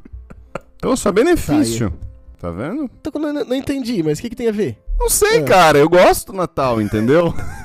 Então 0.76 0.94
só 0.98 1.10
benefício. 1.12 1.90
Tá 1.90 2.13
vendo? 2.52 2.90
Então, 3.00 3.22
não, 3.22 3.34
não 3.46 3.56
entendi, 3.56 4.02
mas 4.04 4.20
o 4.20 4.22
que, 4.22 4.30
que 4.30 4.36
tem 4.36 4.48
a 4.48 4.52
ver? 4.52 4.78
Não 5.00 5.10
sei, 5.10 5.38
É. 5.40 5.44
cara. 5.44 5.78
Eu 5.78 5.90
gosto 5.90 6.32
do 6.32 6.38
Natal, 6.38 6.82
entendeu? 6.82 7.34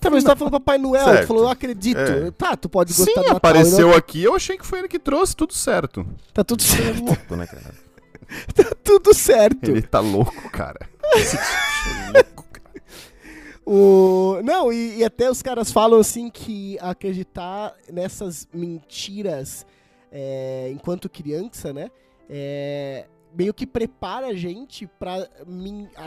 Tá, 0.00 0.10
mas 0.10 0.22
você 0.22 0.28
tá 0.28 0.36
falando 0.36 0.52
Papai 0.52 0.76
Noel, 0.78 1.04
Certo. 1.04 1.20
tu 1.22 1.26
falou 1.28 1.42
eu 1.44 1.48
acredito. 1.48 1.98
É. 1.98 2.30
Tá, 2.32 2.56
tu 2.56 2.68
pode 2.68 2.92
gostar 2.92 3.04
Sim, 3.06 3.14
do 3.14 3.20
Natal. 3.22 3.36
apareceu 3.38 3.90
e 3.90 3.94
aqui. 3.94 4.22
Eu 4.22 4.34
achei 4.36 4.56
que 4.56 4.66
foi 4.66 4.80
ele 4.80 4.86
que 4.88 4.98
trouxe 4.98 5.34
tudo 5.34 5.54
certo. 5.54 6.00
não- 6.04 6.14
Tá 6.32 6.44
tudo 6.44 6.62
certo. 6.62 7.02
Louco, 7.04 7.36
né, 7.36 7.46
cara? 7.46 7.74
tá 8.54 8.76
tudo 8.84 9.14
certo. 9.14 9.70
Ele 9.70 9.82
tá 9.82 9.98
louco, 9.98 10.50
cara. 10.50 10.78
Louco, 12.14 12.44
cara. 12.52 12.82
O... 13.64 14.40
Não, 14.44 14.72
e, 14.72 14.98
e 14.98 15.04
até 15.04 15.30
os 15.30 15.40
caras 15.42 15.72
falam 15.72 15.98
assim 16.00 16.28
que 16.30 16.76
acreditar 16.80 17.74
nessas 17.90 18.46
mentiras 18.52 19.64
é, 20.12 20.68
enquanto 20.72 21.08
criança, 21.08 21.72
né? 21.72 21.90
É, 22.28 23.06
meio 23.36 23.52
que 23.54 23.66
prepara 23.66 24.28
a 24.28 24.34
gente 24.34 24.86
para 24.98 25.28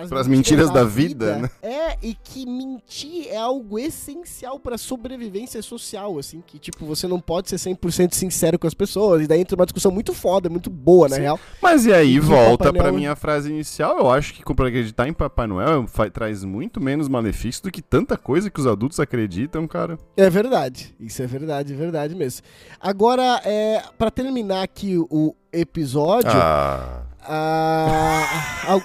Pras 0.09 0.27
mentiras 0.27 0.69
da 0.69 0.83
vida, 0.83 1.37
né? 1.37 1.49
É, 1.61 1.97
e 2.01 2.13
que 2.13 2.45
mentir 2.45 3.27
é 3.29 3.37
algo 3.37 3.79
essencial 3.79 4.59
pra 4.59 4.77
sobrevivência 4.77 5.61
social, 5.61 6.17
assim, 6.19 6.41
que 6.45 6.59
tipo, 6.59 6.85
você 6.85 7.07
não 7.07 7.19
pode 7.19 7.49
ser 7.49 7.55
100% 7.57 8.13
sincero 8.13 8.59
com 8.59 8.67
as 8.67 8.73
pessoas, 8.73 9.23
e 9.23 9.27
daí 9.27 9.41
entra 9.41 9.55
uma 9.55 9.65
discussão 9.65 9.91
muito 9.91 10.13
foda, 10.13 10.49
muito 10.49 10.69
boa, 10.69 11.07
na 11.09 11.15
Sim. 11.15 11.21
real. 11.23 11.39
Mas 11.61 11.85
e 11.85 11.93
aí, 11.93 12.15
E 12.15 12.19
volta 12.19 12.65
Papai 12.65 12.73
pra 12.73 12.83
Noel- 12.83 12.93
minha 12.95 13.15
frase 13.15 13.49
inicial. 13.49 13.97
Eu 13.97 14.09
acho 14.09 14.33
que 14.33 14.43
pra 14.55 14.67
acreditar 14.67 15.07
em 15.07 15.13
Papai 15.13 15.47
Noel 15.47 15.85
traz 16.13 16.43
muito 16.43 16.79
menos 16.79 17.07
malefício 17.09 17.63
do 17.63 17.71
que 17.71 17.81
tanta 17.81 18.17
coisa 18.17 18.49
que 18.49 18.59
os 18.59 18.67
adultos 18.67 18.99
acreditam, 18.99 19.67
cara. 19.67 19.97
É 20.15 20.29
verdade, 20.29 20.95
isso 20.99 21.21
é 21.21 21.27
verdade, 21.27 21.73
é 21.73 21.75
verdade 21.75 22.15
mesmo. 22.15 22.45
Agora, 22.79 23.41
é, 23.43 23.81
para 23.97 24.11
terminar 24.11 24.63
aqui 24.63 24.97
o 24.97 25.35
episódio, 25.59 26.29
Ah, 26.31 27.03
ah, 27.27 28.63
al- 28.67 28.81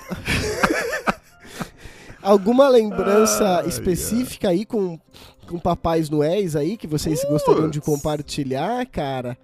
alguma 2.22 2.68
lembrança 2.68 3.60
Ai, 3.62 3.68
específica 3.68 4.48
aí 4.48 4.64
com, 4.64 4.98
com 5.46 5.58
Papais 5.58 6.08
Noéis 6.10 6.56
aí 6.56 6.76
que 6.76 6.86
vocês 6.86 7.24
gostariam 7.28 7.68
de 7.70 7.80
Putz. 7.80 7.86
compartilhar, 7.94 8.84
cara? 8.86 9.36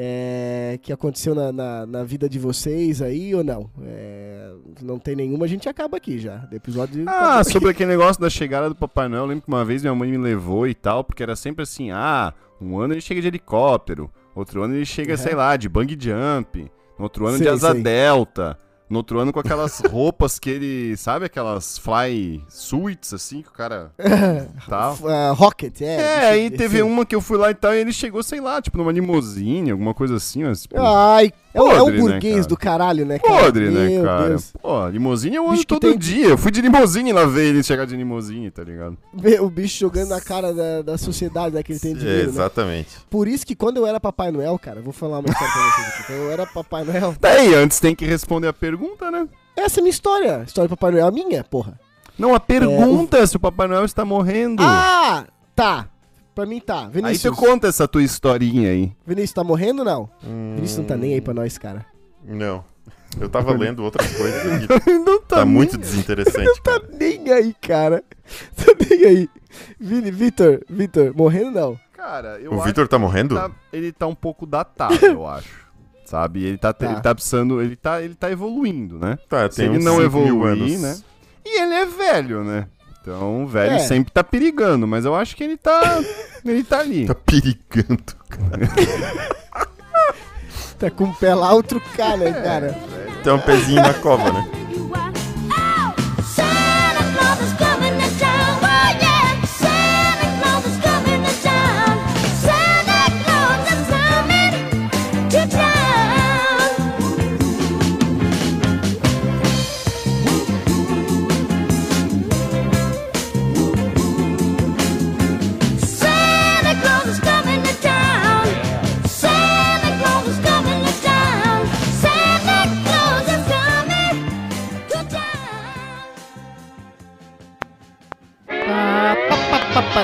É, 0.00 0.78
que 0.82 0.92
aconteceu 0.92 1.34
na, 1.34 1.50
na, 1.50 1.86
na 1.86 2.04
vida 2.04 2.28
de 2.28 2.38
vocês 2.38 3.00
aí 3.00 3.34
ou 3.34 3.42
não? 3.42 3.70
É, 3.82 4.50
não 4.82 4.98
tem 4.98 5.16
nenhuma, 5.16 5.46
a 5.46 5.48
gente 5.48 5.66
acaba 5.68 5.96
aqui 5.96 6.18
já. 6.18 6.36
Do 6.36 6.54
episódio. 6.54 7.04
Ah, 7.08 7.42
sobre 7.42 7.70
aquele 7.70 7.88
negócio 7.90 8.20
da 8.20 8.28
chegada 8.28 8.68
do 8.68 8.74
Papai 8.74 9.08
Noel, 9.08 9.22
eu 9.22 9.26
lembro 9.26 9.42
que 9.44 9.48
uma 9.48 9.64
vez 9.64 9.82
minha 9.82 9.94
mãe 9.94 10.10
me 10.10 10.18
levou 10.18 10.68
e 10.68 10.74
tal, 10.74 11.02
porque 11.02 11.22
era 11.22 11.34
sempre 11.34 11.62
assim, 11.62 11.90
ah, 11.90 12.34
um 12.60 12.78
ano 12.78 12.92
ele 12.94 13.00
chega 13.00 13.20
de 13.20 13.28
helicóptero, 13.28 14.10
outro 14.38 14.62
ano 14.62 14.74
ele 14.74 14.84
chega, 14.86 15.12
Uhum. 15.12 15.18
sei 15.18 15.34
lá, 15.34 15.56
de 15.56 15.68
bang 15.68 15.96
jump, 16.00 16.70
no 16.98 17.04
outro 17.04 17.26
ano 17.26 17.38
de 17.38 17.48
asa 17.48 17.72
sei. 17.72 17.82
delta, 17.82 18.58
no 18.90 18.98
outro 18.98 19.18
ano 19.18 19.32
com 19.32 19.40
aquelas 19.40 19.80
roupas 19.90 20.38
que 20.38 20.48
ele, 20.48 20.96
sabe 20.96 21.26
aquelas 21.26 21.76
fly 21.78 22.42
suits, 22.48 23.12
assim, 23.12 23.42
que 23.42 23.48
o 23.48 23.52
cara 23.52 23.92
tal. 24.68 24.96
Ah, 25.06 25.32
Rocket, 25.32 25.80
é. 25.82 25.84
É, 25.84 25.96
deixa- 25.96 26.26
aí 26.28 26.50
teve 26.50 26.82
uma 26.82 27.04
que 27.04 27.14
eu 27.14 27.20
fui 27.20 27.36
lá 27.36 27.50
e 27.50 27.54
tal, 27.54 27.74
e 27.74 27.78
ele 27.78 27.92
chegou, 27.92 28.22
sei 28.22 28.40
lá, 28.40 28.60
tipo, 28.62 28.78
numa 28.78 28.90
limusine, 28.92 29.70
alguma 29.70 29.92
coisa 29.94 30.16
assim, 30.16 30.44
mas, 30.44 30.62
tipo, 30.62 30.76
Ai, 30.80 31.32
é, 31.54 31.60
o- 31.62 31.70
é 31.72 31.78
Podre, 31.78 32.00
o 32.00 32.04
né, 32.06 32.12
burguês 32.12 32.34
cara? 32.36 32.46
do 32.48 32.56
caralho, 32.56 33.06
né, 33.06 33.18
cara? 33.18 33.42
podre, 33.44 33.70
né, 33.70 33.88
Meu 33.88 34.04
cara? 34.04 34.28
Deus. 34.28 34.52
Pô, 34.60 34.88
limusine 34.88 35.36
eu 35.36 35.48
ando 35.50 35.64
todo 35.64 35.80
tem- 35.80 35.98
dia, 35.98 36.26
eu 36.28 36.38
fui 36.38 36.50
de 36.50 36.60
limusine 36.60 37.12
lá 37.12 37.24
ver 37.24 37.46
ele 37.46 37.62
chegar 37.62 37.86
de 37.86 37.96
limusine, 37.96 38.50
tá 38.50 38.62
ligado? 38.62 38.96
O 39.40 39.48
bicho 39.50 39.78
jogando 39.80 40.10
na 40.10 40.20
cara 40.20 40.52
da, 40.52 40.82
da 40.82 40.98
sociedade, 40.98 41.54
né, 41.54 41.62
que 41.62 41.72
ele 41.72 41.80
tem 41.80 41.92
é, 41.92 41.94
dinheiro, 41.94 42.22
né? 42.24 42.28
exatamente. 42.28 42.88
Por 43.10 43.26
isso 43.26 43.46
que 43.46 43.54
quando 43.56 43.78
eu 43.78 43.86
era 43.86 43.98
Papai 43.98 44.30
Noel, 44.30 44.58
cara, 44.58 44.80
vou 44.80 44.92
falar 44.92 45.18
uma 45.20 45.28
história 45.28 45.52
pra 45.52 45.62
vocês 45.62 45.88
aqui. 45.88 46.02
Quando 46.06 46.18
eu 46.18 46.30
era 46.30 46.46
Papai 46.46 46.84
Noel, 46.84 47.14
Daí, 47.20 47.54
antes 47.54 47.80
tem 47.80 47.94
que 47.94 48.04
responder 48.04 48.48
a 48.48 48.52
pergunta, 48.52 49.10
né? 49.10 49.26
essa 49.56 49.78
é 49.78 49.80
a 49.80 49.82
minha 49.82 49.90
história. 49.90 50.38
A 50.38 50.42
história 50.44 50.68
do 50.68 50.76
Papai 50.76 50.92
Noel 50.92 51.06
é 51.06 51.08
a 51.08 51.10
minha, 51.10 51.42
porra. 51.42 51.78
Não, 52.18 52.34
a 52.34 52.40
pergunta 52.40 53.18
é 53.18 53.26
se 53.26 53.36
o 53.36 53.40
Papai 53.40 53.66
Noel 53.68 53.84
está 53.84 54.04
morrendo. 54.04 54.62
Ah, 54.62 55.24
tá. 55.54 55.88
Pra 56.38 56.46
mim 56.46 56.60
tá. 56.60 56.82
aí 56.82 56.86
tu 56.86 56.92
Vinícius, 56.92 57.36
conta 57.36 57.66
essa 57.66 57.88
tua 57.88 58.00
historinha 58.00 58.70
aí. 58.70 58.92
Vinícius 59.04 59.32
tá 59.32 59.42
morrendo 59.42 59.80
ou 59.80 59.84
não? 59.84 60.08
Hum, 60.24 60.54
Vinícius 60.54 60.78
não 60.78 60.84
tá 60.84 60.96
nem 60.96 61.14
aí 61.14 61.20
pra 61.20 61.34
nós, 61.34 61.58
cara. 61.58 61.84
Não. 62.24 62.64
Eu 63.20 63.28
tava 63.28 63.50
lendo 63.58 63.82
outras 63.82 64.08
coisas 64.16 64.46
aqui. 64.52 64.68
Não 65.04 65.20
Tá 65.20 65.44
muito 65.44 65.76
desinteressante, 65.76 66.62
Tá 66.62 66.78
cara. 66.78 66.88
nem 66.96 67.32
aí, 67.32 67.52
cara. 67.60 68.04
Tá 68.54 68.72
nem 68.88 69.04
aí. 69.04 69.28
Vini, 69.80 70.12
Vitor, 70.12 70.60
Vitor, 70.70 71.12
morrendo 71.12 71.50
não. 71.50 71.80
Cara, 71.92 72.38
eu 72.40 72.52
O 72.52 72.54
acho 72.54 72.66
Vitor 72.66 72.86
tá 72.86 73.00
morrendo? 73.00 73.34
ele 73.34 73.40
tá, 73.48 73.50
ele 73.72 73.92
tá 73.92 74.06
um 74.06 74.14
pouco 74.14 74.46
datado, 74.46 74.94
eu 75.04 75.26
acho. 75.26 75.66
Sabe? 76.04 76.44
Ele 76.44 76.56
tá, 76.56 76.72
Tá. 76.72 76.86
ele 76.86 77.00
tá 77.00 77.12
precisando. 77.16 77.60
Ele 77.60 77.74
tá, 77.74 78.00
ele 78.00 78.14
tá 78.14 78.30
evoluindo, 78.30 78.96
né? 78.96 79.18
Tá, 79.28 79.50
Se 79.50 79.56
tem 79.56 79.66
ele 79.66 79.78
uns 79.78 79.84
não 79.84 79.96
5 80.00 80.02
mil 80.20 80.26
evoluir, 80.46 80.52
anos. 80.76 80.82
né? 80.82 80.98
E 81.44 81.62
ele 81.62 81.74
é 81.74 81.84
velho, 81.84 82.44
né? 82.44 82.68
Então, 83.08 83.44
o 83.44 83.46
velho 83.46 83.76
É. 83.76 83.78
sempre 83.78 84.12
tá 84.12 84.22
perigando, 84.22 84.86
mas 84.86 85.06
eu 85.06 85.14
acho 85.14 85.34
que 85.34 85.42
ele 85.42 85.56
tá. 85.56 85.98
ele 86.44 86.62
tá 86.62 86.80
ali. 86.80 87.06
Tá 87.06 87.14
perigando. 87.14 88.02
Tá 90.78 90.90
com 90.90 91.04
o 91.04 91.14
pé 91.14 91.34
lá, 91.34 91.52
outro 91.54 91.80
K, 91.96 92.16
né, 92.18 92.32
cara? 92.32 92.78
Tem 93.24 93.32
um 93.32 93.38
pezinho 93.40 93.82
na 93.82 93.94
cova, 93.94 94.30
né? 94.30 94.48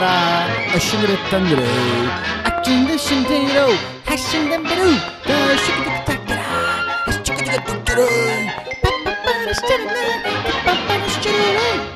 A 0.02 0.78
shingere 0.80 1.16
tangere, 1.30 1.62
a 2.44 2.50
chinda 2.62 2.98
shintero, 2.98 3.68
a 4.06 4.16
shinda 4.16 4.58
beru, 4.58 4.90
da 5.24 5.56
shikita 5.62 6.04
takara, 6.06 6.46
a 7.06 7.12
shikita 7.12 7.58
takara, 7.66 8.06
pa 8.82 8.90
pa 9.04 9.12
pa 9.22 9.32
da 9.44 9.52
shikita, 9.54 10.02
pa 10.64 10.72
pa 10.86 10.94
da 10.98 11.08
shikita. 11.08 11.93